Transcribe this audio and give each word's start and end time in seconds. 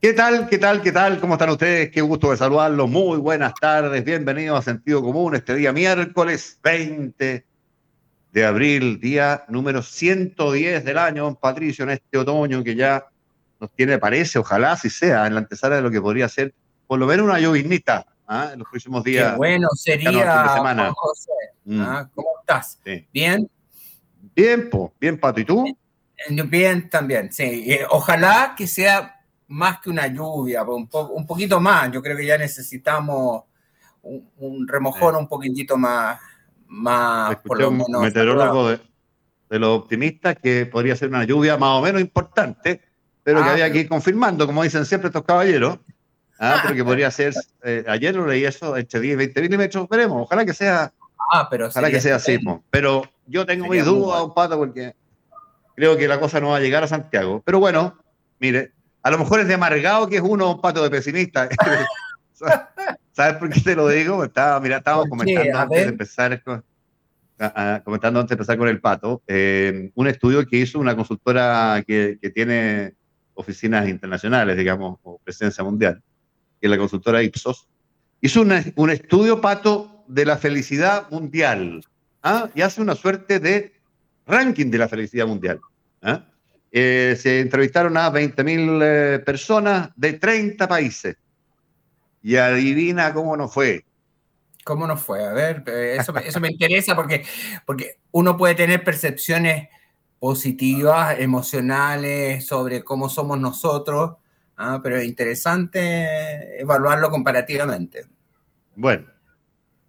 ¿Qué 0.00 0.14
tal? 0.14 0.48
¿Qué 0.48 0.56
tal? 0.56 0.80
¿Qué 0.80 0.92
tal? 0.92 1.20
¿Cómo 1.20 1.34
están 1.34 1.50
ustedes? 1.50 1.90
Qué 1.90 2.00
gusto 2.00 2.30
de 2.30 2.38
saludarlos. 2.38 2.88
Muy 2.88 3.18
buenas 3.18 3.52
tardes. 3.60 4.02
Bienvenidos 4.02 4.58
a 4.58 4.62
Sentido 4.62 5.02
Común 5.02 5.34
este 5.34 5.54
día 5.54 5.74
miércoles 5.74 6.58
20 6.62 7.44
de 8.32 8.44
abril, 8.46 8.98
día 8.98 9.44
número 9.48 9.82
110 9.82 10.86
del 10.86 10.96
año, 10.96 11.34
Patricio, 11.34 11.82
en 11.82 11.90
este 11.90 12.16
otoño 12.16 12.64
que 12.64 12.76
ya 12.76 13.08
nos 13.60 13.70
tiene, 13.72 13.98
parece, 13.98 14.38
ojalá 14.38 14.74
si 14.74 14.88
sea, 14.88 15.26
en 15.26 15.34
la 15.34 15.40
antesala 15.40 15.76
de 15.76 15.82
lo 15.82 15.90
que 15.90 16.00
podría 16.00 16.30
ser 16.30 16.54
por 16.86 16.98
lo 16.98 17.06
menos 17.06 17.26
una 17.26 17.38
lloviznita 17.38 18.06
¿ah? 18.26 18.52
en 18.54 18.60
los 18.60 18.68
próximos 18.70 19.04
días. 19.04 19.32
Qué 19.32 19.36
bueno 19.36 19.68
sería, 19.74 20.54
semana. 20.54 20.94
José. 20.96 21.30
Mm. 21.66 21.80
¿ah? 21.82 22.10
¿Cómo 22.14 22.30
estás? 22.40 22.80
¿Bien? 23.12 23.50
Bien, 24.34 24.70
po. 24.70 24.94
bien, 24.98 25.20
Pato. 25.20 25.40
¿Y 25.40 25.44
tú? 25.44 25.76
Bien, 26.46 26.88
también, 26.88 27.30
sí. 27.30 27.70
Eh, 27.70 27.84
ojalá 27.90 28.54
que 28.56 28.66
sea 28.66 29.19
más 29.50 29.80
que 29.80 29.90
una 29.90 30.06
lluvia, 30.06 30.62
un, 30.62 30.88
un 31.10 31.26
poquito 31.26 31.60
más. 31.60 31.90
Yo 31.90 32.00
creo 32.00 32.16
que 32.16 32.26
ya 32.26 32.38
necesitamos 32.38 33.42
un, 34.02 34.66
remojón 34.66 35.16
un 35.16 35.28
poquitito 35.28 35.76
más, 35.76 36.18
más 36.68 37.36
por 37.36 37.60
lo 37.60 37.70
menos. 37.70 38.00
Meteorólogo 38.00 38.70
de, 38.70 38.80
de 39.50 39.58
los 39.58 39.80
optimistas 39.80 40.36
que 40.40 40.66
podría 40.66 40.94
ser 40.94 41.08
una 41.08 41.24
lluvia 41.24 41.56
más 41.56 41.78
o 41.78 41.82
menos 41.82 42.00
importante, 42.00 42.80
pero 43.24 43.42
que 43.42 43.48
ah, 43.48 43.52
había 43.52 43.72
que 43.72 43.80
ir 43.80 43.88
confirmando, 43.88 44.46
como 44.46 44.62
dicen 44.62 44.86
siempre 44.86 45.08
estos 45.08 45.24
caballeros. 45.24 45.78
Ah, 46.38 46.60
pero 46.62 46.74
que 46.74 46.84
podría 46.84 47.10
ser, 47.10 47.34
eh, 47.64 47.84
ayer 47.88 48.14
lo 48.14 48.26
leí 48.26 48.44
eso, 48.44 48.76
entre 48.76 49.00
10 49.00 49.12
y 49.12 49.16
20 49.16 49.42
milímetros, 49.42 49.88
veremos, 49.88 50.22
ojalá 50.22 50.44
que 50.44 50.54
sea, 50.54 50.92
ah, 51.32 51.48
pero 51.50 51.66
ojalá 51.66 51.90
que 51.90 52.00
sea 52.00 52.16
así, 52.16 52.38
pero 52.70 53.02
yo 53.26 53.44
tengo 53.44 53.66
mis 53.66 53.84
dudas, 53.84 54.22
un 54.22 54.32
pato, 54.32 54.56
porque 54.56 54.94
creo 55.74 55.96
que 55.96 56.08
la 56.08 56.18
cosa 56.18 56.40
no 56.40 56.50
va 56.50 56.56
a 56.56 56.60
llegar 56.60 56.82
a 56.82 56.88
Santiago, 56.88 57.42
pero 57.44 57.58
bueno, 57.58 57.98
mire, 58.38 58.72
a 59.02 59.10
lo 59.10 59.18
mejor 59.18 59.40
es 59.40 59.48
de 59.48 59.54
amargado 59.54 60.08
que 60.08 60.16
es 60.16 60.22
uno 60.22 60.54
un 60.54 60.60
pato 60.60 60.82
de 60.82 60.90
pesimista. 60.90 61.48
¿Sabes 63.12 63.36
por 63.36 63.50
qué 63.50 63.60
te 63.60 63.74
lo 63.74 63.88
digo? 63.88 64.24
Estaba, 64.24 64.60
mira, 64.60 64.78
estábamos 64.78 65.08
comentando 65.08 65.58
antes 65.58 65.82
de 65.82 65.88
empezar 65.88 66.42
con, 66.42 66.64
comentando 67.84 68.20
antes 68.20 68.30
de 68.30 68.34
empezar 68.34 68.58
con 68.58 68.68
el 68.68 68.80
pato, 68.80 69.22
eh, 69.26 69.90
un 69.94 70.06
estudio 70.06 70.46
que 70.46 70.58
hizo 70.58 70.78
una 70.78 70.94
consultora 70.94 71.82
que, 71.86 72.18
que, 72.20 72.30
tiene 72.30 72.94
oficinas 73.34 73.88
internacionales, 73.88 74.56
digamos, 74.56 74.98
o 75.02 75.18
presencia 75.18 75.64
mundial, 75.64 76.02
que 76.60 76.66
es 76.66 76.70
la 76.70 76.78
consultora 76.78 77.22
Ipsos, 77.22 77.66
hizo 78.20 78.42
un 78.42 78.90
estudio, 78.90 79.40
pato, 79.40 80.04
de 80.06 80.24
la 80.24 80.36
felicidad 80.36 81.08
mundial, 81.10 81.84
¿ah? 82.22 82.50
y 82.54 82.62
hace 82.62 82.82
una 82.82 82.96
suerte 82.96 83.38
de 83.38 83.72
ranking 84.26 84.70
de 84.70 84.78
la 84.78 84.88
felicidad 84.88 85.26
mundial. 85.26 85.60
¿ah? 86.02 86.24
Eh, 86.72 87.16
se 87.18 87.40
entrevistaron 87.40 87.96
a 87.96 88.12
20.000 88.12 88.80
eh, 88.82 89.18
personas 89.20 89.90
de 89.96 90.14
30 90.14 90.68
países. 90.68 91.16
Y 92.22 92.36
adivina 92.36 93.12
cómo 93.12 93.36
nos 93.36 93.52
fue. 93.52 93.84
¿Cómo 94.64 94.86
nos 94.86 95.02
fue? 95.02 95.24
A 95.24 95.32
ver, 95.32 95.64
eh, 95.66 95.96
eso, 95.98 96.16
eso 96.18 96.38
me 96.38 96.48
interesa 96.48 96.94
porque, 96.94 97.24
porque 97.66 97.98
uno 98.12 98.36
puede 98.36 98.54
tener 98.54 98.84
percepciones 98.84 99.68
positivas, 100.18 101.18
emocionales 101.18 102.46
sobre 102.46 102.84
cómo 102.84 103.08
somos 103.08 103.40
nosotros, 103.40 104.16
¿ah? 104.56 104.80
pero 104.82 104.98
es 104.98 105.06
interesante 105.06 106.60
evaluarlo 106.60 107.10
comparativamente. 107.10 108.04
Bueno, 108.76 109.06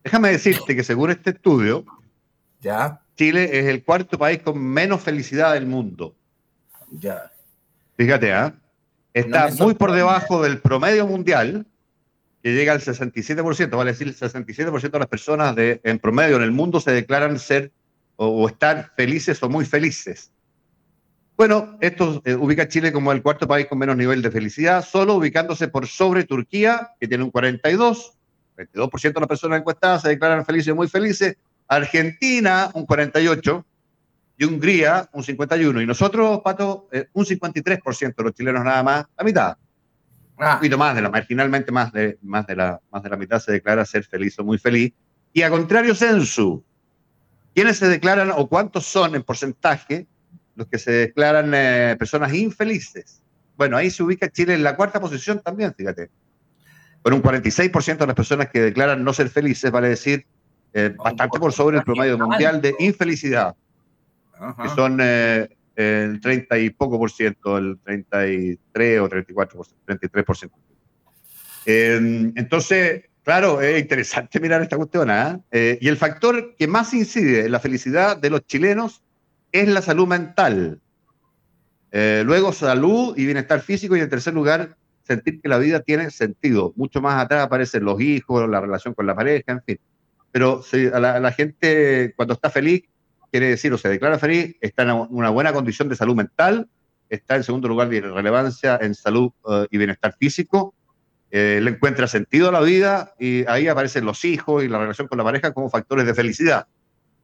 déjame 0.03 0.31
decirte 0.31 0.73
que 0.73 0.83
según 0.83 1.11
este 1.11 1.31
estudio, 1.31 1.85
¿Ya? 2.61 3.01
Chile 3.17 3.59
es 3.59 3.65
el 3.65 3.83
cuarto 3.83 4.17
país 4.17 4.41
con 4.41 4.57
menos 4.59 5.01
felicidad 5.01 5.53
del 5.53 5.65
mundo. 5.65 6.15
Ya. 6.91 7.31
Fíjate, 7.97 8.33
¿ah? 8.33 8.53
Está 9.13 9.49
muy 9.59 9.73
por 9.73 9.91
debajo 9.91 10.41
del 10.41 10.59
promedio 10.59 11.05
mundial, 11.05 11.65
que 12.41 12.53
llega 12.53 12.73
al 12.73 12.81
67%, 12.81 13.69
vale 13.69 13.91
decir, 13.91 14.07
el 14.07 14.15
67% 14.15 14.91
de 14.91 14.99
las 14.99 15.07
personas 15.07 15.55
de, 15.55 15.81
en 15.83 15.99
promedio 15.99 16.37
en 16.37 16.43
el 16.43 16.51
mundo 16.51 16.79
se 16.79 16.91
declaran 16.91 17.37
ser 17.39 17.71
o, 18.15 18.47
estar 18.47 18.91
felices 18.95 19.41
o 19.43 19.49
muy 19.49 19.65
felices. 19.65 20.31
Bueno, 21.37 21.77
esto 21.81 22.21
eh, 22.25 22.35
ubica 22.35 22.63
a 22.63 22.67
Chile 22.67 22.91
como 22.91 23.11
el 23.11 23.21
cuarto 23.21 23.47
país 23.47 23.67
con 23.67 23.79
menos 23.79 23.97
nivel 23.97 24.21
de 24.21 24.31
felicidad, 24.31 24.85
solo 24.85 25.15
ubicándose 25.15 25.67
por 25.67 25.87
sobre 25.87 26.23
Turquía, 26.23 26.91
que 26.99 27.07
tiene 27.07 27.23
un 27.23 27.31
42, 27.31 28.13
22% 28.57 29.13
de 29.13 29.19
las 29.19 29.27
personas 29.27 29.59
encuestadas 29.59 30.03
se 30.03 30.09
declaran 30.09 30.45
felices 30.45 30.71
o 30.71 30.75
muy 30.75 30.87
felices, 30.87 31.35
Argentina 31.67 32.69
un 32.73 32.85
48, 32.85 33.65
y 34.41 34.45
Hungría 34.45 35.07
un 35.13 35.23
51%. 35.23 35.83
Y 35.83 35.85
nosotros, 35.85 36.41
Pato, 36.43 36.87
eh, 36.91 37.05
un 37.13 37.25
53% 37.25 38.15
de 38.15 38.23
los 38.23 38.33
chilenos 38.33 38.63
nada 38.63 38.81
más, 38.81 39.05
la 39.15 39.23
mitad. 39.23 39.57
Ah. 40.39 40.53
Un 40.53 40.55
poquito 40.55 40.79
más 40.79 40.95
de 40.95 41.01
la, 41.03 41.11
marginalmente 41.11 41.71
más 41.71 41.93
de, 41.93 42.17
más, 42.23 42.47
de 42.47 42.55
la, 42.55 42.81
más 42.91 43.03
de 43.03 43.09
la 43.09 43.17
mitad 43.17 43.39
se 43.39 43.51
declara 43.51 43.85
ser 43.85 44.03
feliz 44.03 44.39
o 44.39 44.43
muy 44.43 44.57
feliz. 44.57 44.93
Y 45.31 45.43
a 45.43 45.51
contrario, 45.51 45.93
Censu, 45.93 46.63
¿quiénes 47.53 47.77
se 47.77 47.87
declaran 47.87 48.31
o 48.35 48.49
cuántos 48.49 48.87
son 48.87 49.13
en 49.13 49.21
porcentaje 49.21 50.07
los 50.55 50.65
que 50.67 50.79
se 50.79 50.91
declaran 50.91 51.51
eh, 51.53 51.95
personas 51.99 52.33
infelices? 52.33 53.21
Bueno, 53.57 53.77
ahí 53.77 53.91
se 53.91 54.01
ubica 54.01 54.27
Chile 54.31 54.55
en 54.55 54.63
la 54.63 54.75
cuarta 54.75 54.99
posición 54.99 55.39
también, 55.39 55.71
fíjate. 55.75 56.09
Con 57.03 57.13
un 57.13 57.21
46% 57.21 57.97
de 57.97 58.07
las 58.07 58.15
personas 58.15 58.49
que 58.49 58.59
declaran 58.59 59.03
no 59.03 59.13
ser 59.13 59.29
felices, 59.29 59.69
vale 59.69 59.89
decir, 59.89 60.25
eh, 60.73 60.95
bastante 60.97 61.37
por 61.37 61.53
sobre 61.53 61.77
el 61.77 61.83
promedio 61.83 62.17
mundial 62.17 62.59
de 62.59 62.73
infelicidad 62.79 63.55
que 64.61 64.69
son 64.69 64.99
eh, 65.01 65.49
el 65.75 66.19
30 66.19 66.57
y 66.59 66.69
poco 66.71 66.97
por 66.97 67.11
ciento, 67.11 67.57
el 67.57 67.77
33 67.83 68.99
o 69.01 69.09
34 69.09 69.57
por 69.57 69.65
ciento, 69.65 69.83
33 69.85 70.25
por 70.25 70.37
ciento. 70.37 70.57
Em, 71.65 72.33
entonces, 72.35 73.05
claro, 73.23 73.61
es 73.61 73.79
interesante 73.79 74.39
mirar 74.41 74.61
esta 74.61 74.77
cuestión. 74.77 75.09
¿ah? 75.09 75.39
¿eh? 75.51 75.77
y 75.81 75.87
el 75.87 75.97
factor 75.97 76.55
que 76.57 76.67
más 76.67 76.93
incide 76.93 77.45
en 77.45 77.51
la 77.51 77.59
felicidad 77.59 78.17
de 78.17 78.29
los 78.29 78.45
chilenos 78.45 79.03
es 79.51 79.67
la 79.67 79.81
salud 79.81 80.07
mental. 80.07 80.79
Eh, 81.91 82.23
luego, 82.25 82.53
salud 82.53 83.17
y 83.17 83.25
bienestar 83.25 83.61
físico. 83.61 83.95
Y 83.95 83.99
en 83.99 84.09
tercer 84.09 84.33
lugar, 84.33 84.77
sentir 85.03 85.41
que 85.41 85.49
la 85.49 85.57
vida 85.57 85.81
tiene 85.81 86.09
sentido. 86.09 86.73
Mucho 86.75 87.01
más 87.01 87.21
atrás 87.21 87.45
aparecen 87.45 87.83
los 87.83 87.99
hijos, 87.99 88.49
la 88.49 88.61
relación 88.61 88.93
con 88.93 89.05
la 89.05 89.15
pareja, 89.15 89.51
en 89.51 89.61
fin. 89.63 89.79
Pero 90.31 90.61
si 90.61 90.87
a 90.87 90.99
la 90.99 91.31
gente, 91.33 92.13
cuando 92.15 92.35
está 92.35 92.49
feliz, 92.49 92.83
quiere 93.31 93.47
decir 93.47 93.73
o 93.73 93.77
se 93.77 93.89
declara 93.89 94.19
feliz, 94.19 94.55
está 94.61 94.83
en 94.83 94.91
una 95.09 95.29
buena 95.29 95.53
condición 95.53 95.87
de 95.89 95.95
salud 95.95 96.15
mental, 96.15 96.67
está 97.09 97.35
en 97.35 97.43
segundo 97.43 97.67
lugar 97.67 97.89
de 97.89 98.01
relevancia 98.01 98.77
en 98.81 98.93
salud 98.93 99.31
eh, 99.49 99.67
y 99.71 99.77
bienestar 99.77 100.15
físico, 100.19 100.75
eh, 101.31 101.59
le 101.63 101.71
encuentra 101.71 102.07
sentido 102.07 102.49
a 102.49 102.51
la 102.51 102.59
vida 102.59 103.13
y 103.17 103.45
ahí 103.47 103.67
aparecen 103.67 104.05
los 104.05 104.25
hijos 104.25 104.63
y 104.63 104.67
la 104.67 104.79
relación 104.79 105.07
con 105.07 105.17
la 105.17 105.23
pareja 105.23 105.53
como 105.53 105.69
factores 105.69 106.05
de 106.05 106.13
felicidad. 106.13 106.67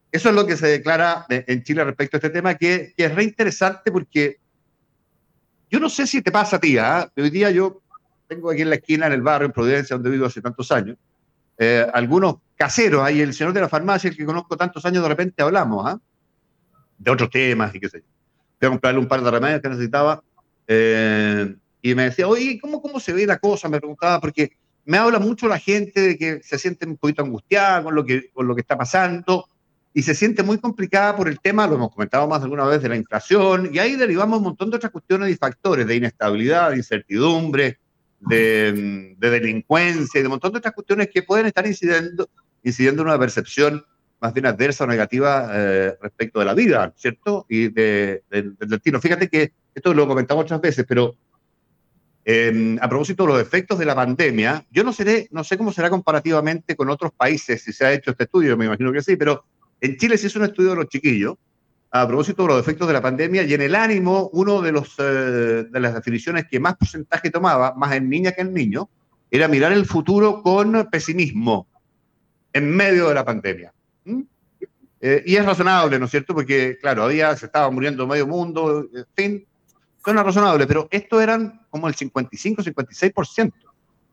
Eso 0.10 0.30
es 0.30 0.36
lo 0.36 0.48
que 0.48 0.56
se 0.56 0.68
declara 0.68 1.26
en 1.30 1.64
Chile 1.64 1.84
respecto 1.84 2.16
a 2.16 2.20
este 2.20 2.30
tema, 2.30 2.56
que, 2.56 2.94
es 2.96 3.16
re 3.16 3.24
interesante 3.26 3.92
porque 3.92 4.38
yo 5.70 5.82
no 5.82 5.90
sé 5.90 6.08
si 6.08 6.22
te 6.22 6.32
pasa 6.32 6.56
a 6.56 6.60
ti, 6.60 6.78
¿ah? 6.78 7.12
hoy 7.18 7.30
día 7.30 7.52
yo 7.52 7.82
tengo 8.28 8.50
aquí 8.50 8.62
en 8.62 8.70
la 8.70 8.76
esquina, 8.76 9.08
en 9.08 9.14
el 9.14 9.22
barrio, 9.22 9.48
en 9.48 9.52
Providencia, 9.52 9.98
donde 9.98 10.10
vivo 10.10 10.26
hace 10.26 10.42
tantos 10.42 10.72
años, 10.72 10.98
eh, 11.58 11.88
algunos 11.94 12.38
caseros, 12.56 13.04
ahí 13.04 13.22
el 13.22 13.34
señor 13.34 13.54
de 13.54 13.62
la 13.62 13.70
farmacia, 13.70 14.10
el 14.10 14.18
que 14.18 14.26
conozco 14.26 14.58
tantos 14.58 14.86
años, 14.86 15.04
de 15.04 15.10
repente 15.10 15.42
hablamos 15.42 15.86
¿ah? 15.88 16.00
de 16.98 17.12
otros 17.12 17.30
temas 17.30 17.74
y 17.76 17.80
qué 17.80 17.90
sé 17.90 18.00
yo. 18.00 18.06
Fui 18.60 18.68
a 18.68 18.70
comprarle 18.70 19.00
un 19.00 19.08
par 19.08 19.22
de 19.22 19.32
remedios 19.32 19.62
que 19.62 19.70
necesitaba 19.70 20.24
eh, 20.68 21.56
y 21.82 21.96
me 21.96 22.04
decía, 22.04 22.28
oye, 22.28 22.60
¿cómo, 22.60 22.82
¿cómo 22.82 23.00
se 23.00 23.14
ve 23.14 23.26
la 23.26 23.38
cosa? 23.38 23.70
Me 23.70 23.80
preguntaba, 23.80 24.20
porque 24.20 24.52
me 24.86 24.98
habla 24.98 25.20
mucho 25.20 25.48
la 25.48 25.60
gente 25.60 26.02
de 26.02 26.18
que 26.18 26.42
se 26.44 26.58
siente 26.58 26.86
un 26.88 26.98
poquito 26.98 27.22
angustiada 27.22 27.84
con 27.84 27.94
lo 27.94 28.06
que, 28.06 28.30
con 28.32 28.48
lo 28.48 28.56
que 28.56 28.62
está 28.62 28.78
pasando 28.78 29.48
y 29.94 30.04
se 30.04 30.14
siente 30.14 30.44
muy 30.44 30.60
complicada 30.60 31.16
por 31.16 31.28
el 31.28 31.40
tema, 31.40 31.66
lo 31.66 31.76
hemos 31.76 31.92
comentado 31.92 32.28
más 32.28 32.44
alguna 32.44 32.66
vez, 32.66 32.84
de 32.84 32.90
la 32.90 32.96
inflación, 32.96 33.72
y 33.74 33.80
ahí 33.80 33.96
derivamos 33.96 34.38
un 34.38 34.44
montón 34.44 34.70
de 34.70 34.78
otras 34.78 34.92
cuestiones 34.92 35.32
y 35.32 35.36
factores 35.36 35.88
de 35.88 35.96
inestabilidad, 35.96 36.70
de 36.70 36.78
incertidumbre, 36.78 37.80
de, 38.20 39.16
delincuencia 39.20 40.20
y 40.20 40.22
de 40.22 40.28
un 40.28 40.32
montón 40.32 40.52
de 40.52 40.60
otras 40.60 40.74
cuestiones 40.74 41.10
que 41.14 41.24
pueden 41.24 41.46
estar 41.46 41.66
incidiendo, 41.66 42.30
incidiendo 42.64 43.02
en 43.02 43.10
una 43.10 43.20
percepción 43.20 43.86
más 44.20 44.34
bien 44.34 44.48
adversa 44.48 44.84
o 44.84 44.88
negativa 44.88 45.50
eh, 45.54 45.96
respecto 46.02 46.40
de 46.40 46.46
la 46.46 46.54
vida, 46.54 46.94
¿cierto? 46.98 47.46
Y 47.50 47.70
del 47.70 48.24
destino. 48.60 49.00
Fíjate 49.00 49.30
que 49.30 49.54
esto 49.76 49.94
lo 49.94 50.08
comentamos 50.08 50.46
otras 50.46 50.60
veces, 50.60 50.86
pero 50.88 51.16
em, 52.26 52.80
a 52.82 52.90
propósito 52.90 53.24
de 53.24 53.34
los 53.34 53.42
efectos 53.42 53.78
de 53.78 53.86
la 53.86 53.94
pandemia, 53.94 54.66
yo 54.72 54.84
no, 54.84 54.92
seré, 54.92 55.28
no 55.32 55.44
sé 55.44 55.58
cómo 55.58 55.72
será 55.72 55.90
comparativamente 55.90 56.76
con 56.76 56.90
otros 56.90 57.12
países, 57.12 57.62
si 57.62 57.72
se 57.72 57.86
ha 57.86 57.94
hecho 57.94 58.12
este 58.12 58.24
estudio, 58.24 58.58
me 58.58 58.66
imagino 58.66 58.92
que 58.92 59.04
sí, 59.04 59.16
pero 59.16 59.46
en 59.80 59.98
Chile 59.98 60.18
se 60.18 60.28
hizo 60.28 60.40
un 60.40 60.46
estudio 60.46 60.72
de 60.72 60.78
los 60.78 60.88
chiquillos 60.88 61.36
a 61.92 62.08
propósito 62.08 62.44
de 62.44 62.50
los 62.50 62.60
efectos 62.60 62.88
de 62.88 62.94
la 62.94 63.02
pandemia 63.02 63.44
y 63.44 63.54
en 63.54 63.62
el 63.62 63.76
ánimo, 63.76 64.30
uno 64.34 64.62
de, 64.62 64.72
los, 64.72 64.96
eh, 65.00 65.66
de 65.70 65.80
las 65.80 65.94
definiciones 65.94 66.46
que 66.50 66.60
más 66.60 66.76
porcentaje 66.76 67.30
tomaba, 67.30 67.74
más 67.76 67.94
en 67.94 68.10
niña 68.10 68.32
que 68.32 68.42
en 68.42 68.54
niño, 68.54 68.90
era 69.32 69.48
mirar 69.48 69.72
el 69.72 69.86
futuro 69.86 70.42
con 70.42 70.88
pesimismo 70.92 71.68
en 72.54 72.76
medio 72.76 73.10
de 73.10 73.16
la 73.16 73.26
pandemia. 73.26 73.74
¿Mm? 74.06 74.22
Eh, 75.00 75.24
y 75.26 75.36
es 75.36 75.46
razonable, 75.46 76.00
¿no 76.00 76.06
es 76.06 76.12
cierto? 76.12 76.34
Porque, 76.34 76.78
claro, 76.82 77.04
había, 77.04 77.36
se 77.36 77.46
estaba 77.46 77.70
muriendo 77.70 78.08
medio 78.08 78.28
mundo, 78.28 78.88
en 78.94 79.06
fin, 79.16 79.48
suena 80.04 80.24
razonable, 80.24 80.66
pero 80.66 80.88
esto 80.92 81.22
eran 81.22 81.62
como 81.70 81.88
el 81.88 81.96
55-56% 81.96 83.54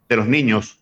de 0.08 0.16
los 0.16 0.26
niños, 0.26 0.80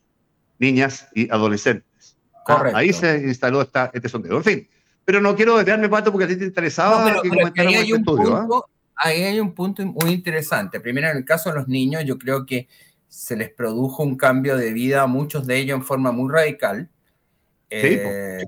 niñas 0.59 1.09
y 1.15 1.31
adolescentes. 1.31 2.17
Ah, 2.47 2.73
ahí 2.75 2.93
se 2.93 3.19
instaló 3.19 3.63
esta, 3.63 3.91
este 3.95 4.09
sondeo. 4.09 4.37
En 4.39 4.45
fin, 4.45 4.69
pero 5.05 5.21
no 5.21 5.35
quiero 5.35 5.57
desviarme, 5.57 5.89
Pato, 5.89 6.13
porque 6.13 6.25
a 6.25 6.29
ti 6.29 6.37
te 6.37 6.45
interesaba 6.45 7.21
que 7.53 7.61
ahí, 7.61 7.75
hay 7.75 7.93
un 7.93 8.05
punto, 8.05 8.67
ahí 8.95 9.23
hay 9.23 9.41
un 9.41 9.53
punto 9.53 9.85
muy 9.85 10.13
interesante. 10.13 10.81
Primero, 10.81 11.09
en 11.09 11.17
el 11.17 11.25
caso 11.25 11.51
de 11.51 11.57
los 11.57 11.69
niños, 11.69 12.05
yo 12.05 12.19
creo 12.19 12.47
que 12.47 12.69
se 13.09 13.37
les 13.37 13.51
produjo 13.51 14.03
un 14.03 14.17
cambio 14.17 14.57
de 14.57 14.73
vida 14.73 15.03
a 15.03 15.07
muchos 15.07 15.47
de 15.47 15.59
ellos 15.59 15.77
en 15.77 15.85
forma 15.85 16.13
muy 16.13 16.33
radical. 16.33 16.89
Eh, 17.69 18.45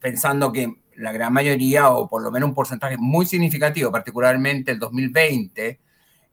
pensando 0.00 0.52
que 0.52 0.74
la 0.96 1.12
gran 1.12 1.32
mayoría, 1.32 1.90
o 1.90 2.08
por 2.08 2.22
lo 2.22 2.30
menos 2.30 2.48
un 2.48 2.54
porcentaje 2.54 2.96
muy 2.98 3.26
significativo, 3.26 3.90
particularmente 3.90 4.72
el 4.72 4.78
2020, 4.78 5.80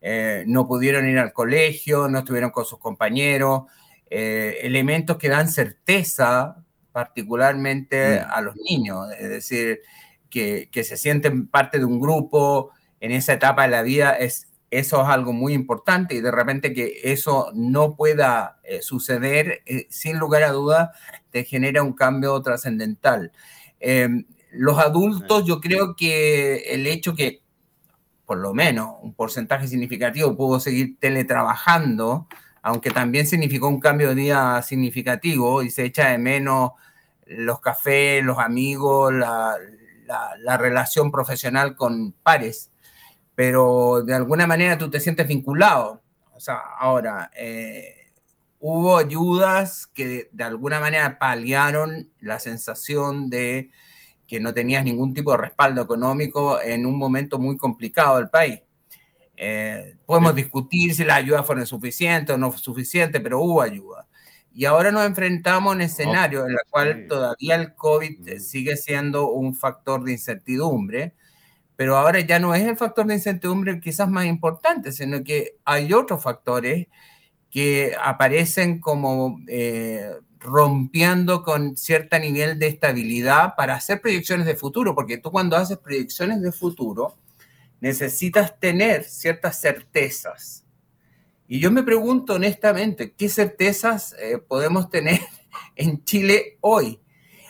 eh, 0.01 0.43
no 0.47 0.67
pudieron 0.67 1.07
ir 1.07 1.19
al 1.19 1.33
colegio, 1.33 2.07
no 2.07 2.19
estuvieron 2.19 2.49
con 2.49 2.65
sus 2.65 2.79
compañeros, 2.79 3.63
eh, 4.09 4.59
elementos 4.61 5.17
que 5.17 5.29
dan 5.29 5.49
certeza 5.49 6.64
particularmente 6.95 8.21
mm. 8.21 8.31
a 8.31 8.39
los 8.39 8.55
niños, 8.55 9.07
es 9.19 9.27
decir, 9.27 9.81
que, 10.29 10.69
se 10.71 10.95
sienten 10.95 11.45
parte 11.45 11.77
de 11.77 11.83
un 11.83 11.99
grupo 11.99 12.71
en 13.01 13.11
esa 13.11 13.33
etapa 13.33 13.63
de 13.63 13.67
la 13.67 13.81
vida, 13.81 14.13
es, 14.13 14.47
eso 14.71 15.01
es 15.01 15.09
algo 15.09 15.33
muy 15.33 15.51
importante 15.51 16.15
y 16.15 16.21
de 16.21 16.31
repente 16.31 16.73
que 16.73 17.01
eso 17.03 17.51
no 17.53 17.97
pueda 17.97 18.59
eh, 18.63 18.81
suceder, 18.81 19.61
eh, 19.65 19.87
sin 19.89 20.19
lugar 20.19 20.43
a 20.43 20.53
duda, 20.53 20.93
te 21.31 21.43
genera 21.43 21.83
un 21.83 21.91
cambio 21.91 22.41
trascendental. 22.41 23.33
Em, 23.81 24.23
los 24.51 24.79
adultos, 24.79 25.43
yo 25.43 25.59
creo 25.59 25.97
que 25.97 26.59
el 26.73 26.87
hecho 26.87 27.13
que 27.13 27.41
por 28.25 28.37
lo 28.37 28.53
menos 28.53 28.95
un 29.01 29.13
porcentaje 29.13 29.67
significativo 29.67 30.37
pudo 30.37 30.61
seguir 30.61 30.97
teletrabajando, 30.97 32.29
aunque 32.65 32.89
también 32.89 33.27
significó 33.27 33.67
un 33.67 33.79
cambio 33.79 34.09
de 34.09 34.15
vida 34.15 34.59
significativo 34.63 35.61
y 35.61 35.69
se 35.69 35.85
echa 35.85 36.09
de 36.09 36.17
menos 36.17 36.71
los 37.27 37.59
cafés, 37.59 38.23
los 38.23 38.39
amigos, 38.39 39.13
la, 39.13 39.55
relación 40.57 41.11
profesional 41.11 41.75
con 41.75 42.13
pares, 42.23 42.71
pero 43.35 44.01
de 44.03 44.15
alguna 44.15 44.47
manera 44.47 44.79
tú 44.79 44.89
te 44.89 44.99
sientes 44.99 45.27
vinculado. 45.27 46.01
O 46.33 46.39
sea, 46.39 46.55
ahora, 46.79 47.29
eh, 47.37 48.11
hubo 48.59 48.97
ayudas 48.97 49.85
que 49.85 50.29
de, 50.31 50.43
alguna 50.43 50.79
manera 50.79 51.19
paliaron 51.19 52.09
la 52.19 52.39
sensación 52.39 53.29
de 53.29 53.69
que 54.25 54.39
no 54.39 54.55
tenías 54.55 54.83
ningún 54.83 55.13
tipo 55.13 55.29
de 55.33 55.37
respaldo 55.37 55.83
económico 55.83 56.59
en 56.59 56.87
un 56.87 56.97
momento 56.97 57.37
muy 57.37 57.57
complicado 57.57 58.17
del 58.17 58.31
país. 58.31 58.64
Eh, 59.37 59.97
podemos 60.05 60.35
discutir 60.35 60.93
si 60.93 61.03
las 61.03 61.17
ayudas 61.17 61.45
fueron 61.45 61.65
suficientes 61.65 62.35
o 62.35 62.37
no 62.37 62.51
suficientes, 62.57 63.21
pero 63.21 63.41
hubo 63.41 63.61
ayuda. 63.61 64.07
Y 64.53 64.65
ahora 64.65 64.91
nos 64.91 65.05
enfrentamos 65.05 65.71
a 65.71 65.75
un 65.75 65.81
escenario 65.81 66.45
en 66.45 66.51
el 66.51 66.59
cual 66.69 67.07
todavía 67.09 67.55
el 67.55 67.75
COVID 67.75 68.39
sigue 68.39 68.77
siendo 68.77 69.29
un 69.29 69.53
factor 69.53 70.03
de 70.03 70.13
incertidumbre, 70.13 71.13
pero 71.75 71.97
ahora 71.97 72.21
ya 72.21 72.39
no 72.39 72.55
es 72.55 72.63
el 72.63 72.77
factor 72.77 73.05
de 73.05 73.15
incertidumbre 73.15 73.81
quizás 73.81 74.09
más 74.09 74.25
importante, 74.25 74.93
sino 74.93 75.23
que 75.23 75.57
hay 75.65 75.91
otros 75.91 76.23
factores 76.23 76.87
que 77.49 77.95
aparecen 78.01 78.79
como 78.79 79.39
eh, 79.49 80.09
rompiendo 80.39 81.43
con 81.43 81.75
cierto 81.75 82.17
nivel 82.19 82.57
de 82.59 82.67
estabilidad 82.67 83.55
para 83.57 83.75
hacer 83.75 83.99
proyecciones 83.99 84.45
de 84.45 84.55
futuro, 84.55 84.95
porque 84.95 85.17
tú 85.17 85.31
cuando 85.31 85.57
haces 85.57 85.77
proyecciones 85.79 86.41
de 86.41 86.51
futuro 86.53 87.17
necesitas 87.79 88.59
tener 88.59 89.03
ciertas 89.03 89.59
certezas 89.59 90.65
y 91.47 91.59
yo 91.59 91.71
me 91.71 91.83
pregunto 91.83 92.33
honestamente, 92.33 93.13
¿qué 93.13 93.29
certezas 93.29 94.15
eh, 94.19 94.39
podemos 94.39 94.89
tener 94.89 95.19
en 95.75 96.03
Chile 96.03 96.57
hoy? 96.61 96.99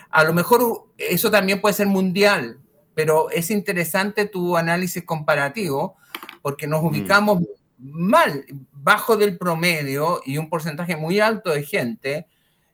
A 0.09 0.23
lo 0.23 0.33
mejor 0.33 0.89
eso 0.97 1.31
también 1.31 1.61
puede 1.61 1.75
ser 1.75 1.87
mundial, 1.87 2.59
pero 2.93 3.29
es 3.29 3.51
interesante 3.51 4.25
tu 4.25 4.57
análisis 4.57 5.03
comparativo 5.03 5.97
porque 6.41 6.67
nos 6.67 6.81
mm. 6.81 6.85
ubicamos 6.85 7.43
mal, 7.77 8.45
bajo 8.71 9.17
del 9.17 9.37
promedio 9.37 10.21
y 10.25 10.37
un 10.37 10.49
porcentaje 10.49 10.95
muy 10.95 11.19
alto 11.19 11.51
de 11.51 11.63
gente. 11.63 12.27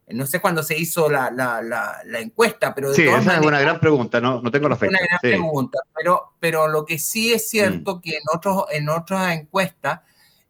No 0.08 0.26
sé 0.26 0.42
cuándo 0.42 0.62
se 0.62 0.78
hizo 0.78 1.10
la, 1.10 1.32
la, 1.32 1.62
la, 1.62 2.20
encuesta, 2.20 2.76
pero... 2.76 2.94
sí, 2.94 3.04
esa 3.04 3.38
es 3.38 3.46
una 3.46 3.62
gran 3.62 3.80
pregunta, 3.80 4.20
no, 4.20 4.42
no 4.42 4.52
tengo 4.52 4.68
la 4.68 4.76
fecha. 4.76 4.90
Una 4.90 5.00
gran 5.00 5.20
pregunta, 5.22 5.80
pero, 5.96 6.34
pero 6.40 6.68
lo 6.68 6.86
que 6.86 7.00
sí 7.00 7.32
es 7.32 7.50
cierto 7.50 7.96
mm. 7.96 8.02
que 8.02 8.10
en, 8.12 8.24
otros, 8.34 8.66
en 8.72 8.90
otras 8.90 9.34
encuestas 9.34 10.02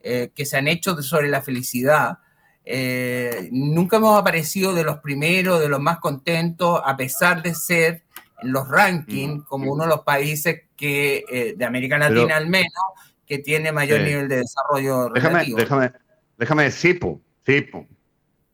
eh, 0.01 0.31
que 0.33 0.45
se 0.45 0.57
han 0.57 0.67
hecho 0.67 0.99
sobre 1.03 1.27
la 1.27 1.41
felicidad, 1.41 2.17
eh, 2.63 3.49
nunca 3.51 3.97
hemos 3.97 4.19
aparecido 4.19 4.73
de 4.73 4.83
los 4.83 4.97
primeros, 4.99 5.59
de 5.59 5.69
los 5.69 5.79
más 5.79 5.99
contentos, 5.99 6.81
a 6.83 6.97
pesar 6.97 7.43
de 7.43 7.53
ser 7.53 8.03
en 8.41 8.51
los 8.51 8.67
rankings 8.67 9.43
como 9.45 9.71
uno 9.71 9.83
de 9.83 9.89
los 9.89 10.01
países 10.01 10.63
que, 10.75 11.23
eh, 11.31 11.53
de 11.55 11.65
América 11.65 11.97
Latina 11.97 12.37
al 12.37 12.47
menos, 12.47 12.71
que 13.25 13.39
tiene 13.39 13.71
mayor 13.71 14.01
nivel 14.01 14.27
de 14.27 14.37
desarrollo 14.37 15.09
déjame, 15.09 15.45
Déjame, 15.55 15.91
déjame 16.37 16.63
decir, 16.63 16.99
sí, 17.45 17.69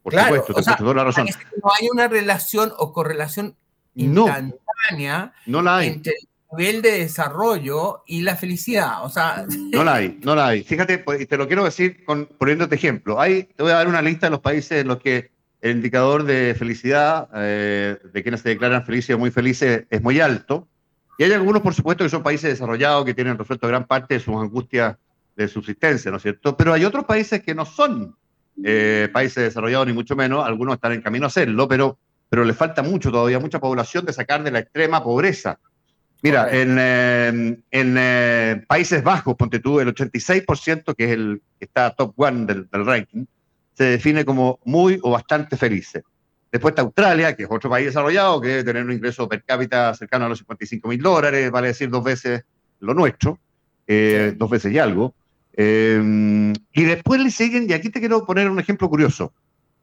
por 0.07 0.13
claro, 0.13 0.37
supuesto, 0.37 0.75
toda 0.77 0.93
la 0.93 1.03
razón. 1.03 1.27
No 1.61 1.69
hay 1.77 1.89
una 1.91 2.07
relación 2.07 2.71
o 2.77 2.93
correlación 2.93 3.57
instantánea 3.93 5.33
no, 5.45 5.61
la 5.61 5.79
hay. 5.79 5.87
entre 5.89 6.13
nivel 6.53 6.81
de 6.81 6.91
desarrollo 6.99 8.03
y 8.07 8.21
la 8.21 8.37
felicidad. 8.37 9.03
O 9.03 9.09
sea, 9.09 9.45
no 9.73 9.83
la 9.83 9.95
hay, 9.95 10.17
no 10.23 10.33
la 10.33 10.47
hay. 10.47 10.63
Fíjate, 10.63 10.99
pues, 10.99 11.27
te 11.27 11.35
lo 11.35 11.45
quiero 11.47 11.65
decir 11.65 12.05
con, 12.05 12.25
poniéndote 12.25 12.75
ejemplo. 12.75 13.19
Hay, 13.19 13.43
te 13.43 13.63
voy 13.63 13.73
a 13.73 13.75
dar 13.75 13.89
una 13.89 14.01
lista 14.01 14.27
de 14.27 14.31
los 14.31 14.39
países 14.39 14.79
en 14.83 14.87
los 14.87 14.99
que 14.99 15.29
el 15.59 15.71
indicador 15.71 16.23
de 16.23 16.55
felicidad, 16.57 17.27
eh, 17.35 17.97
de 18.13 18.23
quienes 18.23 18.39
se 18.39 18.47
declaran 18.47 18.85
felices 18.85 19.13
o 19.13 19.19
muy 19.19 19.31
felices, 19.31 19.87
es 19.89 20.01
muy 20.01 20.21
alto. 20.21 20.69
Y 21.17 21.25
hay 21.25 21.33
algunos, 21.33 21.61
por 21.61 21.73
supuesto, 21.73 22.05
que 22.05 22.09
son 22.09 22.23
países 22.23 22.49
desarrollados, 22.49 23.03
que 23.03 23.13
tienen 23.13 23.37
resuelto 23.37 23.67
gran 23.67 23.85
parte 23.87 24.13
de 24.13 24.19
sus 24.21 24.37
angustias 24.37 24.95
de 25.35 25.49
subsistencia, 25.49 26.11
¿no 26.11 26.17
es 26.17 26.23
cierto? 26.23 26.55
Pero 26.55 26.71
hay 26.71 26.85
otros 26.85 27.03
países 27.03 27.43
que 27.43 27.53
no 27.53 27.65
son 27.65 28.15
eh, 28.63 29.09
países 29.11 29.43
desarrollados, 29.43 29.87
ni 29.87 29.93
mucho 29.93 30.15
menos. 30.15 30.45
Algunos 30.45 30.75
están 30.75 30.93
en 30.93 31.01
camino 31.01 31.25
a 31.25 31.27
hacerlo, 31.27 31.67
pero, 31.67 31.97
pero 32.29 32.43
les 32.43 32.55
falta 32.55 32.83
mucho 32.83 33.11
todavía, 33.11 33.39
mucha 33.39 33.59
población 33.59 34.05
de 34.05 34.13
sacar 34.13 34.43
de 34.43 34.51
la 34.51 34.59
extrema 34.59 35.03
pobreza. 35.03 35.59
Mira, 36.23 36.49
en, 36.51 36.77
eh, 36.79 37.59
eh, 37.71 38.63
Países 38.67 39.03
Bajos, 39.03 39.35
ponte 39.35 39.59
tú, 39.59 39.79
el 39.79 39.93
86%, 39.93 40.95
que 40.95 41.05
es 41.05 41.11
el 41.11 41.41
que 41.59 41.65
está 41.65 41.91
top 41.91 42.13
one 42.17 42.45
del, 42.45 42.67
ranking, 42.71 43.25
se 43.73 43.83
define 43.83 44.25
como 44.25 44.59
muy 44.65 44.99
o 45.03 45.11
bastante 45.11 45.57
felices. 45.57 46.03
Después 46.51 46.71
está 46.71 46.81
Australia, 46.81 47.35
que 47.35 47.43
es 47.43 47.49
otro 47.51 47.69
país 47.69 47.85
desarrollado, 47.85 48.41
que 48.41 48.47
debe 48.47 48.63
tener 48.63 48.83
un 48.83 48.91
ingreso 48.93 49.29
per 49.29 49.43
cápita 49.43 49.93
cercano 49.93 50.25
a 50.25 50.29
los 50.29 50.39
55 50.39 50.87
mil 50.87 51.01
dólares, 51.01 51.51
vale 51.51 51.67
decir 51.67 51.89
dos 51.89 52.03
veces 52.03 52.43
lo 52.79 52.93
nuestro, 52.93 53.37
eh, 53.85 54.33
dos 54.35 54.49
veces 54.49 54.73
y 54.73 54.79
algo. 54.79 55.13
Eh, 55.59 56.53
y 56.71 56.83
después 56.83 57.19
le 57.19 57.31
siguen, 57.31 57.67
y 57.67 57.73
aquí 57.73 57.89
te 57.89 57.99
quiero 57.99 58.25
poner 58.25 58.49
un 58.49 58.59
ejemplo 58.59 58.87
curioso. 58.87 59.33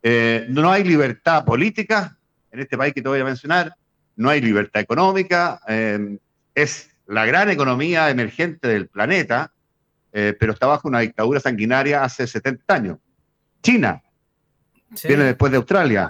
Eh, 0.02 0.46
no 0.48 0.70
hay 0.70 0.84
libertad 0.84 1.44
política 1.44 2.16
en 2.52 2.60
este 2.60 2.78
país 2.78 2.94
que 2.94 3.02
te 3.02 3.08
voy 3.08 3.20
a 3.20 3.24
mencionar, 3.24 3.74
no 4.14 4.30
hay 4.30 4.40
libertad 4.40 4.80
económica, 4.80 5.60
eh, 5.66 6.18
es 6.54 6.90
la 7.06 7.26
gran 7.26 7.50
economía 7.50 8.08
emergente 8.08 8.68
del 8.68 8.86
planeta, 8.86 9.50
pero 10.12 10.52
está 10.52 10.68
bajo 10.68 10.86
una 10.86 11.00
dictadura 11.00 11.40
sanguinaria 11.40 12.04
hace 12.04 12.24
70 12.28 12.72
años. 12.72 12.98
China, 13.60 14.00
viene 15.02 15.24
después 15.24 15.50
de 15.50 15.56
Australia, 15.56 16.08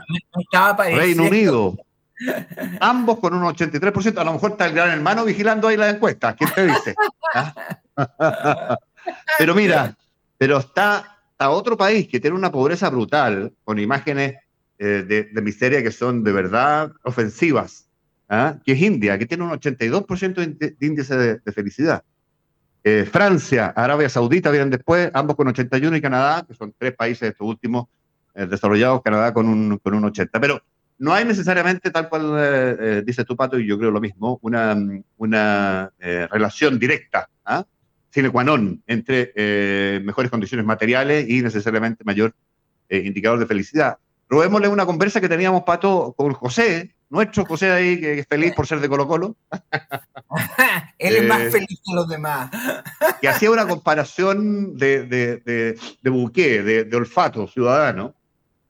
Reino 0.76 1.22
Unido, 1.22 1.74
ambos 2.80 3.18
con 3.18 3.32
un 3.32 3.42
83%, 3.42 4.18
a 4.18 4.24
lo 4.24 4.34
mejor 4.34 4.50
está 4.52 4.66
el 4.66 4.74
gran 4.74 4.90
hermano 4.90 5.24
vigilando 5.24 5.68
ahí 5.68 5.78
la 5.78 5.88
encuesta, 5.88 6.36
¿quién 6.36 6.50
te 6.52 6.66
dice? 6.66 6.94
¿Ah? 7.32 7.54
Pero 9.38 9.54
mira, 9.54 9.96
pero 10.38 10.58
está, 10.58 11.14
a 11.38 11.50
otro 11.50 11.76
país 11.76 12.08
que 12.08 12.20
tiene 12.20 12.36
una 12.36 12.52
pobreza 12.52 12.88
brutal, 12.90 13.52
con 13.64 13.78
imágenes 13.78 14.36
eh, 14.78 15.28
de, 15.32 15.42
miseria 15.42 15.82
que 15.82 15.90
son 15.90 16.24
de 16.24 16.32
verdad 16.32 16.92
ofensivas, 17.04 17.88
¿ah? 18.28 18.56
que 18.64 18.72
es 18.72 18.80
India, 18.80 19.18
que 19.18 19.26
tiene 19.26 19.44
un 19.44 19.50
82% 19.50 20.56
de, 20.58 20.76
índice 20.80 21.16
de, 21.16 21.52
felicidad. 21.52 22.02
Eh, 22.82 23.08
Francia, 23.10 23.72
Arabia 23.74 24.08
Saudita 24.08 24.50
vienen 24.50 24.70
después, 24.70 25.10
ambos 25.14 25.36
con 25.36 25.48
81 25.48 25.96
y 25.96 26.00
Canadá, 26.00 26.44
que 26.46 26.54
son 26.54 26.74
tres 26.76 26.94
países 26.94 27.30
estos 27.30 27.46
últimos 27.46 27.86
eh, 28.34 28.46
desarrollados, 28.46 29.02
Canadá 29.02 29.32
con 29.32 29.48
un, 29.48 29.78
con 29.78 29.94
un 29.94 30.04
80. 30.04 30.40
Pero 30.40 30.62
no 30.98 31.12
hay 31.12 31.24
necesariamente, 31.24 31.90
tal 31.90 32.08
cual 32.08 33.04
dice 33.04 33.24
tu 33.24 33.36
pato, 33.36 33.58
y 33.58 33.66
yo 33.66 33.76
creo 33.78 33.90
lo 33.90 34.00
mismo, 34.00 34.38
una, 34.42 34.76
una 35.16 35.90
relación 35.98 36.78
directa 36.78 37.28
¿ah? 37.44 37.64
Sine 38.14 38.30
qua 38.30 38.44
non 38.46 38.78
entre 38.86 39.32
eh, 39.34 40.00
mejores 40.04 40.30
condiciones 40.30 40.64
materiales 40.64 41.28
y 41.28 41.42
necesariamente 41.42 42.04
mayor 42.04 42.32
eh, 42.88 42.98
indicador 42.98 43.40
de 43.40 43.46
felicidad. 43.46 43.98
Robémosle 44.28 44.68
una 44.68 44.86
conversa 44.86 45.20
que 45.20 45.28
teníamos, 45.28 45.64
Pato, 45.64 46.14
con 46.16 46.32
José, 46.32 46.94
nuestro 47.10 47.44
José 47.44 47.72
ahí, 47.72 47.98
que 47.98 48.20
es 48.20 48.26
feliz 48.28 48.54
por 48.54 48.68
ser 48.68 48.78
de 48.78 48.88
Colo 48.88 49.08
Colo. 49.08 49.36
Él 50.98 51.16
es 51.16 51.26
más 51.26 51.40
eh, 51.40 51.50
feliz 51.50 51.80
que 51.84 51.92
los 51.92 52.08
demás. 52.08 52.52
que 53.20 53.28
hacía 53.28 53.50
una 53.50 53.66
comparación 53.66 54.76
de, 54.78 55.06
de, 55.06 55.38
de, 55.38 55.78
de 56.00 56.10
buque, 56.10 56.62
de, 56.62 56.96
olfato 56.96 57.48
ciudadano. 57.48 58.14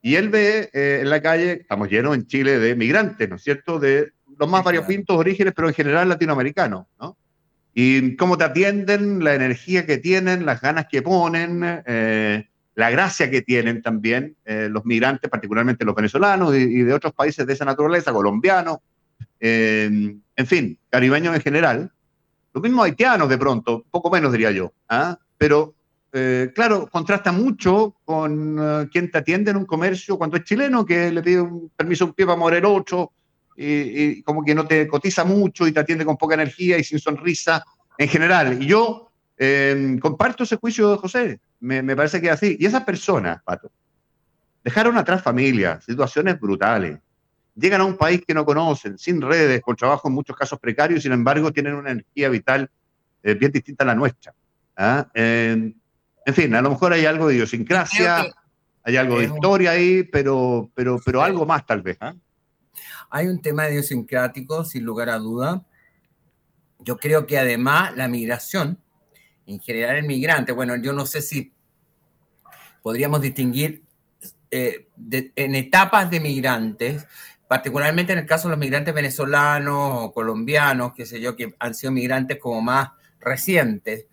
Y 0.01 0.17
él 0.17 0.29
ve 0.29 0.69
en 0.73 1.09
la 1.09 1.23
calle, 1.23 1.53
estamos 1.63 1.89
llenos 1.89 2.15
en 2.15 2.27
Chile 2.27 2.59
de 2.59 2.75
migrantes, 2.75 3.27
¿no 3.27 3.37
es 3.37 3.43
cierto? 3.43 3.79
De 3.79 4.13
los 4.39 4.49
más 4.51 4.63
variopintos 4.63 5.17
orígenes, 5.17 5.55
pero 5.57 5.69
en 5.69 5.75
general 5.75 6.11
latinoamericanos, 6.11 6.85
¿no? 7.01 7.17
Y 7.75 8.15
cómo 8.15 8.39
te 8.39 8.45
atienden, 8.45 9.25
la 9.25 9.35
energía 9.35 9.85
que 9.85 9.99
tienen, 9.99 10.47
las 10.47 10.61
ganas 10.61 10.87
que 10.89 11.03
ponen, 11.03 11.83
eh, 11.87 12.49
la 12.77 12.91
gracia 12.91 13.29
que 13.29 13.43
tienen 13.43 13.83
también 13.83 14.37
eh, 14.45 14.69
los 14.71 14.85
migrantes, 14.85 15.29
particularmente 15.29 15.85
los 15.85 15.97
venezolanos 15.97 16.55
y, 16.55 16.83
de 16.83 16.93
otros 16.93 17.13
países 17.13 17.45
de 17.45 17.53
esa 17.53 17.65
naturaleza, 17.65 18.13
colombianos, 18.13 18.79
eh, 19.41 20.17
en 20.37 20.47
fin, 20.47 20.79
caribeños 20.89 21.35
en 21.35 21.43
general. 21.43 21.93
Los 22.53 22.63
mismos 22.63 22.85
haitianos 22.85 23.29
de 23.29 23.39
pronto, 23.39 23.85
poco 23.91 24.09
menos 24.09 24.31
diría 24.31 24.53
yo. 24.53 24.73
¿ah? 24.89 25.19
Pero 25.37 25.75
claro, 26.55 26.89
contrasta 26.93 27.33
mucho 27.33 27.97
con 28.05 28.57
uh, 28.57 28.89
quien 28.89 29.11
te 29.11 29.19
atiende 29.19 29.51
en 29.51 29.57
un 29.57 29.67
comercio 29.67 30.17
cuando 30.17 30.37
es 30.37 30.45
chileno, 30.45 30.87
que 30.87 31.11
le 31.11 31.21
pide 31.25 31.41
un 31.41 31.73
permiso 31.75 32.05
un 32.05 32.13
pie 32.13 32.25
para 32.25 32.39
morir 32.39 32.61
el 32.61 32.67
eh, 33.57 34.23
como 34.25 34.45
que 34.45 34.55
no 34.55 34.67
te 34.67 34.87
cotiza 34.87 35.25
mucho 35.25 35.67
y 35.67 35.73
te 35.73 35.81
atiende 35.81 36.05
con 36.05 36.17
poca 36.17 36.35
energía 36.35 36.79
y 36.79 36.85
sin 36.85 36.99
sonrisa 36.99 37.65
en 37.99 38.09
general. 38.09 38.63
Y 38.63 38.67
yo 38.67 39.11
eh, 39.39 39.99
comparto 40.01 40.45
ese 40.45 40.57
juicio 40.57 40.93
de 40.93 40.97
José, 40.99 41.41
me, 41.61 41.83
me 41.83 41.97
parece 41.97 42.21
que 42.21 42.29
es 42.29 42.33
así. 42.33 42.57
Y 42.59 42.67
esas 42.67 42.85
personas, 42.85 43.43
Pato, 43.43 43.71
dejaron 44.63 44.97
atrás 44.97 45.23
familias, 45.23 45.85
situaciones 45.85 46.39
brutales, 46.41 46.99
llegan 47.55 47.81
a 47.81 47.85
un 47.85 47.97
país 47.97 48.23
que 48.27 48.35
no 48.35 48.45
conocen, 48.45 48.99
sin 48.99 49.21
redes, 49.21 49.61
con 49.63 49.77
trabajo 49.77 50.09
en 50.09 50.15
muchos 50.15 50.37
casos 50.37 50.59
precarios, 50.59 51.03
sin 51.03 51.13
embargo 51.13 51.53
tienen 51.53 51.75
una 51.75 51.93
energía 51.93 52.29
vital 52.29 52.71
eh, 53.23 53.35
bien 53.35 53.53
distinta 53.53 53.85
a 53.85 53.89
la 53.89 53.95
nuestra. 53.95 54.35
Eh, 55.15 55.73
en 56.27 56.35
fin, 56.35 56.55
a 56.55 56.63
lo 56.63 56.71
mejor 56.71 56.93
hay 56.93 57.07
algo 57.07 57.29
de 57.29 57.35
idiosincrasia, 57.35 58.27
hay 58.83 58.97
algo 58.97 59.19
de 59.19 59.27
historia 59.27 59.73
ahí, 59.73 60.03
pero, 60.05 60.71
pero, 60.75 61.01
pero 61.05 61.23
algo 61.23 61.47
más 61.47 61.65
tal 61.67 61.83
vez. 61.83 61.99
¿eh? 62.01 62.13
Hay 63.11 63.29
un 63.29 63.41
tema 63.41 63.69
idiosincrático, 63.69 64.65
sin 64.65 64.85
lugar 64.85 65.11
a 65.11 65.19
duda. 65.19 65.65
Yo 66.81 66.97
creo 66.97 67.27
que 67.27 67.39
además 67.39 67.97
la 67.97 68.09
migración, 68.09 68.79
en 69.47 69.61
general 69.61 69.97
el 69.97 70.07
migrante, 70.07 70.53
bueno, 70.53 70.77
yo 70.77 70.93
no 70.93 71.07
sé 71.07 71.23
si 71.23 71.53
podríamos 72.83 73.21
distinguir 73.21 73.83
eh, 74.51 74.89
en 75.37 75.55
etapas 75.55 76.11
de 76.11 76.21
migrantes, 76.21 77.07
particularmente 77.49 78.13
en 78.13 78.21
el 78.21 78.27
caso 78.27 78.49
de 78.49 78.53
los 78.53 78.59
migrantes 78.59 78.95
venezolanos 78.95 80.05
o 80.05 80.13
colombianos, 80.13 80.93
qué 80.95 81.07
sé 81.07 81.21
yo, 81.21 81.37
que 81.37 81.55
han 81.59 81.75
sido 81.75 81.93
migrantes 81.93 82.39
como 82.39 82.61
más 82.61 82.91
recientes. 83.21 84.07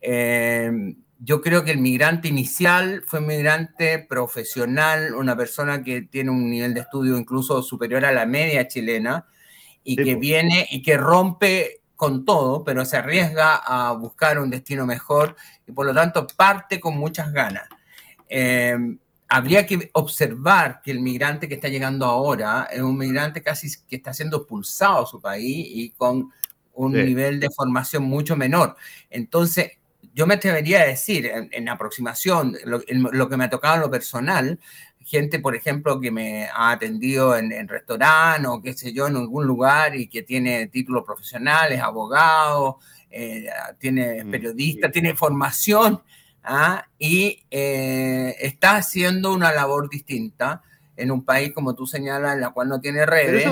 Eh, 0.00 0.94
yo 1.22 1.42
creo 1.42 1.64
que 1.64 1.70
el 1.70 1.78
migrante 1.78 2.28
inicial 2.28 3.02
fue 3.06 3.20
un 3.20 3.26
migrante 3.26 3.98
profesional, 3.98 5.14
una 5.14 5.36
persona 5.36 5.82
que 5.82 6.02
tiene 6.02 6.30
un 6.30 6.50
nivel 6.50 6.72
de 6.72 6.80
estudio 6.80 7.18
incluso 7.18 7.62
superior 7.62 8.06
a 8.06 8.12
la 8.12 8.24
media 8.24 8.66
chilena 8.66 9.26
y 9.84 9.96
que 9.96 10.14
viene 10.14 10.66
y 10.70 10.80
que 10.80 10.96
rompe 10.96 11.82
con 11.94 12.24
todo, 12.24 12.64
pero 12.64 12.86
se 12.86 12.96
arriesga 12.96 13.56
a 13.56 13.92
buscar 13.92 14.38
un 14.38 14.48
destino 14.48 14.86
mejor 14.86 15.36
y 15.66 15.72
por 15.72 15.84
lo 15.84 15.92
tanto 15.92 16.26
parte 16.26 16.80
con 16.80 16.96
muchas 16.96 17.30
ganas. 17.32 17.68
Em, 18.26 18.98
habría 19.28 19.66
que 19.66 19.90
observar 19.92 20.80
que 20.82 20.90
el 20.90 21.00
migrante 21.00 21.48
que 21.48 21.56
está 21.56 21.68
llegando 21.68 22.06
ahora 22.06 22.66
es 22.72 22.80
un 22.80 22.96
migrante 22.96 23.42
casi 23.42 23.68
que 23.86 23.96
está 23.96 24.14
siendo 24.14 24.38
expulsado 24.38 25.02
a 25.04 25.06
su 25.06 25.20
país 25.20 25.66
y 25.68 25.90
con 25.90 26.30
un 26.72 26.92
nivel 26.92 27.40
de 27.40 27.50
formación 27.50 28.04
mucho 28.04 28.36
menor. 28.36 28.74
Entonces, 29.10 29.79
yo 30.14 30.26
me 30.26 30.34
atrevería 30.34 30.82
a 30.82 30.86
decir, 30.86 31.30
en, 31.32 31.68
aproximación, 31.68 32.56
lo, 32.64 33.28
que 33.28 33.36
me 33.36 33.44
ha 33.44 33.50
tocado 33.50 33.76
en 33.76 33.80
lo 33.80 33.90
personal, 33.90 34.58
gente, 35.04 35.38
por 35.38 35.54
ejemplo, 35.56 36.00
que 36.00 36.10
me 36.10 36.46
ha 36.46 36.72
atendido 36.72 37.36
en, 37.36 37.52
en 37.52 37.68
restaurante 37.68 38.46
o 38.46 38.60
qué 38.62 38.74
sé 38.74 38.92
yo, 38.92 39.06
en 39.06 39.16
algún 39.16 39.46
lugar 39.46 39.96
y 39.96 40.08
que 40.08 40.22
tiene 40.22 40.66
títulos 40.66 41.04
profesionales, 41.04 41.80
abogado, 41.80 42.78
eh, 43.10 43.48
tiene 43.78 44.24
mm, 44.24 44.30
periodista, 44.30 44.90
tiene 44.90 45.16
formación 45.16 46.00
¿ah? 46.44 46.86
y 46.96 47.42
eh, 47.50 48.36
está 48.38 48.76
haciendo 48.76 49.32
una 49.32 49.52
labor 49.52 49.90
distinta 49.90 50.62
en 50.96 51.10
un 51.10 51.24
país, 51.24 51.52
como 51.52 51.74
tú 51.74 51.86
señalas, 51.86 52.34
en 52.34 52.40
la 52.40 52.50
cual 52.50 52.68
no 52.68 52.80
tiene 52.80 53.04
redes. 53.06 53.50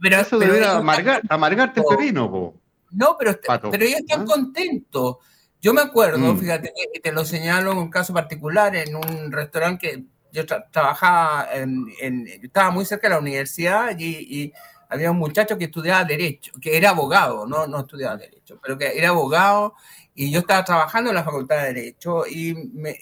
Pero 0.00 0.16
eso, 0.16 0.38
debe 0.38 0.64
amargarte 0.64 1.80
el 1.80 1.86
pepino, 1.86 2.54
No, 2.90 3.16
pero, 3.18 3.38
pero 3.70 3.84
ellos 3.84 4.00
están 4.00 4.22
¿Ah? 4.22 4.24
contentos. 4.24 5.16
Yo 5.60 5.74
me 5.74 5.80
acuerdo, 5.80 6.18
mm. 6.18 6.38
fíjate, 6.38 6.72
que 6.92 7.00
te 7.00 7.12
lo 7.12 7.24
señalo 7.24 7.72
en 7.72 7.78
un 7.78 7.90
caso 7.90 8.12
particular, 8.12 8.76
en 8.76 8.94
un 8.94 9.32
restaurante 9.32 9.88
que 9.88 10.04
yo 10.32 10.44
trabajaba, 10.70 11.48
en, 11.52 12.26
estaba 12.42 12.70
muy 12.70 12.84
cerca 12.84 13.08
de 13.08 13.14
la 13.14 13.20
universidad 13.20 13.98
y, 13.98 14.52
había 14.88 15.10
un 15.10 15.18
muchacho 15.18 15.58
que 15.58 15.64
estudiaba 15.64 16.04
Derecho, 16.04 16.52
que 16.60 16.76
era 16.76 16.90
abogado, 16.90 17.44
no, 17.44 17.66
no 17.66 17.80
estudiaba 17.80 18.16
Derecho, 18.16 18.56
pero 18.62 18.78
que 18.78 18.96
era 18.96 19.08
abogado 19.08 19.74
y 20.14 20.30
yo 20.30 20.40
estaba 20.40 20.64
trabajando 20.64 21.10
en 21.10 21.16
la 21.16 21.24
Facultad 21.24 21.56
de 21.56 21.74
Derecho 21.74 22.24
y 22.26 22.54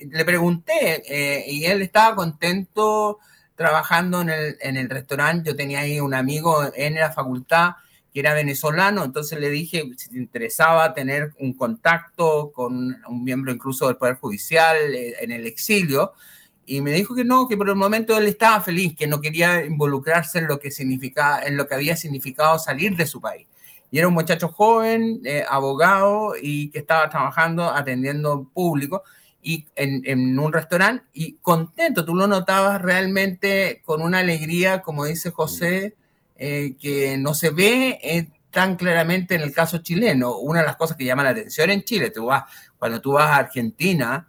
le 0.07 0.25
pregunté 0.25 1.03
eh, 1.07 1.45
y 1.47 1.67
él 1.67 1.83
estaba 1.83 2.17
contento 2.17 3.19
trabajando 3.55 4.23
en 4.23 4.31
el, 4.31 4.57
en 4.61 4.77
el 4.77 4.91
restaurante. 4.91 5.51
Yo 5.51 5.57
tenía 5.57 5.81
ahí 5.81 6.01
un 6.01 6.15
amigo 6.15 6.65
en 6.75 6.95
la 6.95 7.13
facultad 7.13 7.75
que 8.15 8.21
era 8.21 8.33
venezolano, 8.33 9.03
entonces 9.03 9.41
le 9.41 9.51
dije 9.51 9.91
si 9.97 10.09
te 10.09 10.19
interesaba 10.19 10.95
tener 10.95 11.35
un 11.41 11.53
contacto 11.53 12.53
con 12.53 12.97
un 13.09 13.25
miembro 13.25 13.53
incluso 13.53 13.89
del 13.89 13.97
Poder 13.97 14.15
Judicial 14.15 14.77
eh, 14.95 15.17
en 15.21 15.33
el 15.33 15.45
exilio, 15.49 16.13
y 16.65 16.81
me 16.81 16.93
dijo 16.93 17.17
que 17.17 17.25
no, 17.25 17.49
que 17.49 17.57
por 17.57 17.69
el 17.69 17.75
momento 17.75 18.17
él 18.17 18.27
estaba 18.27 18.61
feliz, 18.61 18.95
que 18.97 19.09
no 19.09 19.21
quería 19.21 19.65
involucrarse 19.65 20.39
en 20.39 20.47
lo 20.47 20.61
que, 20.61 20.71
significaba, 20.71 21.43
en 21.43 21.57
lo 21.57 21.67
que 21.67 21.75
había 21.75 21.97
significado 21.97 22.57
salir 22.61 22.97
de 22.97 23.05
su 23.05 23.21
país. 23.21 23.49
Y 23.91 23.99
era 23.99 24.07
un 24.07 24.15
muchacho 24.15 24.49
joven, 24.49 25.21
eh, 25.25 25.45
abogado, 25.49 26.35
y 26.41 26.71
que 26.71 26.79
estaba 26.79 27.11
trabajando, 27.11 27.69
atendiendo 27.69 28.49
público, 28.55 29.03
y 29.43 29.67
en, 29.75 30.03
en, 30.07 30.39
un 30.39 30.53
restaurante, 30.53 31.05
y 31.13 31.35
contento, 31.43 32.05
tú 32.05 32.15
lo 32.15 32.29
notabas 32.29 32.81
realmente 32.81 33.83
con 33.85 34.03
una 34.03 34.21
alegría, 34.21 34.83
como 34.83 35.05
dice 35.05 35.33
José, 35.33 35.97
eh, 36.37 36.77
que 36.81 37.17
no 37.17 37.33
se 37.33 37.51
ve 37.51 37.99
eh, 38.03 38.29
tan 38.51 38.77
claramente 38.77 39.35
en 39.35 39.43
el 39.43 39.53
caso 39.53 39.79
chileno. 39.79 40.39
Una 40.39 40.61
de 40.61 40.67
las 40.67 40.77
cosas 40.77 40.97
que 40.97 41.05
llama 41.05 41.25
la 41.25 41.31
atención 41.31 41.71
en 41.71 41.85
Chile, 41.85 42.11
tú 42.11 42.27
vas, 42.27 42.45
cuando 42.79 43.01
tú 43.01 43.13
vas 43.13 43.31
a 43.31 43.37
Argentina, 43.37 44.29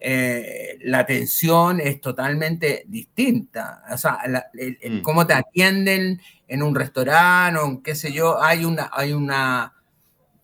eh, 0.00 0.78
la 0.82 1.00
atención 1.00 1.80
es 1.80 2.00
totalmente 2.00 2.84
distinta. 2.88 3.82
O 3.90 3.96
sea, 3.96 4.18
mm. 4.52 5.00
cómo 5.02 5.26
te 5.26 5.34
atienden 5.34 6.20
en 6.46 6.62
un 6.62 6.74
restaurante 6.74 7.58
o 7.60 7.82
qué 7.82 7.94
sé 7.94 8.12
yo, 8.12 8.42
hay 8.42 8.64
una, 8.64 8.90
hay 8.92 9.12
una 9.12 9.72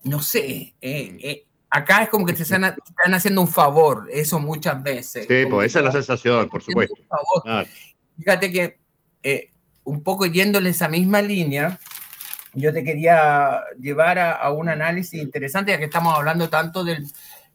no 0.03 0.21
sé, 0.21 0.73
mm. 0.81 1.69
acá 1.69 2.03
es 2.03 2.09
como 2.09 2.25
que 2.25 2.33
te 2.33 2.43
están, 2.43 2.63
haciendo 3.13 3.41
un 3.41 3.47
favor, 3.47 4.07
eso 4.11 4.39
muchas 4.39 4.81
veces. 4.81 5.27
Sí, 5.27 5.45
pues 5.49 5.67
esa 5.67 5.79
es 5.79 5.85
la 5.85 5.91
sensación, 5.91 6.49
por 6.49 6.63
supuesto. 6.63 6.95
Fíjate 8.17 8.51
que 8.51 8.79
eh, 9.23 9.51
un 9.83 10.03
poco 10.03 10.25
yendo 10.25 10.59
en 10.59 10.67
esa 10.67 10.87
misma 10.87 11.21
línea, 11.21 11.79
yo 12.53 12.73
te 12.73 12.83
quería 12.83 13.61
llevar 13.79 14.19
a, 14.19 14.51
un 14.51 14.69
análisis 14.69 15.21
interesante, 15.21 15.71
ya 15.71 15.77
que 15.77 15.85
estamos 15.85 16.15
hablando 16.15 16.49
tanto 16.49 16.83
de 16.83 17.03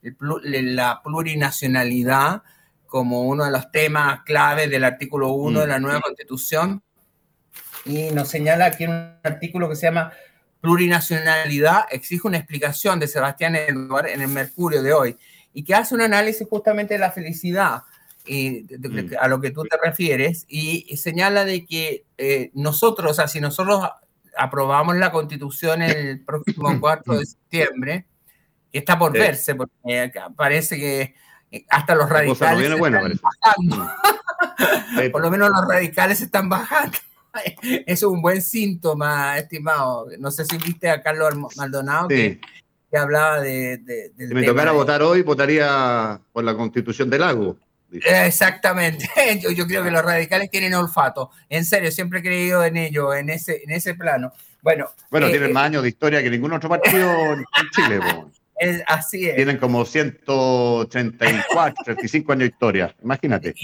la 0.00 1.02
plurinacionalidad 1.02 2.42
como 2.86 3.22
uno 3.22 3.44
de 3.44 3.50
los 3.50 3.70
temas 3.70 4.22
claves 4.24 4.70
del 4.70 4.84
artículo 4.84 5.32
1 5.32 5.60
de 5.60 5.66
la 5.66 5.78
nueva 5.78 5.98
mm. 5.98 6.02
constitución. 6.02 6.82
Y 7.84 8.10
nos 8.10 8.28
señala 8.28 8.66
aquí 8.66 8.84
un 8.84 9.16
artículo 9.22 9.68
que 9.68 9.76
se 9.76 9.86
llama 9.86 10.12
Plurinacionalidad 10.60 11.84
exige 11.90 12.26
una 12.26 12.38
explicación 12.38 12.98
de 12.98 13.06
Sebastián 13.06 13.54
Edward 13.54 14.08
en 14.08 14.22
el 14.22 14.28
Mercurio 14.28 14.82
de 14.82 14.92
hoy 14.92 15.16
y 15.52 15.62
que 15.62 15.74
hace 15.74 15.94
un 15.94 16.00
análisis 16.00 16.46
justamente 16.48 16.94
de 16.94 17.00
la 17.00 17.12
felicidad 17.12 17.82
y 18.26 18.66
mm. 18.78 19.14
a 19.20 19.28
lo 19.28 19.40
que 19.40 19.50
tú 19.50 19.64
te 19.64 19.76
refieres 19.82 20.44
y, 20.48 20.96
señala 20.96 21.44
de 21.44 21.64
que 21.64 22.04
eh, 22.18 22.50
nosotros, 22.54 23.12
o 23.12 23.14
sea, 23.14 23.28
si 23.28 23.40
nosotros 23.40 23.82
aprobamos 24.36 24.96
la 24.96 25.12
constitución 25.12 25.82
el 25.82 26.24
próximo 26.24 26.68
4 26.80 27.18
de 27.18 27.26
septiembre, 27.26 28.06
que 28.72 28.78
está 28.78 28.98
por 28.98 29.12
verse, 29.12 29.54
porque 29.54 30.10
parece 30.36 30.76
que 30.76 31.14
hasta 31.68 31.94
los 31.94 32.08
radicales 32.08 32.70
están 32.70 33.20
bajando. 33.22 33.92
Mm. 34.90 35.10
por 35.12 35.22
lo 35.22 35.30
menos 35.30 35.50
los 35.50 35.68
radicales 35.68 36.20
están 36.20 36.48
bajando. 36.48 36.98
Eso 37.62 37.84
es 37.86 38.02
un 38.02 38.22
buen 38.22 38.42
síntoma, 38.42 39.38
estimado. 39.38 40.06
No 40.18 40.30
sé 40.30 40.44
si 40.44 40.56
viste 40.58 40.90
a 40.90 41.02
Carlos 41.02 41.34
Maldonado 41.56 42.08
que, 42.08 42.40
hablaba 42.96 43.40
de, 43.40 44.12
Si 44.16 44.34
me 44.34 44.42
tocara 44.42 44.72
votar 44.72 45.02
hoy, 45.02 45.22
votaría 45.22 46.18
por 46.32 46.44
la 46.44 46.56
constitución 46.56 47.10
del 47.10 47.20
lago. 47.20 47.58
Exactamente, 47.92 49.08
yo, 49.54 49.66
creo 49.66 49.84
que 49.84 49.90
los 49.90 50.02
radicales 50.02 50.50
tienen 50.50 50.74
olfato. 50.74 51.30
En 51.48 51.64
serio, 51.64 51.90
siempre 51.90 52.20
he 52.20 52.22
creído 52.22 52.64
en 52.64 52.76
ello, 52.76 53.14
en 53.14 53.30
ese, 53.30 53.62
en 53.62 53.70
ese 53.70 53.94
plano. 53.94 54.32
Bueno, 54.62 54.86
bueno 55.10 55.28
tienen 55.28 55.50
eh, 55.50 55.52
más 55.52 55.64
años 55.64 55.82
de 55.82 55.90
historia 55.90 56.22
que 56.22 56.30
ningún 56.30 56.52
otro 56.52 56.68
partido 56.68 57.34
en 57.34 57.44
Chile. 57.70 58.00
así 58.86 59.28
es. 59.28 59.36
Tienen 59.36 59.58
como 59.58 59.84
134, 59.84 61.84
35 61.84 62.32
años 62.32 62.40
de 62.40 62.46
historia, 62.46 62.96
imagínate. 63.02 63.54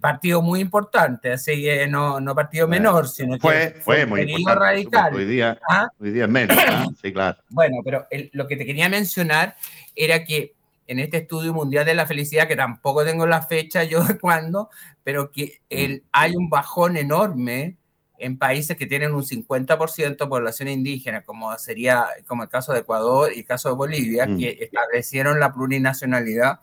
Partido 0.00 0.42
muy 0.42 0.60
importante, 0.60 1.32
así 1.32 1.62
que 1.62 1.86
no, 1.86 2.20
no 2.20 2.34
partido 2.34 2.68
menor, 2.68 3.08
sino 3.08 3.38
fue, 3.38 3.74
que 3.74 3.80
fue, 3.80 4.04
muy 4.04 4.22
importante. 4.22 4.60
Radical. 4.60 5.14
Hoy 5.14 5.24
día, 5.24 5.58
¿Ah? 5.68 5.88
hoy 5.98 6.10
día 6.10 6.24
es 6.24 6.30
menos, 6.30 6.56
¿ah? 6.58 6.86
sí, 7.00 7.12
claro. 7.12 7.38
Bueno, 7.50 7.76
pero 7.84 8.06
lo 8.32 8.46
que 8.46 8.56
te 8.56 8.66
quería 8.66 8.88
mencionar 8.88 9.56
era 9.94 10.24
que 10.24 10.55
en 10.86 10.98
este 10.98 11.18
estudio 11.18 11.52
mundial 11.52 11.84
de 11.84 11.94
la 11.94 12.06
felicidad, 12.06 12.48
que 12.48 12.56
tampoco 12.56 13.04
tengo 13.04 13.26
la 13.26 13.42
fecha 13.42 13.84
yo 13.84 14.02
de 14.04 14.18
cuándo, 14.18 14.70
pero 15.02 15.30
que 15.30 15.60
el, 15.68 16.04
hay 16.12 16.36
un 16.36 16.48
bajón 16.48 16.96
enorme 16.96 17.76
en 18.18 18.38
países 18.38 18.76
que 18.76 18.86
tienen 18.86 19.14
un 19.14 19.22
50% 19.22 20.16
de 20.16 20.26
población 20.26 20.68
indígena, 20.68 21.22
como 21.22 21.56
sería 21.58 22.06
como 22.26 22.44
el 22.44 22.48
caso 22.48 22.72
de 22.72 22.80
Ecuador 22.80 23.30
y 23.34 23.40
el 23.40 23.44
caso 23.44 23.68
de 23.68 23.74
Bolivia, 23.74 24.26
mm. 24.26 24.38
que 24.38 24.58
establecieron 24.60 25.38
la 25.38 25.52
plurinacionalidad 25.52 26.60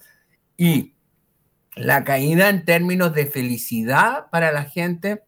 y 0.57 0.93
la 1.75 2.03
caída 2.03 2.49
en 2.49 2.65
términos 2.65 3.13
de 3.13 3.25
felicidad 3.25 4.29
para 4.31 4.51
la 4.51 4.63
gente 4.63 5.23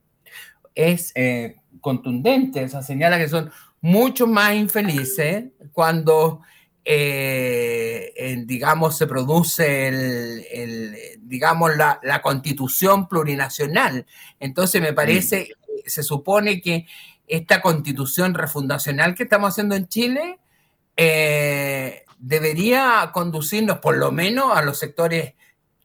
es 0.73 1.11
eh, 1.15 1.57
contundente, 1.81 2.63
o 2.63 2.69
sea, 2.69 2.81
señala 2.81 3.17
que 3.17 3.29
son 3.29 3.51
mucho 3.81 4.27
más 4.27 4.53
infelices 4.55 5.45
cuando 5.71 6.41
eh, 6.87 8.43
digamos, 8.45 8.95
se 8.95 9.07
produce 9.07 9.87
el, 9.87 10.85
digamos, 11.21 11.75
la, 11.75 11.99
la, 12.03 12.21
constitución 12.21 13.07
plurinacional. 13.07 14.05
Entonces 14.39 14.81
me 14.81 14.93
parece, 14.93 15.49
mm. 15.67 15.89
se 15.89 16.03
supone 16.03 16.61
que 16.61 16.85
esta 17.27 17.61
constitución 17.61 18.35
refundacional 18.35 19.15
que 19.15 19.23
estamos 19.23 19.49
haciendo 19.49 19.75
en 19.75 19.87
Chile 19.87 20.37
eh, 20.95 22.03
debería 22.19 23.09
conducirnos 23.13 23.79
por 23.79 23.97
lo 23.97 24.11
menos 24.11 24.55
a 24.55 24.61
los 24.61 24.77
sectores 24.77 25.33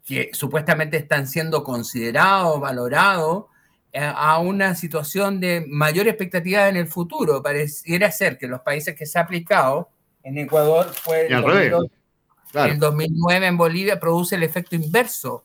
que 0.04 0.30
supuestamente 0.32 0.98
están 0.98 1.26
siendo 1.26 1.64
considerados, 1.64 2.60
valorados, 2.60 3.46
eh, 3.92 4.00
a 4.02 4.38
una 4.38 4.74
situación 4.74 5.40
de 5.40 5.64
mayor 5.66 6.08
expectativa 6.08 6.68
en 6.68 6.76
el 6.76 6.88
futuro. 6.88 7.42
Pareciera 7.42 8.10
ser 8.10 8.38
que 8.38 8.46
los 8.46 8.60
países 8.60 8.94
que 8.94 9.06
se 9.06 9.18
ha 9.18 9.22
aplicado 9.22 9.88
en 10.22 10.38
Ecuador 10.38 10.86
fue 10.92 11.26
el, 11.26 12.78
2009 12.78 13.46
en 13.46 13.56
Bolivia 13.56 14.00
produce 14.00 14.36
el 14.36 14.42
efecto 14.42 14.76
inverso. 14.76 15.44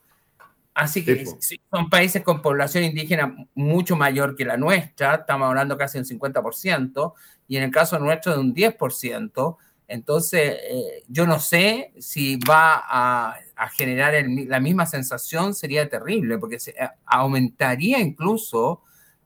Así 0.74 1.06
que 1.06 1.26
son 1.72 1.90
países 1.90 2.22
con 2.22 2.42
población 2.42 2.84
indígena 2.84 3.34
mucho 3.54 3.96
mayor 3.96 4.36
que 4.36 4.44
la 4.44 4.58
nuestra, 4.58 5.16
estamos 5.16 5.48
hablando 5.48 5.78
casi 5.78 5.98
un 5.98 6.04
50%, 6.04 7.14
y 7.48 7.58
en 7.58 7.64
el 7.64 7.72
caso 7.72 7.98
nuestro 7.98 8.34
de 8.34 8.40
un 8.40 8.54
10%. 8.54 9.58
Entonces, 9.88 10.58
eh, 10.70 11.04
yo 11.08 11.28
no 11.28 11.40
sé 11.40 11.94
si 12.00 12.38
va 12.38 12.84
a, 12.86 13.40
generar 13.78 14.14
la 14.28 14.60
misma 14.60 14.86
sensación, 14.86 15.54
sería 15.54 15.88
terrible, 15.88 16.38
porque 16.40 16.60
se, 16.60 16.72
eh, 16.72 16.90
aumentaría 17.06 18.00
incluso 18.00 18.82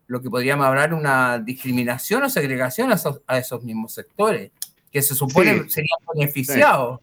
lo 0.05 0.21
que 0.21 0.29
podríamos 0.29 0.67
hablar 0.67 0.93
una 0.93 1.39
discriminación 1.39 2.23
o 2.23 2.29
segregación 2.29 2.91
a 2.91 3.37
esos 3.37 3.63
mismos 3.63 3.93
sectores 3.93 4.51
que 4.91 5.01
se 5.01 5.15
supone 5.15 5.69
sería 5.69 5.95
beneficiado. 6.13 7.01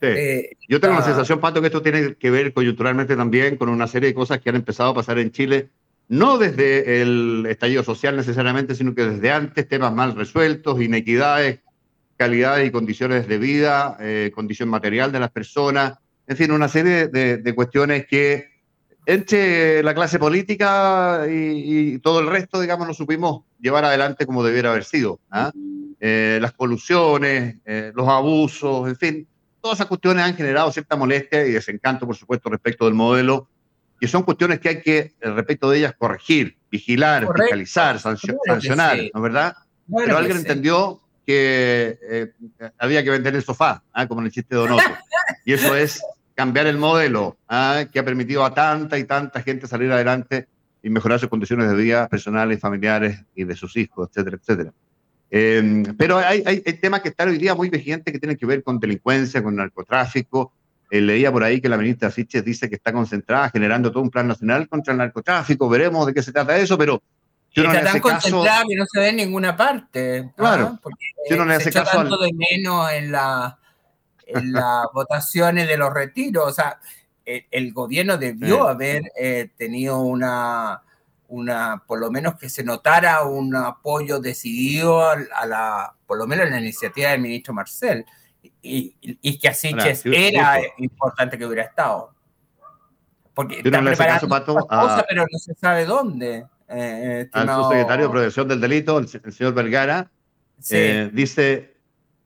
Eh, 0.00 0.56
Yo 0.68 0.80
tengo 0.80 0.94
la 0.94 1.02
sensación, 1.02 1.40
Pato, 1.40 1.60
que 1.60 1.66
esto 1.66 1.82
tiene 1.82 2.14
que 2.14 2.30
ver 2.30 2.52
coyunturalmente 2.52 3.16
también 3.16 3.56
con 3.56 3.68
una 3.68 3.86
serie 3.86 4.10
de 4.10 4.14
cosas 4.14 4.40
que 4.40 4.50
han 4.50 4.56
empezado 4.56 4.90
a 4.90 4.94
pasar 4.94 5.18
en 5.18 5.32
Chile, 5.32 5.70
no 6.08 6.38
desde 6.38 7.02
el 7.02 7.46
estallido 7.48 7.82
social 7.82 8.16
necesariamente, 8.16 8.74
sino 8.74 8.94
que 8.94 9.04
desde 9.04 9.30
antes, 9.30 9.68
temas 9.68 9.92
mal 9.92 10.14
resueltos, 10.14 10.80
inequidades, 10.80 11.60
calidades 12.16 12.68
y 12.68 12.70
condiciones 12.70 13.28
de 13.28 13.38
vida, 13.38 13.96
eh, 14.00 14.30
condición 14.34 14.68
material 14.68 15.12
de 15.12 15.20
las 15.20 15.30
personas, 15.30 15.98
en 16.26 16.36
fin, 16.36 16.52
una 16.52 16.68
serie 16.68 17.08
de, 17.08 17.54
cuestiones 17.54 18.06
que 18.06 18.50
entre 19.06 19.82
la 19.82 19.94
clase 19.94 20.18
política 20.18 21.26
y, 21.28 21.98
todo 22.00 22.20
el 22.20 22.26
resto, 22.26 22.60
digamos, 22.60 22.86
no 22.86 22.92
supimos 22.92 23.44
llevar 23.58 23.84
adelante 23.86 24.26
como 24.26 24.44
debiera 24.44 24.70
haber 24.70 24.84
sido. 24.84 25.20
¿ah? 25.30 25.50
Eh, 26.00 26.38
las 26.40 26.52
colusiones, 26.52 27.56
eh, 27.64 27.92
los 27.94 28.08
abusos, 28.08 28.88
en 28.88 28.96
fin, 28.96 29.28
todas 29.60 29.78
esas 29.78 29.88
cuestiones 29.88 30.24
han 30.24 30.36
generado 30.36 30.70
cierta 30.70 30.94
molestia 30.94 31.44
y 31.44 31.52
desencanto, 31.52 32.06
por 32.06 32.14
supuesto, 32.14 32.48
respecto 32.48 32.84
del 32.84 32.94
modelo, 32.94 33.48
y 34.00 34.06
son 34.06 34.22
cuestiones 34.22 34.60
que 34.60 34.68
hay 34.68 34.80
que, 34.80 34.98
eh, 34.98 35.30
respecto 35.30 35.68
de 35.70 35.78
ellas, 35.78 35.94
corregir, 35.98 36.56
vigilar, 36.70 37.26
fiscalizar, 37.34 37.98
sancionar, 37.98 38.96
¿no 38.96 39.20
es 39.20 39.22
verdad? 39.22 39.56
Pero 39.92 40.16
alguien 40.16 40.36
entendió 40.36 41.00
que 41.26 42.32
había 42.78 43.02
que 43.02 43.10
vender 43.10 43.34
el 43.34 43.42
sofá, 43.42 43.82
¿ah? 43.92 44.06
como 44.06 44.20
en 44.20 44.26
el 44.26 44.32
chiste 44.32 44.54
de 44.54 44.60
Donoso, 44.60 44.88
y 45.44 45.52
eso 45.52 45.74
es 45.74 46.00
cambiar 46.34 46.68
el 46.68 46.78
modelo 46.78 47.36
¿ah? 47.48 47.84
que 47.92 47.98
ha 47.98 48.04
permitido 48.04 48.44
a 48.44 48.54
tanta 48.54 48.96
y 48.96 49.04
tanta 49.04 49.42
gente 49.42 49.66
salir 49.66 49.90
adelante 49.90 50.46
y 50.82 50.90
mejorar 50.90 51.18
sus 51.18 51.28
condiciones 51.28 51.68
de 51.68 51.74
vida 51.74 52.08
personales, 52.08 52.60
familiares 52.60 53.24
y 53.34 53.44
de 53.44 53.56
sus 53.56 53.76
hijos, 53.76 54.08
etcétera, 54.08 54.38
etcétera. 54.40 54.72
Em, 55.30 55.84
pero 55.96 56.18
hay, 56.18 56.42
hay, 56.46 56.60
temas 56.60 57.02
que 57.02 57.10
están 57.10 57.28
hoy 57.28 57.38
día 57.38 57.54
muy 57.54 57.68
vigentes 57.68 58.12
que 58.12 58.18
tienen 58.18 58.36
que 58.36 58.46
ver 58.46 58.62
con 58.62 58.78
delincuencia, 58.78 59.42
con 59.42 59.56
narcotráfico. 59.56 60.52
Eh, 60.90 61.02
leía 61.02 61.30
por 61.30 61.44
ahí 61.44 61.60
que 61.60 61.68
la 61.68 61.76
ministra 61.76 62.10
Siches 62.10 62.44
dice 62.44 62.68
que 62.68 62.76
está 62.76 62.92
concentrada 62.92 63.50
generando 63.50 63.92
todo 63.92 64.02
un 64.02 64.10
plan 64.10 64.26
nacional 64.26 64.68
contra 64.68 64.92
el 64.92 64.98
narcotráfico. 64.98 65.68
Veremos 65.68 66.06
de 66.06 66.14
qué 66.14 66.22
se 66.22 66.32
trata 66.32 66.56
eso, 66.56 66.78
pero 66.78 67.02
si 67.50 67.60
uno 67.60 67.72
está 67.72 67.92
tan 67.92 68.00
concentrada 68.00 68.62
que 68.66 68.76
no 68.76 68.86
se 68.90 69.00
ve 69.00 69.08
en 69.08 69.16
ninguna 69.16 69.54
parte. 69.54 70.32
Claro. 70.36 70.78
Porque 70.82 71.06
si 71.26 71.34
uno 71.34 71.44
se 71.58 71.68
ese 71.68 71.72
tanto 71.72 72.16
de 72.16 72.32
menos 72.32 72.90
en, 72.92 73.12
la, 73.12 73.58
en 74.26 74.52
las 74.52 74.86
votaciones 74.94 75.68
de 75.68 75.76
los 75.76 75.92
retiros. 75.92 76.46
O 76.46 76.52
sea, 76.52 76.78
el, 77.26 77.72
gobierno 77.74 78.16
debió 78.16 78.66
haber 78.66 79.02
eh, 79.20 79.50
tenido 79.58 80.00
una 80.00 80.82
una, 81.28 81.82
por 81.86 82.00
lo 82.00 82.10
menos 82.10 82.36
que 82.36 82.48
se 82.48 82.64
notara 82.64 83.22
un 83.22 83.54
apoyo 83.54 84.18
decidido 84.18 85.08
a, 85.08 85.46
la, 85.46 85.94
por 86.06 86.18
lo 86.18 86.26
menos 86.26 86.46
en 86.46 86.52
la 86.52 86.60
iniciativa 86.60 87.10
del 87.10 87.20
ministro 87.20 87.54
Marcel, 87.54 88.04
y, 88.62 88.96
y 89.00 89.38
que 89.38 89.48
así 89.48 89.74
era 90.04 90.58
importante 90.78 91.38
que 91.38 91.46
hubiera 91.46 91.64
estado. 91.64 92.14
Porque 93.34 93.58
está 93.58 93.82
preparando 93.82 94.66
cosa, 94.66 95.04
pero 95.08 95.24
no 95.30 95.38
se 95.38 95.54
sabe 95.54 95.84
dónde. 95.84 96.44
Eh, 96.68 97.28
al 97.32 97.48
subsecretario 97.48 98.06
de 98.06 98.10
Protección 98.10 98.48
del 98.48 98.60
Delito, 98.60 98.98
el, 98.98 99.08
señor 99.08 99.54
Vergara, 99.54 100.10
eh, 100.70 101.08
dice 101.12 101.76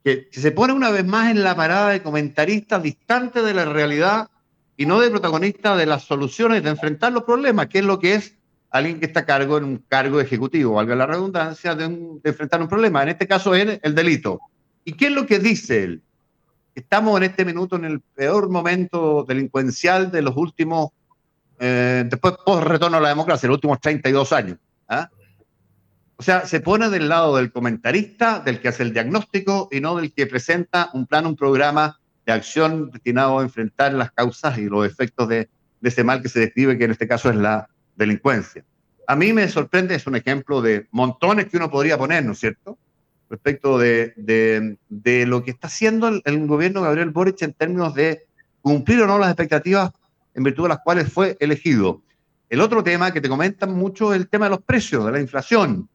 que 0.03 0.27
se 0.31 0.51
pone 0.51 0.73
una 0.73 0.91
vez 0.91 1.05
más 1.05 1.29
en 1.29 1.43
la 1.43 1.55
parada 1.55 1.89
de 1.89 2.01
comentarista 2.01 2.79
distante 2.79 3.41
de 3.41 3.53
la 3.53 3.65
realidad 3.65 4.29
y 4.75 4.85
no 4.85 4.99
de 4.99 5.09
protagonista 5.09 5.77
de 5.77 5.85
las 5.85 6.03
soluciones, 6.03 6.63
de 6.63 6.71
enfrentar 6.71 7.13
los 7.13 7.23
problemas, 7.23 7.67
que 7.67 7.79
es 7.79 7.85
lo 7.85 7.99
que 7.99 8.15
es 8.15 8.35
alguien 8.73 8.99
que 8.99 9.05
está 9.05 9.21
a 9.21 9.25
cargo 9.25 9.59
en 9.59 9.65
un 9.65 9.77
cargo 9.87 10.19
ejecutivo, 10.19 10.73
valga 10.73 10.95
la 10.95 11.05
redundancia, 11.05 11.75
de, 11.75 11.85
enfrentar 12.23 12.59
un 12.59 12.67
problema. 12.67 13.03
En 13.03 13.09
este 13.09 13.27
caso 13.27 13.53
es 13.53 13.79
el 13.83 13.93
delito. 13.93 14.41
¿Y 14.83 14.93
qué 14.93 15.05
es 15.05 15.11
lo 15.11 15.25
que 15.25 15.39
dice 15.39 15.83
él? 15.83 16.01
estamos 16.75 17.15
en 17.17 17.23
este 17.23 17.45
minuto 17.45 17.75
en 17.75 17.85
el 17.85 18.01
peor 18.01 18.49
momento 18.49 19.23
delincuencial 19.27 20.09
de 20.09 20.23
los 20.23 20.35
últimos, 20.35 20.89
eh, 21.59 22.03
después 22.09 22.33
post 22.43 22.63
retorno 22.63 22.97
a 22.97 22.99
la 22.99 23.09
democracia, 23.09 23.45
los 23.47 23.57
últimos 23.57 23.79
32 23.79 24.33
años. 24.33 24.57
¿ah? 24.87 25.07
O 26.15 26.23
sea, 26.23 26.47
se 26.47 26.61
pone 26.61 26.89
del 26.89 27.09
lado 27.09 27.35
del 27.35 27.51
comentarista, 27.51 28.39
del 28.39 28.59
que 28.59 28.69
hace 28.69 28.81
el 28.81 28.91
diagnóstico 28.91 29.69
y 29.71 29.81
no 29.81 29.95
del 29.97 30.15
que 30.15 30.25
presenta 30.25 30.89
un 30.93 31.05
plan, 31.05 31.27
un 31.27 31.35
programa 31.35 31.99
de 32.25 32.31
acción 32.31 32.89
destinado 32.89 33.37
a 33.37 33.43
enfrentar 33.43 33.93
las 33.93 34.11
causas 34.11 34.57
y 34.57 34.63
los 34.63 34.83
efectos 34.83 35.29
de, 35.29 35.49
de 35.79 35.89
ese 35.89 36.03
mal 36.03 36.23
que 36.23 36.29
se 36.29 36.39
describe, 36.39 36.75
que 36.79 36.85
en 36.85 36.91
este 36.91 37.07
caso 37.07 37.29
es 37.29 37.35
la 37.35 37.69
delincuencia. 37.95 38.63
A 39.07 39.15
mí 39.15 39.33
me 39.33 39.47
sorprende, 39.49 39.95
es 39.95 40.07
un 40.07 40.15
ejemplo 40.15 40.61
de 40.61 40.87
montones 40.91 41.47
que 41.47 41.57
uno 41.57 41.69
podría 41.69 41.97
poner, 41.97 42.23
¿no 42.25 42.31
es 42.31 42.39
cierto? 42.39 42.77
Respecto 43.29 43.77
de, 43.77 44.13
de, 44.15 45.25
lo 45.25 45.43
que 45.43 45.51
está 45.51 45.67
haciendo 45.67 46.07
el, 46.07 46.21
el, 46.25 46.45
gobierno 46.47 46.81
Gabriel 46.81 47.09
Boric 47.09 47.41
en 47.41 47.53
términos 47.53 47.93
de 47.95 48.27
cumplir 48.61 49.01
o 49.01 49.07
no 49.07 49.17
las 49.17 49.29
expectativas 49.29 49.91
en 50.33 50.43
virtud 50.43 50.63
de 50.63 50.69
las 50.69 50.79
cuales 50.79 51.11
fue 51.11 51.35
elegido. 51.39 52.01
El 52.49 52.61
otro 52.61 52.83
tema 52.83 53.11
que 53.11 53.21
te 53.21 53.29
comentan 53.29 53.73
mucho 53.73 54.13
es 54.13 54.19
el 54.19 54.29
tema 54.29 54.45
de 54.45 54.51
los 54.51 54.61
precios, 54.61 55.05
de 55.05 55.11
la 55.11 55.19
inflación, 55.19 55.89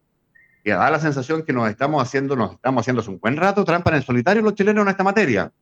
que 0.64 0.70
da 0.70 0.90
la 0.90 1.00
sensación 1.00 1.44
que 1.44 1.52
nos 1.52 1.68
estamos 1.70 2.02
haciendo, 2.02 2.36
nos 2.36 2.54
estamos 2.54 2.82
haciendo 2.82 3.00
hace 3.00 3.10
un 3.10 3.20
buen 3.20 3.36
rato 3.36 3.64
trampa 3.64 3.90
en 3.90 3.96
el 3.96 4.02
solitario 4.02 4.42
los 4.42 4.54
chilenos 4.54 4.82
en 4.82 4.88
esta 4.88 5.04
materia. 5.04 5.52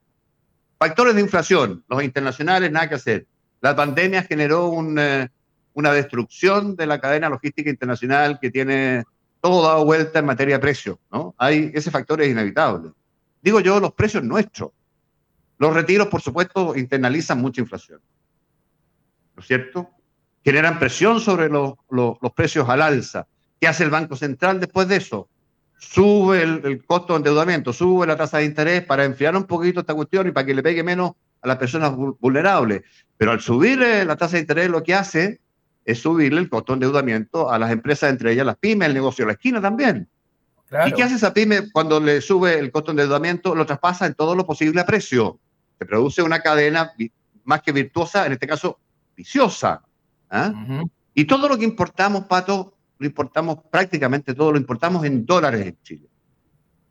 Factores 0.79 1.15
de 1.15 1.21
inflación, 1.21 1.85
los 1.89 2.03
internacionales, 2.03 2.71
nada 2.73 2.89
que 2.89 2.95
hacer. 2.97 3.27
La 3.61 3.75
pandemia 3.75 4.23
generó 4.23 4.69
un, 4.69 4.99
eh, 4.99 5.29
una 5.77 5.93
destrucción 5.93 6.75
de 6.75 6.87
la 6.87 6.99
cadena 6.99 7.29
logística 7.29 7.69
internacional 7.69 8.39
que 8.41 8.51
tiene 8.51 9.05
todo 9.43 9.63
dado 9.63 9.85
vuelta 9.85 10.21
en 10.21 10.25
materia 10.25 10.55
de 10.55 10.61
precios, 10.61 10.97
¿no? 11.13 11.35
Hay, 11.37 11.71
ese 11.75 11.91
factor 11.91 12.23
es 12.23 12.31
inevitable. 12.31 12.93
Digo 13.43 13.61
yo, 13.61 13.79
los 13.79 13.93
precios 13.93 14.25
nuestros. 14.25 14.71
Los 15.59 15.75
retiros, 15.75 16.09
por 16.09 16.23
supuesto, 16.23 16.75
internalizan 16.75 17.43
mucha 17.43 17.61
inflación. 17.61 18.01
¿No 19.37 19.43
es 19.43 19.47
cierto? 19.47 19.91
Generan 20.43 20.79
presión 20.79 21.21
sobre 21.21 21.51
los, 21.51 21.75
los, 21.91 22.17
precios 22.35 22.67
al 22.71 22.81
alza. 22.81 23.27
¿Qué 23.61 23.69
hace 23.69 23.85
el 23.85 23.91
Banco 23.91 24.17
Central 24.17 24.59
después 24.59 24.89
de 24.89 24.97
eso? 24.97 25.29
Sube 25.77 26.43
el, 26.43 26.87
costo 26.87 27.13
de 27.13 27.19
endeudamiento, 27.19 27.75
sube 27.75 28.07
la 28.07 28.17
tasa 28.17 28.39
de 28.39 28.47
interés 28.47 28.83
para 28.83 29.05
enfriar 29.05 29.37
un 29.37 29.45
poquito 29.45 29.81
esta 29.81 29.95
cuestión 29.95 30.27
y 30.27 30.31
para 30.31 30.47
que 30.47 30.55
le 30.55 30.63
pegue 30.63 30.83
menos 30.83 31.13
a 31.43 31.49
las 31.49 31.59
personas 31.59 31.95
vulnerables. 31.95 32.83
Pero 33.19 33.33
al 33.33 33.43
subir 33.43 33.83
eh, 33.83 34.07
la 34.07 34.17
tasa 34.17 34.37
de 34.37 34.41
interés 34.41 34.71
lo 34.71 34.83
que 34.83 34.95
hace 34.95 35.41
es 35.87 36.01
subirle 36.01 36.41
el 36.41 36.51
costo 36.51 36.73
de 36.73 36.79
endeudamiento 36.79 37.49
a 37.49 37.59
las 37.59 37.71
empresas, 37.71 38.11
entre 38.11 38.33
ellas 38.33 38.45
las 38.45 38.57
pymes, 38.57 38.89
el 38.89 38.95
negocio 38.95 39.25
de 39.25 39.29
la 39.29 39.33
esquina 39.35 39.63
también. 39.63 40.09
¿Y 40.85 40.93
qué 40.93 41.05
hace 41.05 41.15
esa 41.15 41.33
pyme 41.33 41.71
cuando 41.71 42.01
le 42.01 42.21
sube 42.21 42.59
el 42.59 42.73
costo 42.73 42.93
de 42.93 43.03
endeudamiento? 43.03 43.55
Lo 43.55 43.65
traspasa 43.65 44.05
en 44.05 44.15
todo 44.15 44.35
lo 44.35 44.45
posible 44.45 44.81
a 44.81 44.85
precio. 44.85 45.39
Se 45.79 45.87
produce 45.87 46.23
una 46.23 46.41
cadena 46.41 46.93
más 47.45 47.63
que 47.63 47.71
virtuosa, 47.71 48.27
en 48.27 48.33
este 48.33 48.49
caso 48.49 48.81
viciosa. 49.17 49.85
¿ah? 50.29 50.53
Y 51.15 51.25
todo 51.25 51.49
lo 51.49 51.57
que 51.57 51.65
importamos, 51.65 52.25
Pato, 52.25 52.75
lo 52.99 53.07
importamos 53.07 53.59
prácticamente 53.71 54.35
todo, 54.35 54.51
lo 54.51 54.59
importamos 54.59 55.05
en 55.05 55.25
dólares 55.25 55.67
en 55.67 55.79
Chile. 55.83 56.09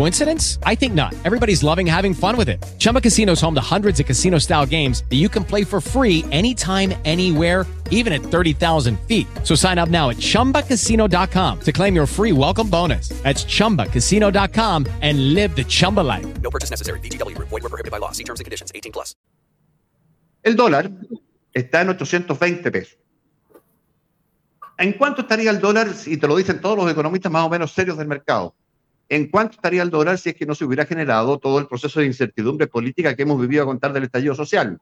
Coincidence? 0.00 0.58
I 0.62 0.74
think 0.74 0.94
not. 0.94 1.14
Everybody's 1.26 1.62
loving 1.62 1.86
having 1.86 2.14
fun 2.14 2.34
with 2.38 2.48
it. 2.48 2.64
Chumba 2.78 3.02
Casino 3.02 3.32
is 3.32 3.40
home 3.42 3.54
to 3.54 3.60
hundreds 3.60 4.00
of 4.00 4.06
casino 4.06 4.38
style 4.38 4.64
games 4.64 5.04
that 5.10 5.16
you 5.16 5.28
can 5.28 5.44
play 5.44 5.62
for 5.62 5.78
free 5.78 6.24
anytime, 6.30 6.94
anywhere, 7.04 7.66
even 7.90 8.14
at 8.14 8.22
30,000 8.22 8.98
feet. 9.06 9.26
So 9.44 9.54
sign 9.54 9.78
up 9.78 9.90
now 9.90 10.08
at 10.08 10.16
chumbacasino.com 10.16 11.60
to 11.60 11.72
claim 11.72 11.94
your 11.94 12.06
free 12.06 12.32
welcome 12.32 12.70
bonus. 12.70 13.10
That's 13.22 13.44
chumbacasino.com 13.44 14.86
and 15.02 15.34
live 15.34 15.54
the 15.54 15.64
Chumba 15.64 16.00
life. 16.00 16.40
No 16.40 16.48
purchase 16.50 16.70
necessary. 16.70 16.98
DTW, 17.00 17.36
void, 17.36 17.62
were 17.62 17.68
prohibited 17.68 17.90
by 17.90 17.98
law. 17.98 18.12
See 18.12 18.24
terms 18.24 18.40
and 18.40 18.46
conditions 18.46 18.72
18 18.74 18.92
plus. 18.92 19.14
El 20.42 20.56
dólar 20.56 20.90
está 21.52 21.82
en 21.82 21.90
820 21.90 22.70
pesos. 22.70 22.96
¿En 24.78 24.94
cuánto 24.94 25.20
estaría 25.20 25.50
el 25.50 25.60
dólar? 25.60 25.88
Y 26.06 26.16
te 26.16 26.26
lo 26.26 26.36
dicen 26.36 26.62
todos 26.62 26.78
los 26.78 26.90
economistas 26.90 27.30
más 27.30 27.44
o 27.44 27.50
menos 27.50 27.72
serios 27.72 27.98
del 27.98 28.08
mercado. 28.08 28.54
¿En 29.10 29.26
cuánto 29.26 29.56
estaría 29.56 29.82
el 29.82 29.90
dólar 29.90 30.18
si 30.18 30.30
es 30.30 30.36
que 30.36 30.46
no 30.46 30.54
se 30.54 30.64
hubiera 30.64 30.86
generado 30.86 31.36
todo 31.40 31.58
el 31.58 31.66
proceso 31.66 31.98
de 31.98 32.06
incertidumbre 32.06 32.68
política 32.68 33.16
que 33.16 33.22
hemos 33.22 33.40
vivido 33.40 33.64
a 33.64 33.66
contar 33.66 33.92
del 33.92 34.04
estallido 34.04 34.36
social? 34.36 34.80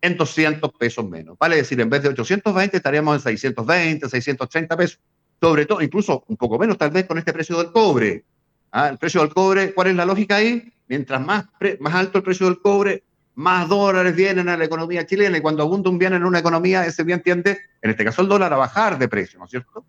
En 0.00 0.16
200 0.16 0.72
pesos 0.72 1.08
menos. 1.08 1.38
Vale 1.38 1.54
decir, 1.54 1.80
en 1.80 1.88
vez 1.88 2.02
de 2.02 2.08
820 2.08 2.76
estaríamos 2.76 3.14
en 3.14 3.20
620, 3.22 4.08
630 4.08 4.76
pesos. 4.76 4.98
Sobre 5.40 5.64
todo, 5.64 5.80
incluso 5.80 6.24
un 6.26 6.36
poco 6.36 6.58
menos 6.58 6.76
tal 6.76 6.90
vez 6.90 7.06
con 7.06 7.18
este 7.18 7.32
precio 7.32 7.56
del 7.58 7.70
cobre. 7.70 8.24
¿Ah? 8.72 8.88
El 8.88 8.98
precio 8.98 9.20
del 9.20 9.32
cobre, 9.32 9.72
¿cuál 9.72 9.88
es 9.88 9.94
la 9.94 10.04
lógica 10.04 10.36
ahí? 10.36 10.72
Mientras 10.88 11.24
más, 11.24 11.46
más 11.78 11.94
alto 11.94 12.18
el 12.18 12.24
precio 12.24 12.46
del 12.46 12.60
cobre, 12.60 13.04
más 13.36 13.68
dólares 13.68 14.16
vienen 14.16 14.48
a 14.48 14.56
la 14.56 14.64
economía 14.64 15.06
chilena 15.06 15.38
y 15.38 15.40
cuando 15.40 15.62
abunda 15.62 15.88
un 15.88 15.98
bien 15.98 16.14
en 16.14 16.24
una 16.24 16.40
economía, 16.40 16.84
ese 16.84 17.04
bien 17.04 17.22
tiende, 17.22 17.60
en 17.80 17.90
este 17.90 18.04
caso 18.04 18.22
el 18.22 18.28
dólar, 18.28 18.52
a 18.52 18.56
bajar 18.56 18.98
de 18.98 19.06
precio, 19.06 19.38
¿no 19.38 19.44
es 19.44 19.52
cierto? 19.52 19.84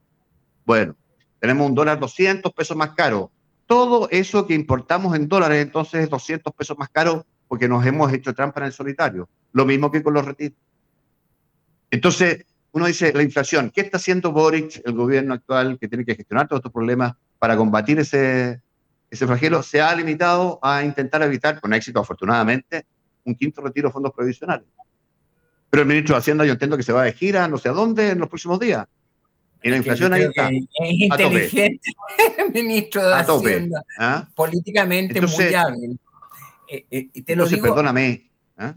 Bueno, 0.64 0.96
tenemos 1.40 1.68
un 1.68 1.74
dólar 1.74 2.00
200 2.00 2.54
pesos 2.54 2.78
más 2.78 2.92
caro. 2.92 3.32
Todo 3.68 4.08
eso 4.10 4.48
que 4.48 4.54
importamos 4.54 5.16
en 5.16 5.28
dólares 5.28 5.62
entonces 5.62 6.04
es 6.04 6.10
200 6.10 6.54
pesos 6.54 6.78
más 6.78 6.90
caro 6.90 7.26
porque 7.48 7.68
nos 7.68 7.86
hemos 7.86 8.12
hecho 8.12 8.34
trampa 8.34 8.62
en 8.62 8.68
el 8.68 8.74
solitario. 8.74 9.30
Lo 9.52 9.66
mismo 9.66 9.92
que 9.92 10.02
con 10.02 10.14
los 10.14 10.26
retiros. 10.26 10.58
Entonces, 11.92 12.46
uno 12.72 12.86
dice, 12.86 13.14
la 13.14 13.24
inflación, 13.24 13.72
¿qué 13.74 13.82
está 13.82 13.98
haciendo 13.98 14.32
Boric, 14.32 14.82
el 14.86 14.94
gobierno 14.94 15.34
actual, 15.34 15.78
que 15.80 15.88
tiene 15.88 16.06
que 16.06 16.16
gestionar 16.16 16.48
todos 16.48 16.60
estos 16.60 16.72
problemas 16.72 17.14
para 17.40 17.56
combatir 17.56 18.00
ese, 18.00 18.62
ese 19.10 19.28
flagelo? 19.28 19.64
Se 19.64 19.82
ha 19.82 19.96
limitado 19.96 20.60
a 20.62 20.84
intentar 20.84 21.22
evitar, 21.22 21.60
con 21.60 21.74
éxito 21.74 22.00
afortunadamente, 22.00 22.86
un 23.24 23.36
quinto 23.36 23.62
retiro 23.62 23.90
de 23.90 23.94
fondos 23.94 24.14
provisionales. 24.14 24.68
Pero 25.70 25.84
el 25.84 25.88
ministro 25.88 26.16
de 26.16 26.20
Hacienda 26.20 26.46
yo 26.46 26.54
entiendo 26.54 26.78
que 26.78 26.84
se 26.84 26.94
va 26.94 27.04
de 27.04 27.14
gira 27.14 27.48
no 27.48 27.58
sé 27.58 27.70
a 27.70 27.74
dónde 27.74 28.12
en 28.12 28.20
los 28.20 28.30
próximos 28.30 28.60
días. 28.60 28.86
Y 29.62 29.70
la 29.70 29.78
inflación 29.78 30.14
ahí 30.14 30.24
está. 30.24 30.50
Es 30.50 30.92
inteligente 30.92 31.92
el 32.38 32.54
ministro 32.54 33.08
de 33.08 33.14
Hacienda. 33.16 33.84
¿ah? 33.98 34.28
Políticamente 34.36 35.22
muy 35.22 35.54
hábil. 35.54 36.00
Eh, 36.70 36.86
eh, 36.92 37.24
te 37.24 37.36
lo 37.36 37.48
digo, 37.48 37.64
perdóname. 37.64 38.30
¿ah? 38.58 38.76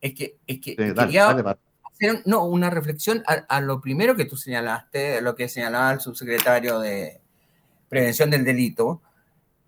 Es 0.00 0.14
que, 0.14 0.36
es 0.46 0.60
que 0.60 0.76
quería 0.76 1.30
hacer 1.30 2.22
no, 2.26 2.44
una 2.44 2.70
reflexión 2.70 3.22
a, 3.26 3.34
a, 3.34 3.60
lo 3.60 3.80
primero 3.80 4.16
que 4.16 4.24
tú 4.24 4.36
señalaste, 4.36 5.20
lo 5.20 5.34
que 5.36 5.48
señalaba 5.48 5.92
el 5.92 6.00
subsecretario 6.00 6.80
de 6.80 7.20
Prevención 7.88 8.30
del 8.30 8.44
Delito, 8.44 9.02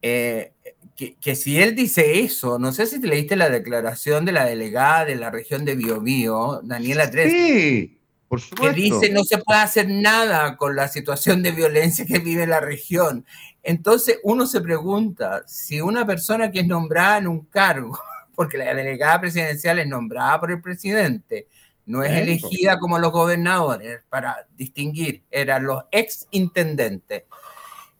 eh, 0.06 0.52
que, 0.96 1.34
si 1.34 1.60
él 1.60 1.74
dice 1.74 2.20
eso, 2.20 2.58
no 2.58 2.72
sé 2.72 2.86
si 2.86 3.00
te 3.00 3.06
leíste 3.06 3.36
la 3.36 3.48
declaración 3.48 4.26
de 4.26 4.32
la 4.32 4.44
delegada 4.44 5.06
de 5.06 5.16
la 5.16 5.30
región 5.30 5.64
de 5.64 5.74
Biobío, 5.74 6.60
Daniela 6.62 7.10
Tres. 7.10 7.32
Sí, 7.32 7.98
por 8.34 8.40
supuesto. 8.40 8.74
Que 8.74 8.80
dice 8.80 9.10
no 9.12 9.22
se 9.22 9.38
puede 9.38 9.60
hacer 9.60 9.88
nada 9.88 10.56
con 10.56 10.74
la 10.74 10.88
situación 10.88 11.42
de 11.42 11.52
violencia 11.52 12.04
que 12.04 12.18
vive 12.18 12.46
la 12.46 12.60
región. 12.60 13.24
Entonces 13.62 14.18
uno 14.24 14.46
se 14.46 14.60
pregunta 14.60 15.44
si 15.46 15.80
una 15.80 16.04
persona 16.04 16.50
que 16.50 16.60
es 16.60 16.66
nombrada 16.66 17.18
en 17.18 17.28
un 17.28 17.44
cargo, 17.44 17.98
porque 18.34 18.58
la 18.58 18.74
delegada 18.74 19.20
presidencial 19.20 19.78
es 19.78 19.86
nombrada 19.86 20.40
por 20.40 20.50
el 20.50 20.60
presidente, 20.60 21.46
no 21.86 22.02
es 22.02 22.10
elegida 22.12 22.78
como 22.78 22.98
los 22.98 23.12
gobernadores 23.12 24.02
para 24.08 24.48
distinguir, 24.56 25.22
eran 25.30 25.64
los 25.64 25.84
ex 25.92 26.26
intendentes. 26.30 27.22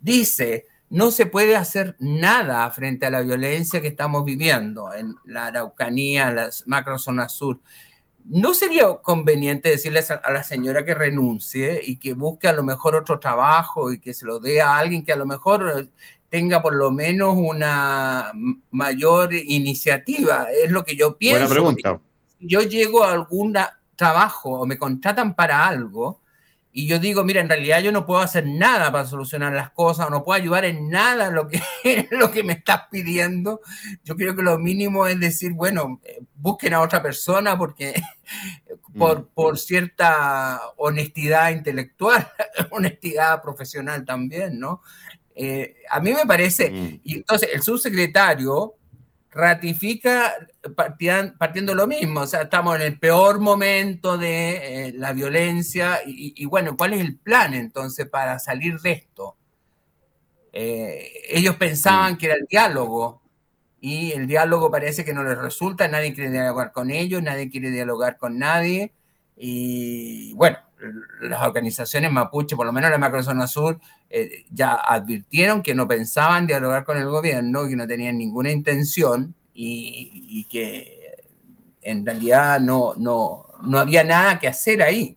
Dice 0.01 0.66
no 0.90 1.11
se 1.11 1.27
puede 1.27 1.57
hacer 1.57 1.97
nada 1.99 2.70
frente 2.70 3.07
a 3.07 3.11
la 3.11 3.23
violencia 3.23 3.81
que 3.81 3.88
estamos 3.88 4.25
viviendo 4.25 4.92
en 4.94 5.16
la 5.25 5.47
Araucanía, 5.47 6.29
en 6.29 6.37
las 6.37 6.68
macrozonas 6.68 7.33
sur. 7.33 7.59
¿No 8.25 8.55
sería 8.55 8.87
conveniente 9.03 9.69
decirle 9.69 10.01
a 10.01 10.33
la 10.33 10.43
señora 10.43 10.85
que 10.85 10.95
renuncie 10.95 11.81
y 11.85 11.97
que 11.97 12.15
busque 12.15 12.49
a 12.49 12.55
lo 12.55 12.63
mejor 12.63 12.97
otro 12.97 13.21
trabajo 13.21 13.93
y 13.93 14.01
que 14.01 14.15
se 14.15 14.25
lo 14.25 14.41
dé 14.41 14.63
a 14.63 14.79
alguien 14.79 15.05
que 15.05 15.13
a 15.13 15.17
lo 15.17 15.27
mejor 15.27 15.89
tenga 16.31 16.63
por 16.63 16.75
lo 16.75 16.91
menos 16.91 17.35
una 17.37 18.33
mayor 18.71 19.35
iniciativa? 19.35 20.47
Es 20.51 20.71
lo 20.71 20.85
que 20.85 20.97
yo 20.97 21.19
pienso. 21.19 21.41
Buena 21.41 21.53
pregunta. 21.53 22.01
Yo 22.41 22.63
llego 22.63 23.05
a 23.05 23.13
algún 23.13 23.55
trabajo 23.95 24.61
o 24.61 24.67
me 24.67 24.79
contratan 24.79 25.35
para 25.35 25.67
algo, 25.67 26.21
y 26.77 26.89
yo 26.89 26.99
digo, 26.99 27.23
mira, 27.23 27.41
en 27.41 27.49
realidad 27.49 27.81
yo 27.83 27.93
no 27.93 28.05
puedo 28.05 28.21
hacer 28.21 28.49
nada 28.49 28.91
para 28.91 29.07
solucionar 29.07 29.53
las 29.53 29.71
cosas, 29.71 30.09
o 30.09 30.11
no 30.11 30.25
puedo 30.25 30.43
ayudar 30.43 30.65
en 30.65 30.91
nada 30.91 31.31
lo 31.31 31.47
que, 31.47 31.63
lo 32.11 32.33
que 32.33 32.43
me 32.43 32.55
estás 32.55 32.89
pidiendo. 32.91 33.61
Yo 34.03 34.17
creo 34.17 34.35
que 34.35 34.43
lo 34.43 34.59
mínimo 34.59 35.07
es 35.07 35.21
decir, 35.21 35.53
bueno, 35.53 36.01
eh, 36.05 36.21
busquen 36.35 36.75
a 36.75 36.81
otra 36.81 37.01
persona 37.01 37.57
porque 37.57 37.95
por, 38.99 39.21
mm. 39.21 39.27
por 39.35 39.57
cierta 39.57 40.61
honestidad 40.77 41.53
intelectual, 41.53 42.29
honestidad 42.71 43.41
profesional 43.41 44.05
también, 44.05 44.59
¿no? 44.59 44.83
Eh, 45.37 45.77
a 45.89 46.01
mí 46.01 46.13
me 46.13 46.27
parece, 46.27 46.73
mm. 46.73 47.01
y 47.05 47.17
entonces 47.19 47.51
el 47.53 47.63
subsecretario 47.63 48.75
ratifica 49.35 50.33
partiendo 51.38 51.75
lo 51.75 51.87
mismo, 51.87 52.20
o 52.20 52.27
sea, 52.27 52.42
estamos 52.42 52.77
en 52.77 52.83
el 52.83 52.99
peor 52.99 53.40
momento 53.40 54.16
de 54.16 54.88
eh, 54.88 54.92
la 54.94 55.12
violencia 55.12 56.01
y, 56.07 56.44
bueno, 56.47 56.77
¿cuál 56.77 56.94
es 56.94 57.01
el 57.01 57.16
plan 57.18 57.53
entonces 57.53 58.09
para 58.09 58.38
salir 58.38 58.79
de 58.81 58.92
esto? 58.92 59.37
Eh, 60.53 61.11
ellos 61.29 61.57
pensaban 61.57 62.16
que 62.16 62.27
era 62.27 62.37
el 62.37 62.47
diálogo 62.49 63.23
y 63.81 64.12
el 64.12 64.29
diálogo 64.29 64.70
parece 64.70 65.05
que 65.05 65.12
no 65.12 65.25
les 65.25 65.37
resulta, 65.37 65.88
nadie 65.88 66.14
quiere 66.14 66.31
dialogar 66.31 66.70
con 66.70 66.90
ellos, 66.90 67.23
nadie 67.23 67.51
quiere 67.51 67.70
dialogar 67.70 68.16
con 68.16 68.38
nadie 68.38 68.92
y 69.37 70.33
bueno, 70.35 70.59
las 71.20 71.42
organizaciones 71.42 72.11
mapuche, 72.11 72.57
por 72.57 72.66
lo 72.66 72.73
menos 72.73 72.90
la 72.90 72.99
macrozona 72.99 73.47
sur, 73.47 73.79
eh, 74.11 74.44
ya 74.51 74.75
advirtieron 74.75 75.62
que 75.62 75.75
no 75.75 75.88
pensaban 75.88 76.47
dialogar 76.47 76.85
con 76.85 76.99
el 76.99 77.07
gobierno, 77.07 77.66
que 77.66 77.77
no 77.77 77.87
tenían 77.87 78.18
ninguna 78.18 78.51
intención 78.51 79.35
y, 79.55 80.47
que 80.51 81.16
en 81.83 82.05
realidad 82.05 82.61
no, 82.61 82.94
no, 82.97 83.47
no 83.62 83.79
había 83.79 84.05
nada 84.05 84.38
que 84.38 84.49
hacer 84.49 84.83
ahí. 84.83 85.16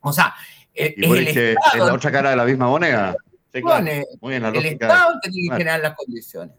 O 0.00 0.12
sea, 0.12 0.34
e, 0.74 0.94
es, 0.96 1.56
la 1.76 1.94
otra 1.94 2.12
cara 2.12 2.30
de 2.30 2.36
la 2.36 2.44
misma 2.44 2.68
moneda. 2.68 3.16
Muy 4.20 4.32
bien, 4.32 4.44
el 4.44 4.66
Estado 4.66 5.18
tiene 5.22 5.48
que 5.48 5.56
generar 5.56 5.80
las 5.80 5.94
condiciones. 5.94 6.54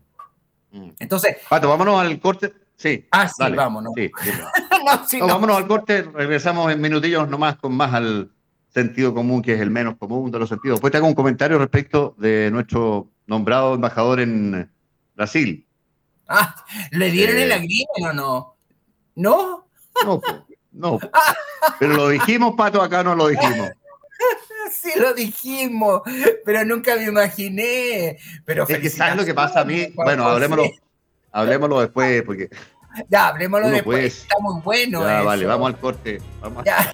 Mm. 0.71 0.89
Entonces. 0.99 1.37
Pato, 1.47 1.69
vámonos 1.69 1.99
al 1.99 2.19
corte. 2.19 2.53
Sí. 2.77 3.07
Ah, 3.11 3.27
sí, 3.27 3.43
vámonos. 3.53 3.93
vámonos 5.19 5.57
al 5.57 5.67
corte, 5.67 6.03
regresamos 6.03 6.71
en 6.71 6.79
minutillos 6.79 7.27
nomás 7.27 7.57
con 7.57 7.75
más 7.75 7.93
al 7.93 8.31
sentido 8.69 9.13
común, 9.13 9.41
que 9.41 9.55
es 9.55 9.61
el 9.61 9.71
menos 9.71 9.97
común 9.97 10.31
de 10.31 10.37
los 10.37 10.47
sentidos. 10.47 10.75
Después 10.75 10.91
te 10.91 10.97
hago 10.97 11.07
un 11.07 11.15
comentario 11.15 11.57
respecto 11.57 12.15
de 12.19 12.51
nuestro 12.51 13.09
nombrado 13.25 13.73
embajador 13.73 14.19
en 14.19 14.71
Brasil. 15.15 15.65
Ah, 16.27 16.55
¿le 16.91 17.09
dieron 17.09 17.37
el 17.37 17.51
eh, 17.51 17.55
agrimen 17.55 18.05
o 18.09 18.13
no? 18.13 18.57
¿No? 19.15 19.67
No, 20.05 20.21
no. 20.71 20.99
Pero 21.79 21.93
lo 21.93 22.09
dijimos, 22.09 22.53
Pato, 22.55 22.81
acá 22.81 23.03
no 23.03 23.15
lo 23.15 23.27
dijimos. 23.27 23.71
Sí 24.69 24.91
lo 24.99 25.13
dijimos, 25.13 26.01
pero 26.43 26.65
nunca 26.65 26.95
me 26.97 27.05
imaginé. 27.05 28.17
Pero 28.43 28.67
es 28.67 28.79
que 28.79 28.89
sabes 28.89 29.15
lo 29.15 29.23
que 29.23 29.33
pasa 29.33 29.61
a 29.61 29.65
mí. 29.65 29.87
Bueno, 29.95 30.27
hablemoslo, 30.27 30.65
hablemoslo 31.37 31.79
después, 31.79 32.23
porque. 32.23 32.49
Ya, 33.09 33.27
hablemoslo 33.27 33.69
después. 33.69 34.21
Está 34.23 34.39
muy 34.39 34.59
bueno. 34.61 35.01
Ya, 35.01 35.21
vale, 35.21 35.45
vamos 35.45 35.67
al 35.67 35.79
corte. 35.79 36.19
Vamos 36.41 36.63
ya. 36.65 36.91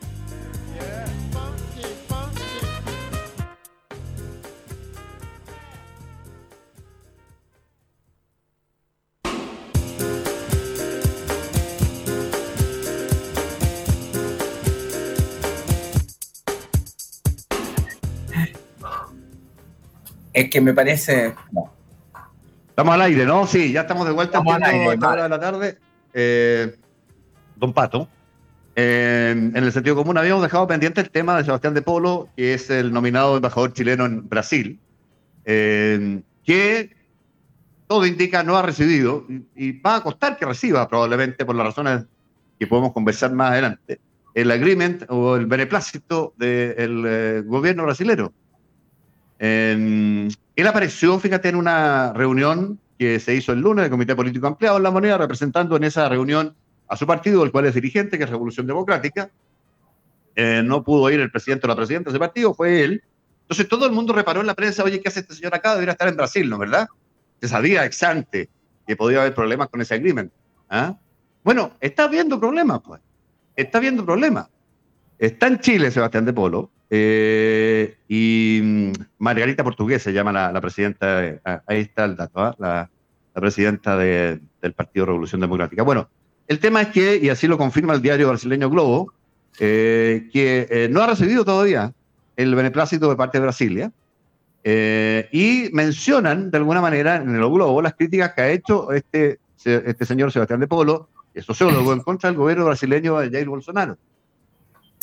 Es 20.33 20.49
que 20.49 20.59
me 20.59 20.73
parece. 20.73 21.35
Estamos 22.73 22.95
al 22.95 23.01
aire, 23.01 23.23
¿no? 23.27 23.45
Sí, 23.45 23.71
ya 23.71 23.81
estamos 23.81 24.07
de 24.07 24.13
vuelta 24.13 24.39
a 24.39 24.71
esta 24.93 25.11
hora 25.11 25.23
de 25.23 25.29
la 25.29 25.39
tarde. 25.39 25.77
Eh, 26.11 26.75
don 27.55 27.71
Pato, 27.71 28.07
eh, 28.75 29.29
en 29.29 29.55
el 29.55 29.71
sentido 29.71 29.95
común 29.95 30.17
habíamos 30.17 30.41
dejado 30.41 30.65
pendiente 30.65 30.99
el 30.99 31.11
tema 31.11 31.37
de 31.37 31.43
Sebastián 31.43 31.75
de 31.75 31.83
Polo, 31.83 32.29
que 32.35 32.55
es 32.55 32.71
el 32.71 32.91
nominado 32.91 33.35
embajador 33.35 33.73
chileno 33.73 34.07
en 34.07 34.27
Brasil, 34.27 34.79
eh, 35.45 36.23
que 36.43 36.95
todo 37.85 38.07
indica 38.07 38.41
no 38.41 38.57
ha 38.57 38.63
recibido 38.63 39.27
y, 39.55 39.79
va 39.79 39.97
a 39.97 40.01
costar 40.01 40.37
que 40.37 40.47
reciba 40.47 40.87
probablemente 40.87 41.45
por 41.45 41.53
las 41.53 41.67
razones 41.67 42.05
que 42.57 42.65
podemos 42.65 42.91
conversar 42.91 43.33
más 43.33 43.51
adelante, 43.51 43.99
el 44.33 44.49
agreement 44.49 45.03
o 45.09 45.35
el 45.35 45.45
beneplácito 45.45 46.33
del 46.37 47.43
gobierno 47.45 47.83
brasilero 47.83 48.33
él 49.45 50.67
apareció, 50.67 51.19
fíjate, 51.19 51.49
en 51.49 51.55
una 51.55 52.13
reunión 52.13 52.79
que 52.97 53.19
se 53.19 53.35
hizo 53.35 53.51
el 53.51 53.59
lunes 53.59 53.83
del 53.83 53.91
Comité 53.91 54.15
Político 54.15 54.47
Ampliado 54.47 54.77
en 54.77 54.83
La 54.83 54.91
Moneda, 54.91 55.17
representando 55.17 55.75
en 55.75 55.83
esa 55.83 56.07
reunión 56.07 56.55
a 56.87 56.95
su 56.95 57.05
partido, 57.05 57.43
el 57.43 57.51
cual 57.51 57.65
es 57.65 57.73
dirigente, 57.73 58.17
que 58.17 58.23
es 58.23 58.29
Revolución 58.29 58.67
Democrática. 58.67 59.29
Eh, 60.35 60.61
no 60.63 60.83
pudo 60.83 61.09
ir 61.09 61.19
el 61.19 61.31
presidente 61.31 61.67
o 61.67 61.69
la 61.69 61.75
presidenta 61.75 62.09
de 62.09 62.15
ese 62.15 62.19
partido, 62.19 62.53
fue 62.53 62.83
él. 62.83 63.03
Entonces 63.41 63.67
todo 63.67 63.85
el 63.85 63.91
mundo 63.91 64.13
reparó 64.13 64.41
en 64.41 64.47
la 64.47 64.53
prensa, 64.53 64.83
oye, 64.83 65.01
¿qué 65.01 65.09
hace 65.09 65.19
este 65.19 65.35
señor 65.35 65.53
acá? 65.53 65.73
Debería 65.73 65.91
estar 65.91 66.07
en 66.07 66.15
Brasil, 66.15 66.49
¿no? 66.49 66.57
¿Verdad? 66.57 66.87
Se 67.41 67.47
sabía 67.47 67.85
ex 67.85 68.01
ante 68.03 68.49
que 68.87 68.95
podía 68.95 69.21
haber 69.21 69.33
problemas 69.33 69.69
con 69.69 69.81
ese 69.81 69.95
agreement. 69.95 70.31
¿ah? 70.69 70.95
Bueno, 71.43 71.71
está 71.81 72.05
habiendo 72.05 72.39
problemas, 72.39 72.81
pues. 72.85 73.01
Está 73.55 73.79
habiendo 73.79 74.05
problemas. 74.05 74.47
Está 75.19 75.47
en 75.47 75.59
Chile 75.59 75.91
Sebastián 75.91 76.25
de 76.25 76.33
Polo, 76.33 76.71
eh, 76.89 77.97
y 78.07 78.59
mm, 78.63 78.91
Margarita 79.19 79.63
Portugués 79.63 80.03
se 80.03 80.13
llama 80.13 80.31
la, 80.31 80.61
presidenta, 80.61 81.25
eh, 81.25 81.39
ahí 81.65 81.81
está 81.81 82.05
el 82.05 82.15
dato, 82.15 82.39
¿ah? 82.39 82.55
la, 82.59 82.89
presidenta 83.33 83.97
del 83.97 84.73
Partido 84.75 85.07
Revolución 85.07 85.41
Democrática. 85.41 85.81
Bueno, 85.81 86.07
el 86.47 86.59
tema 86.59 86.83
es 86.83 86.89
que, 86.89 87.17
y 87.17 87.29
así 87.29 87.47
lo 87.47 87.57
confirma 87.57 87.95
el 87.95 88.01
diario 88.03 88.29
brasileño 88.29 88.69
Globo, 88.69 89.11
eh, 89.59 90.29
que 90.31 90.87
no 90.91 91.01
ha 91.01 91.07
recibido 91.07 91.43
todavía 91.43 91.93
el 92.35 92.53
beneplácito 92.53 93.09
de 93.09 93.15
parte 93.15 93.39
de 93.39 93.43
Brasilia, 93.43 93.91
y 94.63 95.69
mencionan 95.73 96.51
de 96.51 96.57
alguna 96.59 96.79
manera 96.79 97.15
en 97.15 97.35
el 97.35 97.49
Globo 97.49 97.81
las 97.81 97.95
críticas 97.95 98.33
que 98.33 98.41
ha 98.41 98.49
hecho 98.51 98.91
este, 98.91 99.39
este 99.65 100.05
señor 100.05 100.31
Sebastián 100.31 100.59
de 100.59 100.67
Polo, 100.67 101.09
es 101.33 101.43
sociólogo, 101.45 101.91
en 101.91 102.01
contra 102.01 102.29
del 102.29 102.37
gobierno 102.37 102.65
brasileño 102.65 103.17
de 103.17 103.31
Jair 103.31 103.49
Bolsonaro 103.49 103.97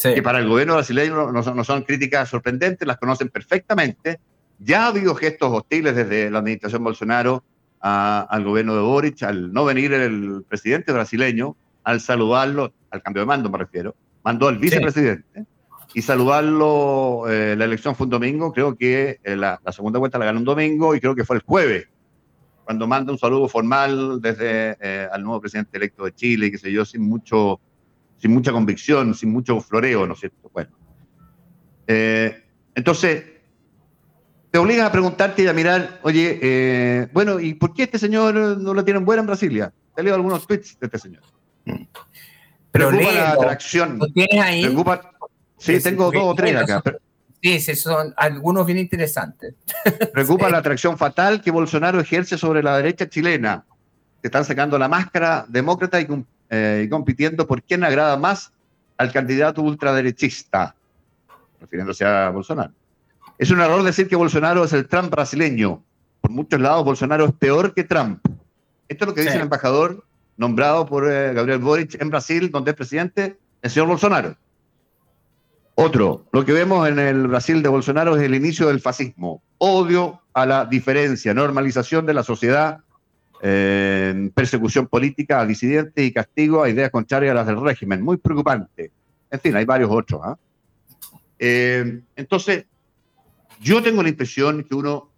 que 0.02 0.22
para 0.22 0.38
el 0.38 0.48
gobierno 0.48 0.74
brasileño 0.74 1.32
no 1.32 1.64
son, 1.64 1.82
críticas 1.82 2.28
sorprendentes, 2.28 2.86
las 2.86 2.98
conocen 2.98 3.28
perfectamente. 3.28 4.20
Ya 4.58 4.84
ha 4.84 4.88
habido 4.88 5.14
gestos 5.14 5.50
hostiles 5.52 5.94
desde 5.94 6.30
la 6.30 6.38
administración 6.40 6.84
Bolsonaro 6.84 7.44
al 7.80 8.44
gobierno 8.44 8.74
de 8.74 8.82
Boric, 8.82 9.22
al 9.22 9.52
no 9.52 9.64
venir 9.64 9.92
el 9.92 10.44
presidente 10.48 10.92
brasileño, 10.92 11.56
al 11.84 12.00
saludarlo, 12.00 12.72
al 12.90 13.02
cambio 13.02 13.22
de 13.22 13.26
mando 13.26 13.50
me 13.50 13.58
refiero, 13.58 13.94
mandó 14.22 14.48
al 14.48 14.58
vicepresidente 14.58 15.46
y 15.94 16.02
saludarlo, 16.02 17.24
eh, 17.28 17.56
la 17.56 17.64
elección 17.64 17.96
fue 17.96 18.04
un 18.04 18.10
domingo, 18.10 18.52
creo 18.52 18.76
que 18.76 19.18
eh, 19.24 19.36
la, 19.36 19.60
segunda 19.72 19.98
vuelta 19.98 20.18
la 20.18 20.26
ganó 20.26 20.38
un 20.38 20.44
domingo 20.44 20.94
y 20.94 21.00
creo 21.00 21.14
que 21.14 21.24
fue 21.24 21.36
el 21.36 21.42
jueves, 21.42 21.88
cuando 22.64 22.86
manda 22.86 23.12
un 23.12 23.18
saludo 23.18 23.48
formal 23.48 24.20
desde 24.20 24.76
eh, 24.80 25.08
al 25.10 25.22
nuevo 25.22 25.40
presidente 25.40 25.76
electo 25.76 26.04
de 26.04 26.14
Chile, 26.14 26.50
que 26.50 26.58
sé 26.58 26.70
yo, 26.70 26.84
sin 26.84 27.02
mucho 27.02 27.60
sin 28.20 28.32
mucha 28.32 28.52
convicción, 28.52 29.14
sin 29.14 29.32
mucho 29.32 29.60
floreo, 29.60 30.06
¿no 30.06 30.14
es 30.14 30.20
cierto? 30.20 30.50
Bueno. 30.52 30.70
Eh, 31.86 32.44
entonces, 32.74 33.24
te 34.50 34.58
obligas 34.58 34.88
a 34.88 34.92
preguntarte 34.92 35.42
y 35.42 35.46
a 35.46 35.52
mirar, 35.52 36.00
oye, 36.02 36.38
eh, 36.42 37.08
bueno, 37.12 37.40
¿y 37.40 37.54
por 37.54 37.72
qué 37.72 37.84
este 37.84 37.98
señor 37.98 38.34
no 38.34 38.74
lo 38.74 38.84
tienen 38.84 39.04
buena 39.04 39.20
en 39.20 39.26
Brasilia? 39.26 39.72
Te 39.94 40.02
leo 40.02 40.14
algunos 40.14 40.46
tweets 40.46 40.78
de 40.78 40.86
este 40.86 40.98
señor. 40.98 41.22
Pero 42.72 42.88
preocupa 42.88 43.12
la 43.12 43.30
atracción. 43.32 43.98
¿Lo 43.98 44.06
tienes 44.08 44.40
ahí? 44.40 44.76
sí, 45.58 45.80
tengo 45.80 46.10
dos 46.10 46.22
o 46.22 46.34
tres 46.34 46.56
acá. 46.56 46.82
Sí, 47.42 47.58
son 47.74 48.12
algunos 48.16 48.66
bien 48.66 48.78
interesantes. 48.78 49.54
Preocupa 50.12 50.48
la 50.50 50.58
atracción 50.58 50.98
fatal 50.98 51.40
que 51.40 51.50
Bolsonaro 51.50 51.98
ejerce 52.00 52.36
sobre 52.36 52.62
la 52.62 52.76
derecha 52.76 53.08
chilena. 53.08 53.64
que 54.20 54.28
están 54.28 54.44
sacando 54.44 54.78
la 54.78 54.88
máscara 54.88 55.46
demócrata 55.48 56.00
y 56.00 56.06
eh, 56.50 56.88
compitiendo 56.90 57.46
por 57.46 57.62
quién 57.62 57.84
agrada 57.84 58.16
más 58.16 58.52
al 58.98 59.12
candidato 59.12 59.62
ultraderechista, 59.62 60.74
refiriéndose 61.60 62.04
a 62.04 62.30
Bolsonaro. 62.30 62.72
Es 63.38 63.50
un 63.50 63.60
error 63.60 63.82
decir 63.82 64.08
que 64.08 64.16
Bolsonaro 64.16 64.64
es 64.64 64.72
el 64.72 64.86
Trump 64.86 65.10
brasileño. 65.10 65.82
Por 66.20 66.30
muchos 66.30 66.60
lados, 66.60 66.84
Bolsonaro 66.84 67.24
es 67.24 67.32
peor 67.32 67.72
que 67.72 67.84
Trump. 67.84 68.20
Esto 68.88 69.04
es 69.04 69.08
lo 69.08 69.14
que 69.14 69.22
dice 69.22 69.36
el 69.36 69.42
embajador 69.42 70.04
nombrado 70.36 70.86
por 70.86 71.10
eh, 71.10 71.32
Gabriel 71.32 71.60
Boric 71.60 72.00
en 72.02 72.10
Brasil, 72.10 72.50
donde 72.50 72.72
es 72.72 72.76
presidente, 72.76 73.38
el 73.62 73.70
señor 73.70 73.88
Bolsonaro. 73.88 74.36
Otro, 75.74 76.26
lo 76.32 76.44
que 76.44 76.52
vemos 76.52 76.86
en 76.88 76.98
el 76.98 77.28
Brasil 77.28 77.62
de 77.62 77.68
Bolsonaro 77.68 78.16
es 78.16 78.22
el 78.22 78.34
inicio 78.34 78.68
del 78.68 78.80
fascismo, 78.80 79.42
odio 79.58 80.20
a 80.34 80.44
la 80.44 80.66
diferencia, 80.66 81.32
normalización 81.32 82.04
de 82.04 82.14
la 82.14 82.22
sociedad 82.22 82.80
persecución 83.40 84.86
política 84.86 85.40
a 85.40 85.46
disidentes 85.46 86.04
y 86.04 86.12
castigo 86.12 86.62
a 86.62 86.68
ideas 86.68 86.90
contrarias 86.90 87.32
a 87.32 87.34
las 87.34 87.46
del 87.46 87.60
régimen. 87.60 88.02
Muy 88.02 88.18
preocupante. 88.18 88.92
En 89.30 89.40
fin, 89.40 89.56
hay 89.56 89.64
varios 89.64 89.90
otros. 89.90 90.20
¿ah? 90.24 90.38
Eh, 91.38 92.02
entonces, 92.16 92.66
yo 93.60 93.82
tengo 93.82 94.02
la 94.02 94.08
impresión 94.08 94.64
que 94.64 94.74
uno 94.74 95.10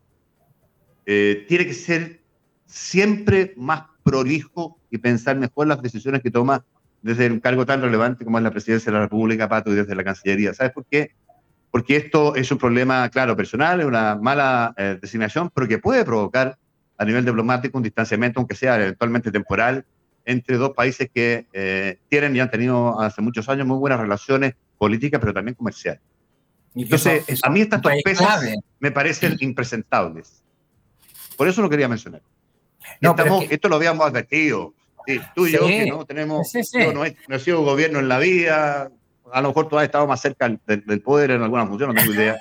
eh, 1.07 1.45
tiene 1.49 1.67
que 1.67 1.75
ser 1.75 2.21
siempre 2.67 3.55
más 3.57 3.85
prolijo 4.05 4.79
y 4.91 4.99
pensar 4.99 5.37
mejor 5.37 5.67
las 5.67 5.83
decisiones 5.83 6.23
que 6.23 6.31
toma 6.31 6.65
desde 7.03 7.31
un 7.31 7.41
cargo 7.41 7.67
tan 7.67 7.81
relevante 7.81 8.25
como 8.25 8.39
es 8.39 8.45
la 8.45 8.51
presidencia 8.51 8.93
de 8.93 8.99
la 8.99 9.05
República, 9.05 9.49
Pato, 9.49 9.73
y 9.73 9.75
desde 9.75 9.95
la 9.97 10.05
Cancillería. 10.05 10.55
¿Sabes 10.55 10.73
por 10.73 10.87
qué? 10.87 11.11
Porque 11.71 11.97
esto 11.97 12.37
es 12.37 12.53
un 12.53 12.59
problema, 12.59 13.09
claro, 13.09 13.37
personal, 13.37 13.81
es 13.81 13.87
una 13.87 14.15
mala 14.15 14.75
eh, 14.77 14.99
designación, 15.01 15.51
pero 15.53 15.67
que 15.67 15.79
puede 15.79 16.05
provocar 16.05 16.57
a 17.03 17.05
nivel 17.05 17.25
diplomático 17.25 17.77
un 17.77 17.83
distanciamiento, 17.83 18.39
aunque 18.39 18.55
sea 18.55 18.77
eventualmente 18.77 19.33
temporal, 19.33 19.85
entre 20.25 20.57
dos 20.57 20.71
países 20.71 21.11
que 21.13 21.47
eh, 21.53 21.99
tienen 22.09 22.37
y 22.37 22.41
han 22.41 22.51
tenido 22.51 23.01
hace 23.01 23.21
muchos 23.21 23.49
años 23.49 23.67
muy 23.67 23.77
buenas 23.77 23.99
relaciones 23.99 24.55
políticas, 24.79 25.19
pero 25.21 25.35
también 25.35 25.57
comerciales. 25.57 26.01
Entonces, 26.75 27.41
a 27.43 27.51
mí 27.51 27.61
estas 27.61 27.83
torpezas 27.83 28.55
me 28.79 28.93
parecen 28.93 29.37
impresentables. 29.41 30.43
Por 31.37 31.49
eso 31.49 31.61
lo 31.61 31.69
quería 31.69 31.89
mencionar. 31.89 32.23
Esto 33.51 33.69
lo 33.69 33.77
habíamos 33.77 34.07
advertido. 34.07 34.73
tú 35.35 35.47
y 35.49 35.53
yo, 35.53 35.67
que 35.67 35.87
no 35.87 36.07
tenemos, 36.07 36.53
no, 36.95 37.05
he, 37.05 37.17
no, 37.27 37.39
sido 37.41 37.63
gobierno 37.63 37.99
en 37.99 38.09
la 38.09 38.19
vida, 38.19 38.91
a 39.33 39.41
lo 39.41 39.49
mejor 39.49 39.69
tú 39.69 39.77
has 39.77 39.85
estado 39.85 40.07
más 40.07 40.21
cerca 40.21 40.49
del, 40.67 41.03
poder 41.03 41.33
en 41.33 41.43
alguna 41.43 41.67
función, 41.67 41.93
no 41.93 42.01
tengo 42.01 42.15
idea. 42.15 42.39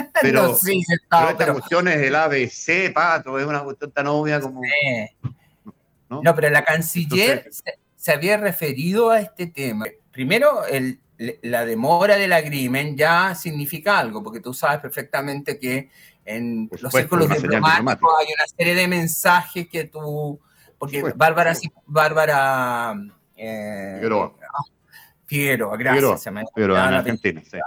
Pero, 0.22 0.54
sí, 0.54 0.82
pero 1.10 1.30
esta 1.30 1.52
cuestión 1.52 1.88
es 1.88 1.96
el 1.96 2.14
ABC, 2.14 2.92
pato, 2.92 3.38
es 3.38 3.46
una 3.46 3.62
cuestión 3.62 3.90
tan 3.90 4.06
obvia 4.06 4.40
como. 4.40 4.60
¿no? 6.08 6.34
pero 6.34 6.50
la 6.50 6.64
canciller 6.64 7.48
se, 7.96 8.12
había 8.12 8.36
referido 8.36 9.10
a 9.10 9.20
este 9.20 9.46
tema. 9.46 9.86
Primero, 10.10 10.64
el, 10.66 11.00
la 11.42 11.64
demora 11.64 12.16
del 12.16 12.32
agreement 12.32 12.98
ya 12.98 13.34
significa 13.34 13.98
algo, 13.98 14.22
porque 14.22 14.40
tú 14.40 14.52
sabes 14.52 14.80
perfectamente 14.80 15.58
que 15.58 15.90
en 16.24 16.68
los 16.80 16.92
círculos 16.92 17.28
diplomáticos 17.28 18.10
hay 18.18 18.26
una 18.26 18.46
serie 18.56 18.74
de 18.74 18.88
mensajes 18.88 19.68
que 19.68 19.84
tú. 19.84 20.40
Porque 20.78 21.02
Bárbara. 21.14 21.54
Bárbara 21.86 22.94
eh, 23.36 23.92
Figueroa. 23.96 24.34
Figueroa, 25.26 25.76
gracias. 25.76 26.34
Figueroa, 26.54 26.88
en 26.88 26.94
Argentina, 26.94 27.42
sí. 27.48 27.58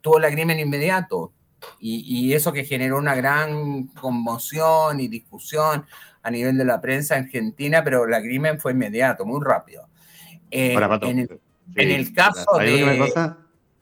Tuvo 0.00 0.18
el 0.18 0.24
agreement 0.24 0.60
inmediato. 0.60 1.32
Y, 1.78 2.04
y, 2.06 2.32
eso 2.32 2.54
que 2.54 2.64
generó 2.64 2.96
una 2.96 3.14
gran 3.14 3.88
conmoción 3.88 4.98
y 4.98 5.08
discusión 5.08 5.84
a 6.22 6.30
nivel 6.30 6.56
de 6.56 6.64
la 6.64 6.80
prensa 6.80 7.16
argentina, 7.16 7.84
pero 7.84 8.06
el 8.06 8.14
agreement 8.14 8.60
fue 8.60 8.72
inmediato, 8.72 9.26
muy 9.26 9.44
rápido. 9.44 9.86
Eh, 10.50 10.74
en, 11.02 11.18
el, 11.18 11.40
en, 11.76 11.90
el, 11.90 12.14
caso 12.14 12.46
de... 12.58 13.12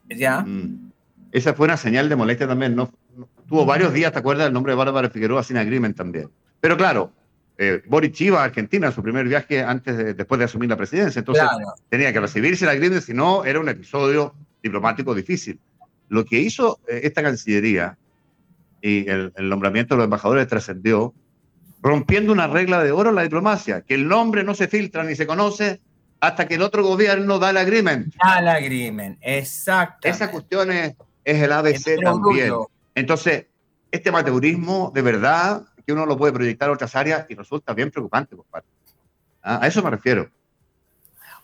¿Ya? 0.09 0.41
Mm. 0.41 0.91
Esa 1.31 1.53
fue 1.53 1.65
una 1.65 1.77
señal 1.77 2.09
de 2.09 2.15
molestia 2.15 2.47
también, 2.47 2.75
¿no? 2.75 2.91
Tuvo 3.47 3.65
varios 3.65 3.93
días, 3.93 4.11
¿te 4.11 4.19
acuerdas? 4.19 4.47
El 4.47 4.53
nombre 4.53 4.73
de 4.73 4.77
Bárbara 4.77 5.09
Figueroa 5.09 5.43
sin 5.43 5.57
agreement 5.57 5.95
también. 5.95 6.29
Pero 6.59 6.77
claro, 6.77 7.11
eh, 7.57 7.81
Boric 7.87 8.19
iba 8.21 8.41
a 8.41 8.45
Argentina, 8.45 8.91
su 8.91 9.01
primer 9.01 9.27
viaje 9.27 9.63
antes 9.63 9.97
de, 9.97 10.13
después 10.13 10.39
de 10.39 10.45
asumir 10.45 10.69
la 10.69 10.77
presidencia, 10.77 11.19
entonces 11.19 11.43
tenía 11.89 12.13
que 12.13 12.19
recibirse 12.19 12.65
el 12.65 12.71
agreement, 12.71 13.01
si 13.01 13.13
no, 13.13 13.43
era 13.45 13.59
un 13.59 13.69
episodio 13.69 14.33
diplomático 14.61 15.13
difícil. 15.13 15.59
Lo 16.09 16.25
que 16.25 16.39
hizo 16.39 16.79
eh, 16.87 17.01
esta 17.03 17.23
Cancillería 17.23 17.97
y 18.81 19.09
el, 19.09 19.31
nombramiento 19.37 19.93
de 19.93 19.99
los 19.99 20.05
embajadores 20.05 20.47
trascendió 20.47 21.13
rompiendo 21.81 22.33
una 22.33 22.47
regla 22.47 22.83
de 22.83 22.91
oro 22.91 23.09
en 23.09 23.15
la 23.15 23.23
diplomacia, 23.23 23.81
que 23.81 23.95
el 23.95 24.07
nombre 24.07 24.43
no 24.43 24.53
se 24.53 24.67
filtra 24.67 25.03
ni 25.03 25.15
se 25.15 25.25
conoce 25.27 25.79
hasta 26.19 26.47
que 26.47 26.55
el 26.55 26.61
otro 26.61 26.83
gobierno 26.83 27.39
da 27.39 27.51
el 27.51 27.57
agreement. 27.57 28.13
Da 28.21 28.39
el 28.39 28.47
agreement, 28.49 29.17
exacto. 29.21 30.07
Esa 30.07 30.29
cuestión 30.29 30.71
es, 30.71 30.95
el 31.23 31.51
ABC 31.51 32.01
también. 32.01 32.53
Entonces, 32.95 33.45
este 33.91 34.09
amateurismo, 34.09 34.91
de 34.93 35.01
verdad, 35.01 35.63
que 35.85 35.93
uno 35.93 36.05
lo 36.05 36.17
puede 36.17 36.33
proyectar 36.33 36.69
a 36.69 36.73
otras 36.73 36.95
áreas 36.95 37.25
y 37.29 37.35
resulta 37.35 37.73
bien 37.73 37.91
preocupante, 37.91 38.35
compadre. 38.35 38.67
Ah, 39.41 39.59
a 39.61 39.67
eso 39.67 39.81
me 39.81 39.89
refiero. 39.89 40.29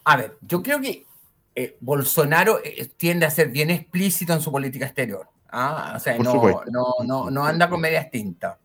A 0.04 0.18
ver, 0.18 0.38
yo 0.42 0.62
creo 0.62 0.82
que 0.82 1.06
eh, 1.58 1.78
Bolsonaro 1.80 2.60
eh, 2.64 2.90
tiende 2.98 3.26
a 3.26 3.32
ser 3.32 3.48
bien 3.48 3.70
explícito 3.70 4.34
en 4.34 4.42
su 4.42 4.52
política 4.52 4.86
exterior. 4.86 5.30
¿ah? 5.52 5.94
O 5.96 6.00
sea, 6.00 6.18
no, 6.18 6.64
no, 7.06 7.32
no, 7.32 7.46
anda 7.46 7.70
con 7.70 7.80
medias 7.80 8.12
tintas. 8.12 8.58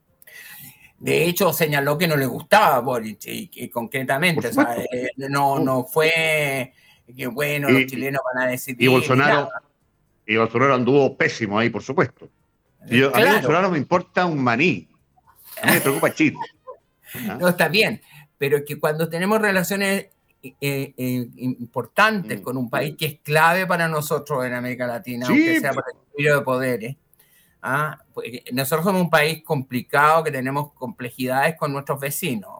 De 0.98 1.24
hecho, 1.24 1.52
señaló 1.52 1.96
que 1.96 2.08
no 2.08 2.16
le 2.16 2.26
gustaba 2.26 2.76
a 2.76 2.80
Boric, 2.80 3.20
y, 3.26 3.68
concretamente, 3.70 4.48
o 4.48 4.52
sea, 4.52 4.76
eh, 4.92 5.10
no, 5.16 5.60
no 5.60 5.84
fue 5.84 6.74
que 7.16 7.26
bueno, 7.26 7.70
los 7.70 7.86
chilenos 7.86 8.20
van 8.34 8.44
a 8.44 8.50
decidir. 8.50 8.82
Y 8.82 8.88
Bolsonaro, 8.88 9.48
y 10.26 10.36
Bolsonaro 10.36 10.74
anduvo 10.74 11.16
pésimo 11.16 11.58
ahí, 11.58 11.70
por 11.70 11.82
supuesto. 11.82 12.28
A 12.82 12.86
mí 12.86 13.00
Bolsonaro 13.00 13.70
me 13.70 13.78
importa 13.78 14.26
un 14.26 14.42
maní. 14.42 14.88
A 15.62 15.66
mí 15.66 15.72
me 15.74 15.80
preocupa 15.80 16.12
Chile. 16.12 16.36
No, 17.40 17.48
está 17.48 17.66
bien, 17.66 18.00
pero 18.38 18.58
es 18.58 18.64
que 18.64 18.78
cuando 18.78 19.08
tenemos 19.08 19.40
relaciones 19.40 20.10
eh, 20.42 20.94
eh, 20.96 21.28
importantes 21.36 22.40
mm. 22.40 22.42
con 22.42 22.56
un 22.56 22.70
país 22.70 22.96
que 22.96 23.06
es 23.06 23.18
clave 23.22 23.66
para 23.66 23.88
nosotros 23.88 24.44
en 24.46 24.54
América 24.54 24.86
Latina, 24.86 25.26
aunque 25.28 25.60
sea 25.60 25.74
por 25.74 25.84
el 25.86 25.98
equilibrio 25.98 26.38
de 26.38 26.44
poderes. 26.44 26.96
¿ah? 27.62 27.98
Pues, 28.14 28.42
nosotros 28.52 28.84
somos 28.84 29.02
un 29.02 29.10
país 29.10 29.42
complicado 29.44 30.24
que 30.24 30.30
tenemos 30.30 30.72
complejidades 30.72 31.56
con 31.58 31.72
nuestros 31.72 32.00
vecinos, 32.00 32.50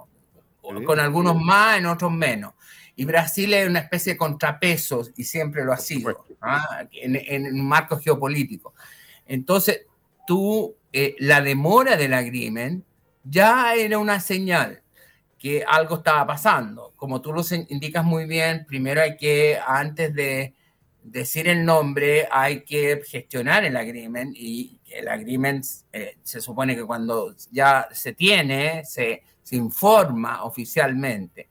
con 0.61 1.01
algunos 1.01 1.37
más, 1.41 1.79
en 1.79 1.87
otros 1.87 2.13
menos. 2.13 2.53
Y 2.97 3.07
Brasil 3.07 3.55
es 3.55 3.67
una 3.67 3.79
especie 3.79 4.13
de 4.13 4.19
contrapeso 4.19 5.03
y 5.17 5.25
siempre 5.25 5.65
lo 5.65 5.73
ha 5.73 5.79
sido, 5.79 6.27
¿ah? 6.43 6.85
en, 6.93 7.47
un 7.47 7.67
marco 7.67 7.99
geopolítico. 7.99 8.75
Entonces, 9.27 9.87
tú, 10.27 10.77
eh, 10.93 11.17
la 11.19 11.41
demora 11.41 11.97
del 11.97 12.13
agreement 12.13 12.85
ya 13.25 13.75
era 13.75 13.97
una 13.99 14.21
señal 14.21 14.83
que 15.41 15.65
algo 15.67 15.97
estaba 15.97 16.27
pasando. 16.27 16.93
Como 16.97 17.23
tú 17.23 17.33
lo 17.33 17.43
indicas 17.71 18.05
muy 18.05 18.27
bien, 18.27 18.67
primero 18.67 19.01
hay 19.01 19.17
que, 19.17 19.59
antes 19.67 20.15
de 20.15 20.55
decir 21.03 21.49
el 21.49 21.65
nombre, 21.65 22.29
hay 22.31 22.63
que 22.63 23.03
gestionar 23.07 23.65
el 23.65 23.75
agreement 23.75 24.37
y 24.37 24.79
el 24.91 25.09
agreement 25.09 25.65
eh, 25.95 26.19
se 26.23 26.43
supone 26.43 26.77
que 26.77 26.85
cuando 26.85 27.35
ya 27.51 27.89
se 27.91 28.13
tiene, 28.13 28.85
se, 28.85 29.23
se 29.43 29.57
informa 29.57 30.45
oficialmente. 30.45 31.49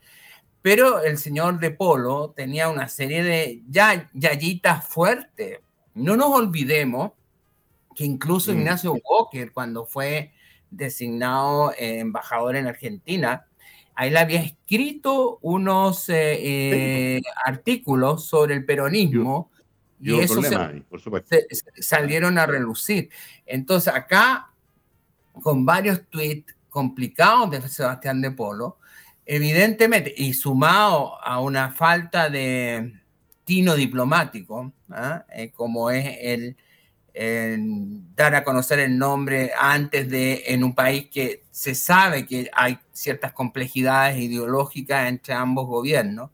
Pero 0.61 1.01
el 1.01 1.17
señor 1.17 1.59
de 1.59 1.71
Polo 1.71 2.31
tenía 2.35 2.69
una 2.69 2.87
serie 2.89 3.23
de 3.23 3.63
ya, 3.67 4.07
yayitas 4.13 4.85
fuertes. 4.85 5.61
No 5.95 6.15
nos 6.15 6.27
olvidemos 6.27 7.13
que 7.95 8.05
incluso. 8.05 8.51
Ignacio 8.51 8.93
Walker, 8.93 9.51
cuando 9.51 9.87
fue 9.87 10.31
designado 10.69 11.73
embajador 11.75 12.55
en 12.55 12.67
Argentina, 12.67 13.47
él 14.07 14.17
había 14.17 14.41
escrito 14.41 15.39
unos 15.41 16.09
eh, 16.09 17.17
eh, 17.17 17.21
artículos 17.45 18.25
sobre 18.25 18.55
el 18.55 18.65
peronismo 18.65 19.51
y, 20.01 20.17
eso 20.19 20.41
salieron 21.79 22.37
a 22.37 22.45
relucir. 22.45 23.09
Entonces 23.45 23.93
acá, 23.93 24.51
con 25.33 25.65
varios 25.65 26.01
tweets 26.09 26.55
complicados 26.69 27.51
de 27.51 27.67
Sebastián 27.67 28.21
de 28.21 28.31
Polo, 28.31 28.77
evidentemente, 29.25 30.13
y 30.15 30.33
sumado 30.33 31.21
a 31.21 31.41
una 31.41 31.71
falta 31.71 32.29
de 32.29 32.93
tino 33.43 33.75
diplomático, 33.75 34.71
¿ah? 34.89 35.25
eh, 35.33 35.51
como 35.51 35.91
es 35.91 36.17
el 36.21 36.55
dar 38.15 38.35
a 38.35 38.43
conocer 38.43 38.79
el 38.79 38.97
nombre 38.97 39.51
antes 39.59 40.09
de 40.09 40.43
en 40.47 40.63
un 40.63 40.73
país 40.73 41.09
que 41.11 41.43
se 41.51 41.75
sabe 41.75 42.25
que 42.25 42.49
hay 42.53 42.79
ciertas 42.91 43.33
complejidades 43.33 44.17
ideológicas 44.19 45.09
entre 45.09 45.33
ambos 45.33 45.67
gobiernos, 45.67 46.31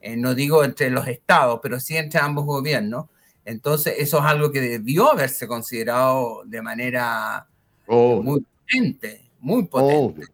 eh, 0.00 0.16
no 0.16 0.34
digo 0.34 0.64
entre 0.64 0.90
los 0.90 1.06
estados, 1.08 1.60
pero 1.62 1.80
sí 1.80 1.96
entre 1.96 2.20
ambos 2.20 2.44
gobiernos. 2.44 3.06
Entonces, 3.44 3.94
eso 3.98 4.18
es 4.18 4.24
algo 4.24 4.52
que 4.52 4.60
debió 4.60 5.10
haberse 5.10 5.48
considerado 5.48 6.42
de 6.44 6.62
manera 6.62 7.46
muy 7.86 8.40
potente, 8.40 9.30
muy 9.40 9.64
potente. 9.66 9.96
Obvio, 9.96 10.26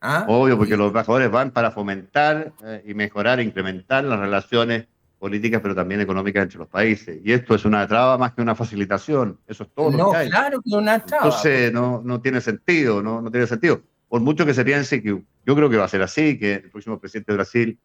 ¿Ah? 0.00 0.24
Obvio 0.28 0.56
porque 0.56 0.76
los 0.76 0.88
embajadores 0.88 1.30
van 1.30 1.50
para 1.50 1.70
fomentar 1.70 2.52
eh, 2.64 2.82
y 2.86 2.94
mejorar, 2.94 3.40
incrementar 3.40 4.02
las 4.04 4.18
relaciones 4.18 4.86
políticas, 5.20 5.60
pero 5.60 5.74
también 5.74 6.00
económicas 6.00 6.42
entre 6.42 6.58
los 6.58 6.66
países. 6.66 7.20
Y 7.22 7.30
esto 7.30 7.54
es 7.54 7.64
una 7.66 7.86
traba 7.86 8.16
más 8.18 8.32
que 8.32 8.40
una 8.40 8.54
facilitación. 8.54 9.38
Eso 9.46 9.64
es 9.64 9.70
todo. 9.74 9.90
No, 9.90 10.10
claro 10.10 10.60
que 10.62 10.74
una 10.74 10.98
traba. 10.98 11.26
Entonces 11.26 11.72
no, 11.72 12.00
no 12.02 12.20
tiene 12.20 12.40
sentido, 12.40 13.02
no, 13.02 13.20
no 13.20 13.30
tiene 13.30 13.46
sentido. 13.46 13.82
Por 14.08 14.22
mucho 14.22 14.46
que 14.46 14.54
se 14.54 14.64
piense 14.64 15.02
que 15.02 15.22
yo 15.46 15.54
creo 15.54 15.68
que 15.68 15.76
va 15.76 15.84
a 15.84 15.88
ser 15.88 16.02
así, 16.02 16.38
que 16.38 16.54
el 16.54 16.70
próximo 16.70 16.98
presidente 16.98 17.32
de 17.32 17.36
Brasil 17.36 17.78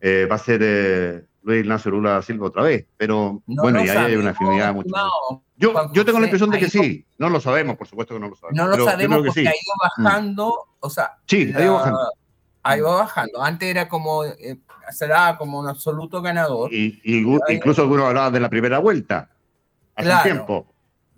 eh, 0.00 0.26
va 0.30 0.36
a 0.36 0.38
ser 0.38 0.60
eh, 0.62 1.24
Luis 1.42 1.60
Ignacio 1.60 1.90
Lula 1.90 2.12
da 2.12 2.22
Silva 2.22 2.46
otra 2.46 2.62
vez. 2.62 2.86
Pero 2.96 3.42
bueno, 3.44 3.84
y 3.84 3.88
ahí 3.88 3.98
hay 3.98 4.16
una 4.16 4.30
afinidad 4.30 4.72
mucho. 4.72 4.94
yo, 5.56 5.92
yo 5.92 6.04
tengo 6.04 6.20
la 6.20 6.26
impresión 6.26 6.48
de 6.48 6.60
que 6.60 6.70
sí. 6.70 7.04
No 7.18 7.28
lo 7.28 7.40
sabemos, 7.40 7.76
por 7.76 7.88
supuesto 7.88 8.14
que 8.14 8.20
no 8.20 8.28
lo 8.28 8.36
sabemos. 8.36 8.56
No 8.56 8.76
lo 8.76 8.84
sabemos 8.84 9.18
porque 9.18 9.40
ha 9.40 9.42
ido 9.42 9.74
bajando. 9.82 10.54
O 10.78 10.88
sea, 10.88 11.18
sí, 11.26 11.52
ha 11.54 11.60
ido 11.60 11.74
bajando 11.74 11.98
ahí 12.62 12.80
va 12.80 12.96
bajando. 12.96 13.42
Antes 13.42 13.68
era 13.68 13.88
como, 13.88 14.24
eh, 14.24 14.58
se 14.92 15.06
daba 15.06 15.38
como 15.38 15.58
un 15.58 15.68
absoluto 15.68 16.22
ganador. 16.22 16.72
Y, 16.72 17.00
incluso 17.04 17.82
algunos 17.82 18.06
hablaban 18.06 18.32
de 18.32 18.40
la 18.40 18.50
primera 18.50 18.78
vuelta, 18.78 19.30
hace 19.94 20.10
un 20.10 20.22
tiempo. 20.22 20.66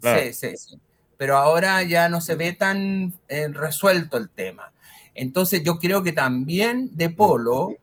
Sí, 0.02 0.32
sí, 0.32 0.56
sí. 0.56 0.80
Pero 1.16 1.36
ahora 1.36 1.82
ya 1.82 2.08
no 2.08 2.20
se 2.20 2.34
ve 2.34 2.52
tan 2.52 3.12
eh, 3.28 3.48
resuelto 3.48 4.16
el 4.16 4.28
tema. 4.30 4.72
Entonces 5.14 5.62
yo 5.62 5.78
creo 5.78 6.02
que 6.02 6.12
también 6.12 6.90
De 6.96 7.08
Polo 7.08 7.76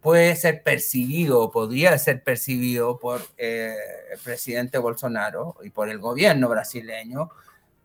puede 0.00 0.34
ser 0.36 0.62
percibido, 0.62 1.50
podría 1.50 1.96
ser 1.98 2.22
percibido 2.22 2.98
por 2.98 3.22
eh, 3.38 3.74
el 4.12 4.18
presidente 4.18 4.78
Bolsonaro 4.78 5.56
y 5.62 5.70
por 5.70 5.88
el 5.88 5.98
gobierno 5.98 6.48
brasileño 6.48 7.30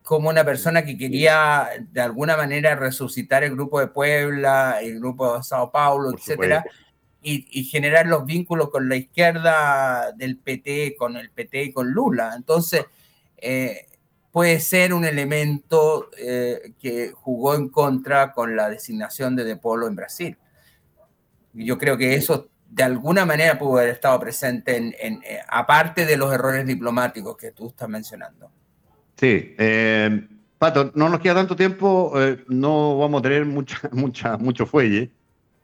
como 0.02 0.28
una 0.28 0.44
persona 0.44 0.84
que 0.84 0.98
quería 0.98 1.68
de 1.92 2.00
alguna 2.00 2.36
manera 2.36 2.74
resucitar 2.74 3.44
el 3.44 3.52
grupo 3.52 3.80
de 3.80 3.86
Puebla, 3.86 4.80
el 4.82 4.98
grupo 4.98 5.36
de 5.36 5.42
Sao 5.44 5.70
Paulo, 5.70 6.10
etcétera, 6.10 6.64
y, 7.22 7.64
generar 7.64 8.06
los 8.06 8.24
vínculos 8.24 8.70
con 8.70 8.88
la 8.88 8.96
izquierda 8.96 10.12
del 10.12 10.38
PT, 10.38 10.96
con 10.96 11.16
el 11.16 11.30
PT 11.30 11.64
y 11.64 11.72
con 11.72 11.90
Lula. 11.90 12.32
Entonces, 12.36 12.86
eh, 13.36 13.86
puede 14.32 14.60
ser 14.60 14.94
un 14.94 15.04
elemento 15.04 16.10
eh, 16.18 16.72
que 16.78 17.12
jugó 17.12 17.54
en 17.54 17.68
contra 17.68 18.32
con 18.32 18.56
la 18.56 18.68
designación 18.68 19.36
de 19.36 19.44
De 19.44 19.56
Polo 19.56 19.86
en 19.86 19.96
Brasil. 19.96 20.36
Yo 21.52 21.78
creo 21.78 21.96
que 21.96 22.14
eso 22.14 22.48
de 22.70 22.84
alguna 22.84 23.26
manera 23.26 23.58
pudo 23.58 23.78
haber 23.78 23.90
estado 23.90 24.18
presente 24.20 24.76
en, 24.76 24.94
eh, 25.24 25.40
aparte 25.48 26.06
de 26.06 26.16
los 26.16 26.32
errores 26.32 26.64
diplomáticos 26.66 27.36
que 27.36 27.50
tú 27.50 27.68
estás 27.68 27.88
mencionando. 27.88 28.50
Sí, 29.16 29.54
eh, 29.58 30.28
Pato, 30.56 30.92
no 30.94 31.08
nos 31.08 31.20
queda 31.20 31.34
tanto 31.34 31.56
tiempo, 31.56 32.12
eh, 32.16 32.44
no 32.48 32.96
vamos 32.98 33.20
a 33.20 33.22
tener 33.22 33.44
mucha, 33.44 33.80
mucha, 33.92 34.36
mucho 34.38 34.66
fuelle 34.66 35.10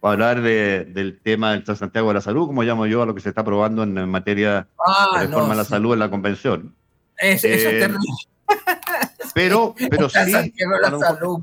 para 0.06 0.30
hablar 0.30 0.40
del 0.40 1.18
tema 1.20 1.50
del 1.50 1.66
Santiago 1.76 2.06
de 2.06 2.14
la 2.14 2.20
Salud, 2.20 2.46
como 2.46 2.62
llamo 2.62 2.86
yo 2.86 3.02
a 3.02 3.06
lo 3.06 3.12
que 3.12 3.20
se 3.20 3.30
está 3.30 3.40
aprobando 3.40 3.82
en, 3.82 4.08
materia 4.08 4.68
ah, 4.78 5.18
de 5.18 5.26
reforma 5.26 5.48
de 5.48 5.56
la 5.56 5.64
salud 5.64 5.94
en 5.94 5.98
la 5.98 6.08
convención. 6.08 6.76
Es, 7.18 7.42
eso 7.42 7.68
es 7.68 7.74
eh, 7.74 7.78
terrible. 7.80 8.06
Pero, 9.34 9.74
pero 9.90 10.08
sí. 10.08 10.30
Santiago 10.30 10.74
de 10.76 10.80
la 10.80 10.98
salud, 11.00 11.42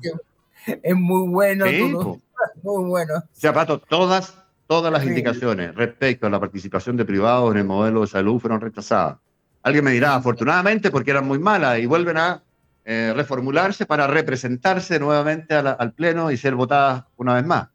es 0.66 0.95
muy 0.95 1.28
bueno. 1.28 1.66
muy 2.64 2.89
bueno. 2.89 3.16
O 3.18 3.24
sea, 3.34 3.53
Pato, 3.53 3.80
todas, 3.80 4.34
todas 4.66 4.93
las 4.93 5.03
indicaciones 5.03 5.76
respecto 5.76 6.28
a 6.28 6.30
la 6.30 6.39
participación 6.39 6.95
de 6.95 7.03
privados 7.03 7.51
en 7.51 7.57
el 7.57 7.66
modelo 7.66 7.99
de 7.99 8.07
salud 8.07 8.39
fueron 8.39 8.61
rechazadas. 8.61 9.18
Alguien 9.61 9.84
me 9.84 9.91
dirá, 9.91 10.16
afortunadamente, 10.16 10.89
porque 10.89 11.11
eran 11.11 11.28
muy 11.28 11.38
malas 11.38 11.80
y 11.80 11.86
vuelven 11.86 12.18
a 12.18 12.41
eh, 12.86 13.11
reformularse 13.14 13.86
para 13.86 14.07
representarse 14.07 14.99
nuevamente 14.99 15.53
al 15.53 15.91
Pleno 15.91 16.32
y 16.32 16.38
ser 16.38 16.55
votadas 16.55 17.03
una 17.18 17.34
vez 17.36 17.45
más. 17.45 17.73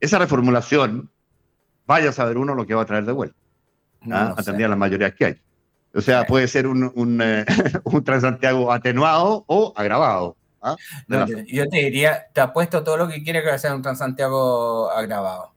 Esa 0.00 0.18
reformulación, 0.18 1.10
vaya 1.86 2.10
a 2.10 2.12
saber 2.12 2.38
uno 2.38 2.54
lo 2.54 2.66
que 2.66 2.74
va 2.74 2.82
a 2.82 2.86
traer 2.86 3.04
de 3.04 3.12
vuelta, 3.12 3.36
¿ah? 4.10 4.34
a 4.36 4.52
las 4.52 4.78
mayorías 4.78 5.14
que 5.14 5.24
hay. 5.24 5.40
O 5.94 6.00
sea, 6.00 6.24
puede 6.26 6.46
ser 6.48 6.66
un, 6.66 6.92
un, 6.94 7.20
eh, 7.22 7.44
un, 7.84 8.04
Transantiago 8.04 8.70
atenuado 8.72 9.44
o 9.46 9.72
agravado. 9.74 10.36
¿ah? 10.62 10.76
yo 11.46 11.68
te 11.68 11.78
diría, 11.78 12.26
te 12.32 12.40
apuesto 12.40 12.84
todo 12.84 12.96
lo 12.96 13.08
que 13.08 13.22
quiere 13.22 13.42
que 13.42 13.58
sea 13.58 13.74
un 13.74 13.82
Transantiago 13.82 14.90
agravado. 14.90 15.52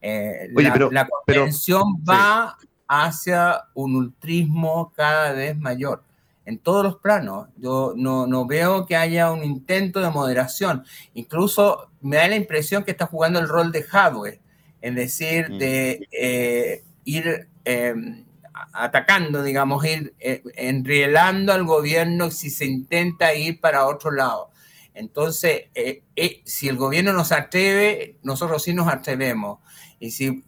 Eh, 0.00 0.50
la, 0.54 0.72
pero, 0.72 0.90
la 0.90 1.06
convención 1.06 1.82
va 2.08 2.56
hacia 2.86 3.64
un 3.74 3.96
ultrismo 3.96 4.92
cada 4.94 5.32
vez 5.32 5.56
mayor 5.56 6.02
en 6.46 6.58
todos 6.58 6.84
los 6.84 6.96
planos. 6.96 7.48
Yo 7.56 7.94
no, 7.96 8.26
no, 8.26 8.46
veo 8.46 8.86
que 8.86 8.96
haya 8.96 9.30
un 9.30 9.44
intento 9.44 10.00
de 10.00 10.10
moderación. 10.10 10.84
Incluso 11.14 11.90
me 12.00 12.16
da 12.16 12.28
la 12.28 12.36
impresión 12.36 12.84
que 12.84 12.90
está 12.90 13.06
jugando 13.06 13.38
el 13.38 13.48
rol 13.48 13.72
de 13.72 13.82
hardware, 13.82 14.40
es 14.80 14.94
decir, 14.94 15.50
mm. 15.50 15.58
de 15.58 16.08
eh, 16.12 16.84
ir 17.04 17.48
em, 17.64 18.24
atacando, 18.72 19.42
digamos, 19.42 19.84
ir 19.84 20.14
eh, 20.20 20.42
enrielando 20.56 21.52
al 21.52 21.64
gobierno 21.64 22.30
si 22.30 22.50
se 22.50 22.66
intenta 22.66 23.34
ir 23.34 23.60
para 23.60 23.86
otro 23.86 24.10
lado. 24.10 24.50
Entonces, 24.92 25.64
eh, 25.74 26.02
si 26.44 26.68
el 26.68 26.76
gobierno 26.76 27.12
nos 27.12 27.32
atreve, 27.32 28.16
nosotros 28.22 28.62
sí 28.62 28.72
nos 28.74 28.86
atrevemos. 28.88 29.58
Y 29.98 30.12
si 30.12 30.44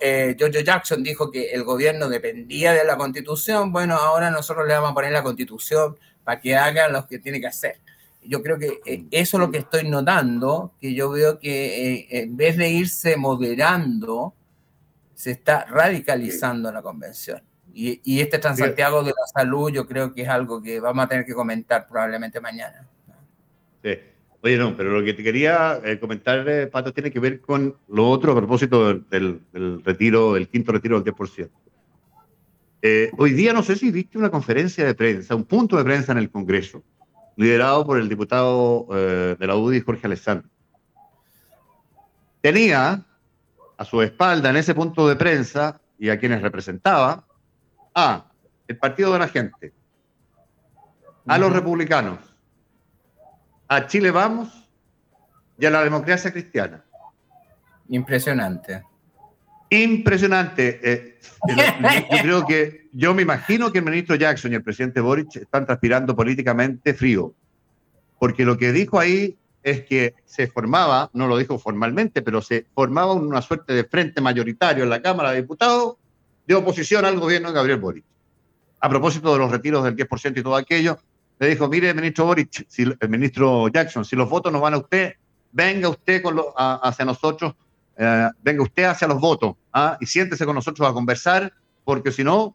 eh, 0.00 0.36
George 0.38 0.64
Jackson 0.64 1.02
dijo 1.02 1.30
que 1.30 1.50
el 1.50 1.64
gobierno 1.64 2.08
dependía 2.08 2.72
de 2.72 2.84
la 2.84 2.96
constitución, 2.96 3.72
bueno, 3.72 3.96
ahora 3.96 4.30
nosotros 4.30 4.66
le 4.66 4.74
vamos 4.74 4.92
a 4.92 4.94
poner 4.94 5.12
la 5.12 5.22
constitución 5.22 5.96
para 6.24 6.40
que 6.40 6.56
haga 6.56 6.88
lo 6.88 7.06
que 7.06 7.18
tiene 7.18 7.40
que 7.40 7.46
hacer. 7.46 7.78
Yo 8.22 8.42
creo 8.42 8.58
que 8.58 8.80
eh, 8.84 9.04
eso 9.10 9.36
es 9.36 9.40
lo 9.40 9.50
que 9.50 9.58
estoy 9.58 9.88
notando, 9.88 10.72
que 10.80 10.94
yo 10.94 11.10
veo 11.10 11.38
que 11.38 11.94
eh, 11.94 12.06
en 12.10 12.36
vez 12.36 12.56
de 12.56 12.68
irse 12.68 13.16
moderando, 13.16 14.34
se 15.14 15.32
está 15.32 15.64
radicalizando 15.66 16.72
la 16.72 16.82
convención. 16.82 17.42
Y, 17.72 18.00
y 18.04 18.20
este 18.20 18.38
Transantiago 18.38 19.02
de 19.02 19.10
la 19.10 19.26
Salud 19.32 19.70
yo 19.70 19.86
creo 19.86 20.12
que 20.12 20.22
es 20.22 20.28
algo 20.28 20.62
que 20.62 20.80
vamos 20.80 21.04
a 21.04 21.08
tener 21.08 21.24
que 21.24 21.34
comentar 21.34 21.86
probablemente 21.86 22.40
mañana. 22.40 22.86
Sí. 23.82 23.98
Oye, 24.42 24.56
no, 24.56 24.74
pero 24.74 24.98
lo 24.98 25.04
que 25.04 25.12
te 25.12 25.22
quería 25.22 25.80
eh, 25.84 25.98
comentar, 26.00 26.48
eh, 26.48 26.66
Pato, 26.66 26.94
tiene 26.94 27.10
que 27.10 27.20
ver 27.20 27.40
con 27.40 27.76
lo 27.88 28.08
otro 28.08 28.32
a 28.32 28.36
propósito 28.36 28.94
del, 28.94 29.40
retiro, 29.84 30.36
el 30.36 30.48
quinto 30.48 30.72
retiro 30.72 30.98
del 31.00 31.14
10%. 31.14 31.50
Eh, 32.82 33.10
hoy 33.18 33.32
día 33.32 33.52
no 33.52 33.62
sé 33.62 33.76
si 33.76 33.90
viste 33.90 34.16
una 34.16 34.30
conferencia 34.30 34.86
de 34.86 34.94
prensa, 34.94 35.34
un 35.34 35.44
punto 35.44 35.76
de 35.76 35.84
prensa 35.84 36.12
en 36.12 36.18
el 36.18 36.30
Congreso, 36.30 36.82
liderado 37.36 37.84
por 37.84 37.98
el 37.98 38.08
diputado 38.08 38.86
de 38.90 39.46
la 39.46 39.56
UDI, 39.56 39.82
Jorge 39.82 40.06
Alessandro. 40.06 40.48
Tenía 42.40 43.04
a 43.76 43.84
su 43.84 44.00
espalda 44.00 44.48
en 44.48 44.56
ese 44.56 44.74
punto 44.74 45.06
de 45.06 45.16
prensa 45.16 45.82
y 45.98 46.08
a 46.08 46.18
quienes 46.18 46.40
representaba 46.40 47.26
a 47.94 48.24
el 48.66 48.78
Partido 48.78 49.12
de 49.12 49.18
la 49.18 49.28
Gente, 49.28 49.74
a 51.26 51.36
los 51.36 51.52
republicanos, 51.52 52.29
a 53.70 53.86
Chile 53.86 54.10
Vamos 54.10 54.68
y 55.56 55.64
a 55.64 55.70
la 55.70 55.84
democracia 55.84 56.32
cristiana. 56.32 56.84
Impresionante. 57.88 58.82
Impresionante. 59.70 60.80
Eh, 60.82 61.18
yo 62.10 62.18
creo 62.20 62.46
que, 62.46 62.88
yo 62.92 63.14
me 63.14 63.22
imagino 63.22 63.70
que 63.70 63.78
el 63.78 63.84
ministro 63.84 64.16
Jackson 64.16 64.50
y 64.50 64.56
el 64.56 64.64
presidente 64.64 65.00
Boric 65.00 65.36
están 65.36 65.66
transpirando 65.66 66.16
políticamente 66.16 66.94
frío, 66.94 67.32
porque 68.18 68.44
lo 68.44 68.58
que 68.58 68.72
dijo 68.72 68.98
ahí 68.98 69.38
es 69.62 69.84
que 69.84 70.16
se 70.24 70.48
formaba, 70.48 71.08
no 71.12 71.28
lo 71.28 71.36
dijo 71.36 71.56
formalmente, 71.56 72.22
pero 72.22 72.42
se 72.42 72.66
formaba 72.74 73.12
una 73.12 73.40
suerte 73.40 73.72
de 73.72 73.84
frente 73.84 74.20
mayoritario 74.20 74.82
en 74.82 74.90
la 74.90 75.00
Cámara 75.00 75.30
de 75.30 75.42
Diputados 75.42 75.94
de 76.44 76.56
oposición 76.56 77.04
al 77.04 77.20
gobierno 77.20 77.50
de 77.50 77.54
Gabriel 77.54 77.78
Boric. 77.78 78.04
A 78.80 78.88
propósito 78.88 79.32
de 79.32 79.38
los 79.38 79.52
retiros 79.52 79.84
del 79.84 79.94
10% 79.94 80.38
y 80.38 80.42
todo 80.42 80.56
aquello, 80.56 80.98
le 81.40 81.48
dijo, 81.48 81.68
mire, 81.68 81.94
ministro 81.94 82.26
Boric, 82.26 82.66
el 82.78 83.08
ministro 83.08 83.68
Jackson, 83.68 84.04
si 84.04 84.14
los 84.14 84.28
votos 84.28 84.52
no 84.52 84.60
van 84.60 84.74
a 84.74 84.76
usted, 84.76 85.14
venga 85.50 85.88
usted 85.88 86.22
con 86.22 86.38
hacia 86.54 87.04
nosotros, 87.06 87.54
eh, 87.96 88.28
venga 88.42 88.62
usted 88.62 88.84
hacia 88.84 89.08
los 89.08 89.18
votos 89.18 89.56
¿ah? 89.72 89.96
y 90.00 90.06
siéntese 90.06 90.44
con 90.44 90.54
nosotros 90.54 90.86
a 90.86 90.92
conversar, 90.92 91.50
porque 91.82 92.12
si 92.12 92.22
no, 92.22 92.54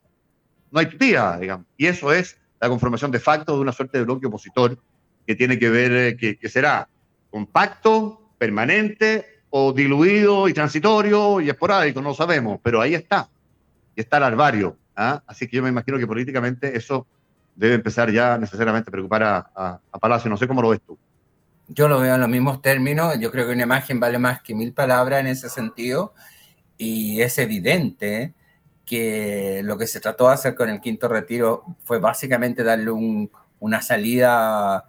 no 0.69 0.79
hay 0.79 0.85
tutía, 0.85 1.35
digamos. 1.37 1.65
Y 1.77 1.87
eso 1.87 2.13
es 2.13 2.37
la 2.61 2.69
conformación 2.69 3.09
de 3.09 3.19
facto 3.19 3.55
de 3.55 3.61
una 3.61 3.71
suerte 3.71 3.97
de 3.97 4.03
bloque 4.03 4.27
opositor 4.27 4.77
que 5.25 5.35
tiene 5.35 5.57
que 5.57 5.69
ver, 5.71 5.91
eh, 5.91 6.15
que, 6.15 6.47
será 6.47 6.87
compacto, 7.31 8.29
permanente 8.37 9.41
o 9.49 9.73
diluido 9.73 10.47
y 10.47 10.53
transitorio 10.53 11.41
y 11.41 11.49
esporádico, 11.49 12.03
no 12.03 12.09
lo 12.09 12.15
sabemos, 12.15 12.59
pero 12.61 12.81
ahí 12.81 12.93
está, 12.93 13.27
y 13.95 14.01
está 14.01 14.17
el 14.17 14.23
arbario. 14.23 14.77
¿ah? 14.95 15.23
Así 15.25 15.47
que 15.47 15.57
yo 15.57 15.63
me 15.63 15.69
imagino 15.69 15.97
que 15.97 16.05
políticamente 16.05 16.77
eso 16.77 17.07
debe 17.55 17.75
empezar 17.75 18.11
ya 18.11 18.37
necesariamente 18.37 18.89
a 18.89 18.91
preocupar 18.91 19.23
a, 19.23 19.79
Palacio. 19.99 20.29
No 20.29 20.37
sé 20.37 20.47
cómo 20.47 20.61
lo 20.61 20.69
ves 20.69 20.81
tú. 20.85 20.97
Yo 21.67 21.87
lo 21.87 21.99
veo 21.99 22.13
en 22.13 22.21
los 22.21 22.29
mismos 22.29 22.61
términos. 22.61 23.17
Yo 23.19 23.31
creo 23.31 23.47
que 23.47 23.53
una 23.53 23.63
imagen 23.63 23.99
vale 23.99 24.19
más 24.19 24.41
que 24.41 24.53
mil 24.53 24.73
palabras 24.73 25.21
en 25.21 25.27
ese 25.27 25.49
sentido. 25.49 26.13
Y 26.77 27.21
es 27.21 27.37
evidente 27.39 28.33
que 28.85 29.61
lo 29.63 29.77
que 29.77 29.87
se 29.87 29.99
trató 29.99 30.27
de 30.27 30.35
hacer 30.35 30.53
con 30.53 30.69
el 30.69 30.79
quinto 30.79 31.07
retiro 31.07 31.63
fue 31.83 31.99
básicamente 31.99 32.63
darle 32.63 32.91
una 33.59 33.81
salida 33.81 34.85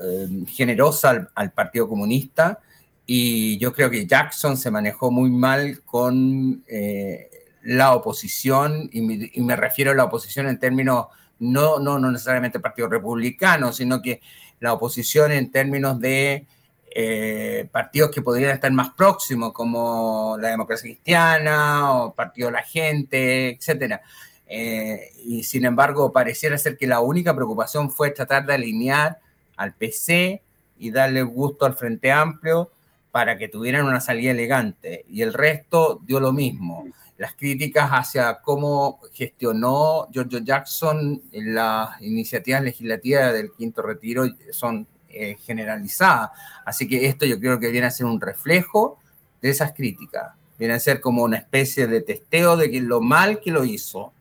eh, 0.00 0.44
generosa 0.46 1.28
al, 1.34 1.52
Partido 1.52 1.88
Comunista. 1.88 2.60
Y 3.04 3.58
yo 3.58 3.72
creo 3.72 3.90
que 3.90 4.06
Jackson 4.06 4.56
se 4.56 4.70
manejó 4.70 5.10
muy 5.10 5.30
mal 5.30 5.82
con 5.84 6.62
eh, 6.68 7.28
la 7.62 7.94
oposición, 7.94 8.88
y 8.92 9.42
me 9.42 9.56
refiero 9.56 9.90
a 9.90 9.94
la 9.94 10.04
oposición 10.04 10.46
en 10.46 10.58
términos 10.58 11.06
no, 11.38 11.78
no, 11.78 11.98
no 11.98 12.10
necesariamente 12.10 12.58
el 12.58 12.62
Partido 12.62 12.88
Republicano, 12.88 13.72
sino 13.72 14.02
que 14.02 14.20
la 14.60 14.72
oposición 14.72 15.32
en 15.32 15.50
términos 15.50 16.00
de 16.00 16.46
eh, 16.90 17.68
partidos 17.70 18.10
que 18.10 18.22
podrían 18.22 18.50
estar 18.50 18.72
más 18.72 18.90
próximos, 18.90 19.52
como 19.52 20.36
la 20.40 20.48
democracia 20.48 20.88
cristiana 20.88 21.92
o 21.92 22.14
Partido 22.14 22.48
de 22.48 22.52
la 22.52 22.62
Gente, 22.62 23.50
etc. 23.50 24.00
Eh, 24.46 25.12
y 25.24 25.44
sin 25.44 25.64
embargo, 25.64 26.12
pareciera 26.12 26.58
ser 26.58 26.76
que 26.76 26.86
la 26.86 27.00
única 27.00 27.34
preocupación 27.34 27.90
fue 27.90 28.10
tratar 28.10 28.46
de 28.46 28.54
alinear 28.54 29.18
al 29.56 29.74
PC 29.74 30.42
y 30.78 30.90
darle 30.90 31.22
gusto 31.22 31.66
al 31.66 31.74
Frente 31.74 32.10
Amplio 32.10 32.70
para 33.10 33.36
que 33.36 33.48
tuvieran 33.48 33.86
una 33.86 34.00
salida 34.00 34.30
elegante. 34.30 35.04
Y 35.08 35.22
el 35.22 35.34
resto 35.34 36.00
dio 36.04 36.20
lo 36.20 36.32
mismo 36.32 36.86
las 37.18 37.34
críticas 37.34 37.90
hacia 37.90 38.40
cómo 38.40 39.00
gestionó 39.12 40.06
George 40.12 40.40
Jackson 40.42 41.20
las 41.32 42.00
iniciativas 42.00 42.62
legislativas 42.62 43.32
del 43.32 43.52
quinto 43.52 43.82
retiro 43.82 44.24
son 44.52 44.86
eh, 45.08 45.36
generalizadas. 45.44 46.30
Así 46.64 46.86
que 46.86 47.06
esto 47.06 47.26
yo 47.26 47.40
creo 47.40 47.58
que 47.58 47.70
viene 47.70 47.88
a 47.88 47.90
ser 47.90 48.06
un 48.06 48.20
reflejo 48.20 48.98
de 49.42 49.50
esas 49.50 49.72
críticas. 49.72 50.32
Viene 50.58 50.74
a 50.74 50.80
ser 50.80 51.00
como 51.00 51.24
una 51.24 51.38
especie 51.38 51.88
de 51.88 52.02
testeo 52.02 52.56
de 52.56 52.70
que 52.70 52.80
lo 52.80 53.00
mal 53.00 53.40
que 53.40 53.50
lo 53.50 53.64
hizo. 53.64 54.12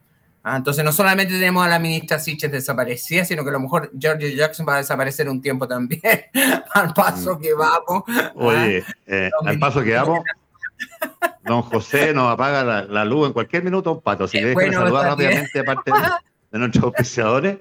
Ah, 0.42 0.56
entonces 0.58 0.84
no 0.84 0.92
solamente 0.92 1.34
tenemos 1.34 1.66
a 1.66 1.70
la 1.70 1.78
ministra 1.78 2.18
Siches 2.18 2.52
desaparecida, 2.52 3.26
sino 3.26 3.44
que 3.44 3.50
a 3.50 3.54
lo 3.54 3.60
mejor 3.60 3.92
George 4.00 4.36
Jackson 4.36 4.66
va 4.68 4.76
a 4.76 4.78
desaparecer 4.78 5.30
un 5.30 5.42
tiempo 5.42 5.68
también, 5.68 6.02
al 6.74 6.94
paso 6.94 7.36
mm. 7.36 7.42
que 7.42 7.54
vamos. 7.54 8.04
Oye, 8.34 8.84
¿ah? 8.88 8.94
eh, 9.08 9.30
al 9.46 9.60
paso 9.60 9.84
que 9.84 9.94
vamos, 9.94 10.22
don 11.44 11.62
José 11.62 12.14
nos 12.14 12.32
apaga 12.32 12.64
la, 12.84 13.06
luz 13.06 13.28
en 13.28 13.34
cualquier 13.34 13.64
minuto, 13.64 14.00
Pato, 14.02 14.28
si 14.28 14.40
le 14.40 14.56
dejan 14.56 14.74
saludar 14.74 15.06
rápidamente, 15.06 15.60
aparte 15.60 15.92
de, 16.52 16.60
nuestros 16.60 16.84
auspiciadores. 16.86 17.58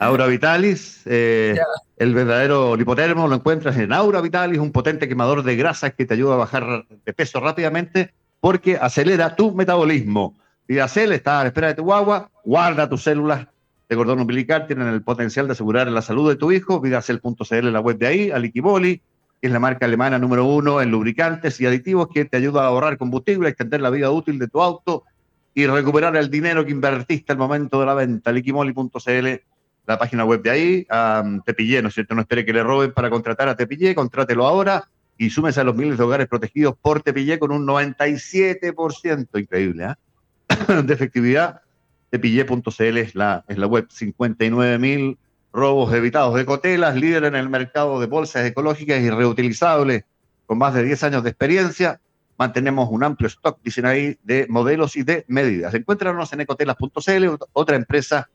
Aura 0.00 0.26
Vitalis, 0.26 1.02
eh, 1.06 1.58
el 1.96 2.14
verdadero 2.14 2.76
lipotermo 2.76 3.26
lo 3.26 3.34
encuentras 3.34 3.76
en 3.78 3.92
Aura 3.92 4.20
Vitalis, 4.20 4.60
un 4.60 4.70
potente 4.70 5.08
quemador 5.08 5.42
de 5.42 5.56
grasas 5.56 5.92
que 5.94 6.06
te 6.06 6.14
ayuda 6.14 6.34
a 6.34 6.38
bajar 6.38 6.86
de 7.04 7.12
peso 7.12 7.40
rápidamente 7.40 8.14
porque 8.40 8.76
acelera 8.76 9.34
tu 9.34 9.52
metabolismo. 9.52 10.36
Vidacel 10.68 11.12
está 11.12 11.40
a 11.40 11.42
la 11.44 11.48
espera 11.48 11.68
de 11.68 11.74
tu 11.74 11.82
guagua, 11.82 12.30
guarda 12.44 12.88
tus 12.88 13.02
células 13.02 13.46
de 13.88 13.96
cordón 13.96 14.20
umbilical, 14.20 14.66
tienen 14.66 14.88
el 14.88 15.02
potencial 15.02 15.46
de 15.46 15.52
asegurar 15.52 15.88
la 15.88 16.02
salud 16.02 16.28
de 16.28 16.36
tu 16.36 16.52
hijo. 16.52 16.78
Vidacel.cl, 16.78 17.72
la 17.72 17.80
web 17.80 17.98
de 17.98 18.06
ahí, 18.06 18.30
Aliquiboli, 18.30 19.00
es 19.40 19.50
la 19.50 19.60
marca 19.60 19.86
alemana 19.86 20.18
número 20.18 20.44
uno 20.44 20.80
en 20.80 20.90
lubricantes 20.90 21.60
y 21.60 21.66
aditivos 21.66 22.08
que 22.12 22.24
te 22.24 22.36
ayuda 22.36 22.62
a 22.62 22.66
ahorrar 22.66 22.98
combustible, 22.98 23.48
extender 23.48 23.80
la 23.80 23.90
vida 23.90 24.10
útil 24.10 24.38
de 24.38 24.48
tu 24.48 24.60
auto 24.60 25.04
y 25.54 25.66
recuperar 25.66 26.16
el 26.16 26.30
dinero 26.30 26.64
que 26.64 26.72
invertiste 26.72 27.32
al 27.32 27.38
momento 27.38 27.80
de 27.80 27.86
la 27.86 27.94
venta. 27.94 28.32
Liquimoli.cl, 28.32 29.28
la 29.86 29.98
página 29.98 30.24
web 30.24 30.42
de 30.42 30.50
ahí. 30.50 30.86
Um, 30.90 31.40
Tepillé, 31.42 31.82
¿no 31.82 31.88
es 31.88 31.94
cierto? 31.94 32.14
No 32.14 32.22
espere 32.22 32.44
que 32.44 32.52
le 32.52 32.62
roben 32.62 32.92
para 32.92 33.10
contratar 33.10 33.48
a 33.48 33.56
Tepillé, 33.56 33.94
contrátelo 33.94 34.46
ahora 34.46 34.84
y 35.16 35.30
súmese 35.30 35.60
a 35.60 35.64
los 35.64 35.74
miles 35.74 35.98
de 35.98 36.04
hogares 36.04 36.28
protegidos 36.28 36.76
por 36.80 37.02
Tepillé 37.02 37.38
con 37.38 37.50
un 37.50 37.66
97%. 37.66 39.40
Increíble, 39.40 39.84
¿eh? 39.84 40.82
de 40.84 40.94
efectividad. 40.94 41.62
Tepillé.cl 42.10 42.96
es 42.98 43.14
la, 43.14 43.44
es 43.48 43.58
la 43.58 43.66
web. 43.66 43.86
59 43.90 44.78
mil 44.78 45.18
robos 45.52 45.92
evitados 45.92 46.34
de 46.34 46.44
cotelas, 46.44 46.94
líder 46.96 47.24
en 47.24 47.34
el 47.34 47.48
mercado 47.48 48.00
de 48.00 48.06
bolsas 48.06 48.44
ecológicas 48.46 49.00
y 49.00 49.10
reutilizables, 49.10 50.04
con 50.46 50.58
más 50.58 50.74
de 50.74 50.84
10 50.84 51.02
años 51.04 51.22
de 51.22 51.30
experiencia. 51.30 52.00
Mantenemos 52.38 52.88
un 52.90 53.02
amplio 53.02 53.26
stock, 53.26 53.58
dicen 53.62 53.86
ahí, 53.86 54.18
de 54.22 54.46
modelos 54.48 54.96
y 54.96 55.02
de 55.02 55.24
medidas. 55.28 55.74
Encuéntranos 55.74 56.32
en 56.32 56.42
ecotelas.cl, 56.42 57.26
otra 57.52 57.76
empresa 57.76 58.28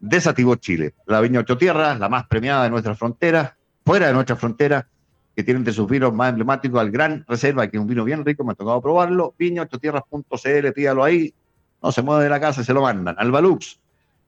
de 0.00 0.20
Sativo 0.20 0.56
Chile. 0.56 0.94
La 1.06 1.20
Viña 1.20 1.40
Ocho 1.40 1.56
Tierras, 1.56 1.98
la 2.00 2.08
más 2.08 2.26
premiada 2.26 2.64
de 2.64 2.70
nuestras 2.70 2.98
fronteras, 2.98 3.52
fuera 3.84 4.08
de 4.08 4.12
nuestras 4.12 4.38
fronteras, 4.38 4.86
que 5.36 5.42
tienen 5.42 5.64
de 5.64 5.72
sus 5.72 5.88
vinos 5.88 6.12
más 6.12 6.30
emblemáticos 6.30 6.80
al 6.80 6.90
Gran 6.90 7.24
Reserva, 7.26 7.66
que 7.68 7.76
es 7.76 7.80
un 7.80 7.88
vino 7.88 8.04
bien 8.04 8.24
rico, 8.24 8.44
me 8.44 8.52
ha 8.52 8.54
tocado 8.54 8.80
probarlo. 8.80 9.34
Viña8tierras.cl, 9.38 10.72
pídalo 10.72 11.04
ahí, 11.04 11.34
no 11.82 11.92
se 11.92 12.02
mueve 12.02 12.24
de 12.24 12.30
la 12.30 12.40
casa 12.40 12.64
se 12.64 12.72
lo 12.72 12.82
mandan. 12.82 13.14
Albalux, 13.18 13.78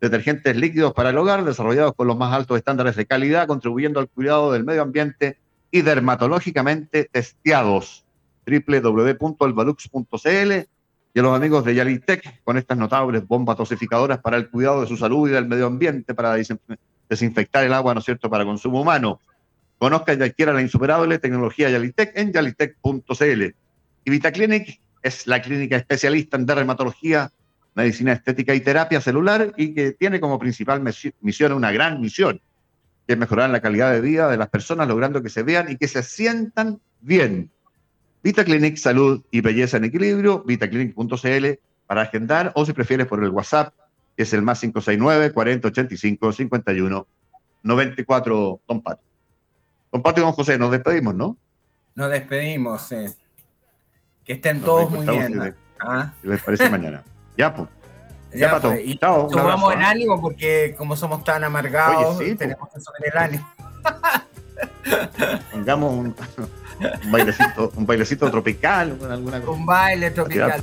detergentes 0.01 0.57
líquidos 0.57 0.93
para 0.93 1.11
el 1.11 1.19
hogar, 1.19 1.45
desarrollados 1.45 1.95
con 1.95 2.07
los 2.07 2.17
más 2.17 2.33
altos 2.33 2.59
estándares 2.59 2.97
de 2.97 3.07
calidad, 3.07 3.47
contribuyendo 3.47 4.01
al 4.01 4.09
cuidado 4.09 4.53
del 4.53 4.65
medio 4.65 4.83
ambiente 4.83 5.39
y 5.71 5.83
dermatológicamente 5.83 7.09
testeados. 7.11 8.05
www.albalux.cl 8.47 10.53
y 11.15 11.19
a 11.19 11.23
los 11.23 11.35
amigos 11.35 11.65
de 11.65 11.75
Yalitec 11.75 12.43
con 12.45 12.59
estas 12.59 12.77
notables 12.77 13.27
bombas 13.27 13.57
dosificadoras 13.57 14.19
para 14.19 14.37
el 14.37 14.51
cuidado 14.51 14.83
de 14.83 14.87
su 14.87 14.99
salud 14.99 15.29
y 15.29 15.33
del 15.33 15.47
medio 15.47 15.67
ambiente, 15.67 16.15
para 16.15 16.37
desinfectar 17.09 17.65
el 17.65 17.73
agua, 17.73 17.95
¿no 17.95 18.01
es 18.01 18.05
cierto?, 18.05 18.29
para 18.29 18.45
consumo 18.45 18.83
humano. 18.83 19.21
Conozca 19.79 20.15
y 20.15 20.23
adquiera 20.23 20.53
la 20.53 20.61
insuperable 20.61 21.19
tecnología 21.19 21.71
Yalitec 21.71 22.13
en 22.17 22.33
yalitec.cl. 22.33 23.55
Y 24.05 24.11
VitaClinic 24.11 24.81
es 25.03 25.27
la 25.27 25.41
clínica 25.41 25.77
especialista 25.77 26.37
en 26.37 26.47
dermatología 26.47 27.31
medicina 27.77 28.15
estética 28.15 28.55
y 28.55 28.61
terapia 28.61 29.01
celular 29.03 29.53
y 29.57 29.75
que 29.75 29.93
tiene 29.93 30.19
como 30.19 30.39
principal 30.39 30.83
misión 31.21 31.53
una 31.53 31.71
gran 31.71 32.01
misión, 32.01 32.41
que 33.07 33.13
es 33.13 33.19
mejorar 33.19 33.51
la 33.51 33.61
calidad 33.61 33.93
de 33.93 34.01
vida 34.01 34.29
de 34.29 34.39
las 34.39 34.49
personas, 34.49 34.89
logrando 34.89 35.23
que 35.23 35.29
se 35.29 35.43
vean 35.43 35.71
y 35.71 35.77
que 35.77 35.87
se 35.87 36.03
sientan 36.03 36.81
bien. 37.03 37.51
VitaClinic, 38.23 38.77
salud 38.79 39.23
y 39.31 39.43
belleza 39.43 39.77
en 39.77 39.85
equilibrio, 39.85 40.43
vitaclinic.cl 40.43 41.47
para 41.87 42.03
agendar 42.03 42.51
o 42.55 42.65
si 42.65 42.73
prefieres 42.73 43.07
por 43.07 43.23
el 43.23 43.29
WhatsApp, 43.29 43.75
que 44.17 44.23
es 44.23 44.33
el 44.33 44.41
más 44.41 44.59
569 44.59 45.33
4085 45.33 46.33
51 46.33 47.07
94, 47.63 48.61
don 48.67 48.81
Pato. 48.81 49.03
Don 49.93 50.03
Pato 50.03 50.21
y 50.21 50.25
don 50.25 50.33
José, 50.33 50.59
nos 50.59 50.71
despedimos, 50.71 51.15
¿no? 51.15 51.37
Nos 51.95 52.11
despedimos, 52.11 52.83
sí. 52.83 53.05
Que 54.25 54.33
estén 54.33 54.63
todos 54.63 54.91
muy 54.91 55.07
bien. 55.07 55.55
¿Ah? 55.79 56.15
Les 56.23 56.43
parece 56.43 56.71
mañana. 56.71 57.05
Ya, 57.37 57.55
pues. 57.55 57.69
Ya, 58.35 58.51
Pato. 58.51 58.69
Pues, 58.69 58.83
y 58.85 58.99
Chao, 58.99 59.73
en 59.73 59.83
ánimo 59.83 60.21
porque 60.21 60.75
como 60.77 60.97
somos 60.97 61.25
tan 61.25 61.45
amargados, 61.45 62.17
pues. 62.17 62.37
tenemos 62.37 62.69
que 62.73 62.81
subir 62.81 63.13
el 63.13 63.19
ánimo. 63.19 63.51
Pongamos 65.53 65.93
un, 65.93 66.17
un, 67.05 67.13
bailecito, 67.13 67.73
un 67.77 67.87
bailecito 67.87 68.31
tropical. 68.31 68.99
Alguna 69.11 69.41
cosa. 69.41 69.53
Un 69.53 69.67
baile 69.67 70.11
tropical. 70.11 70.63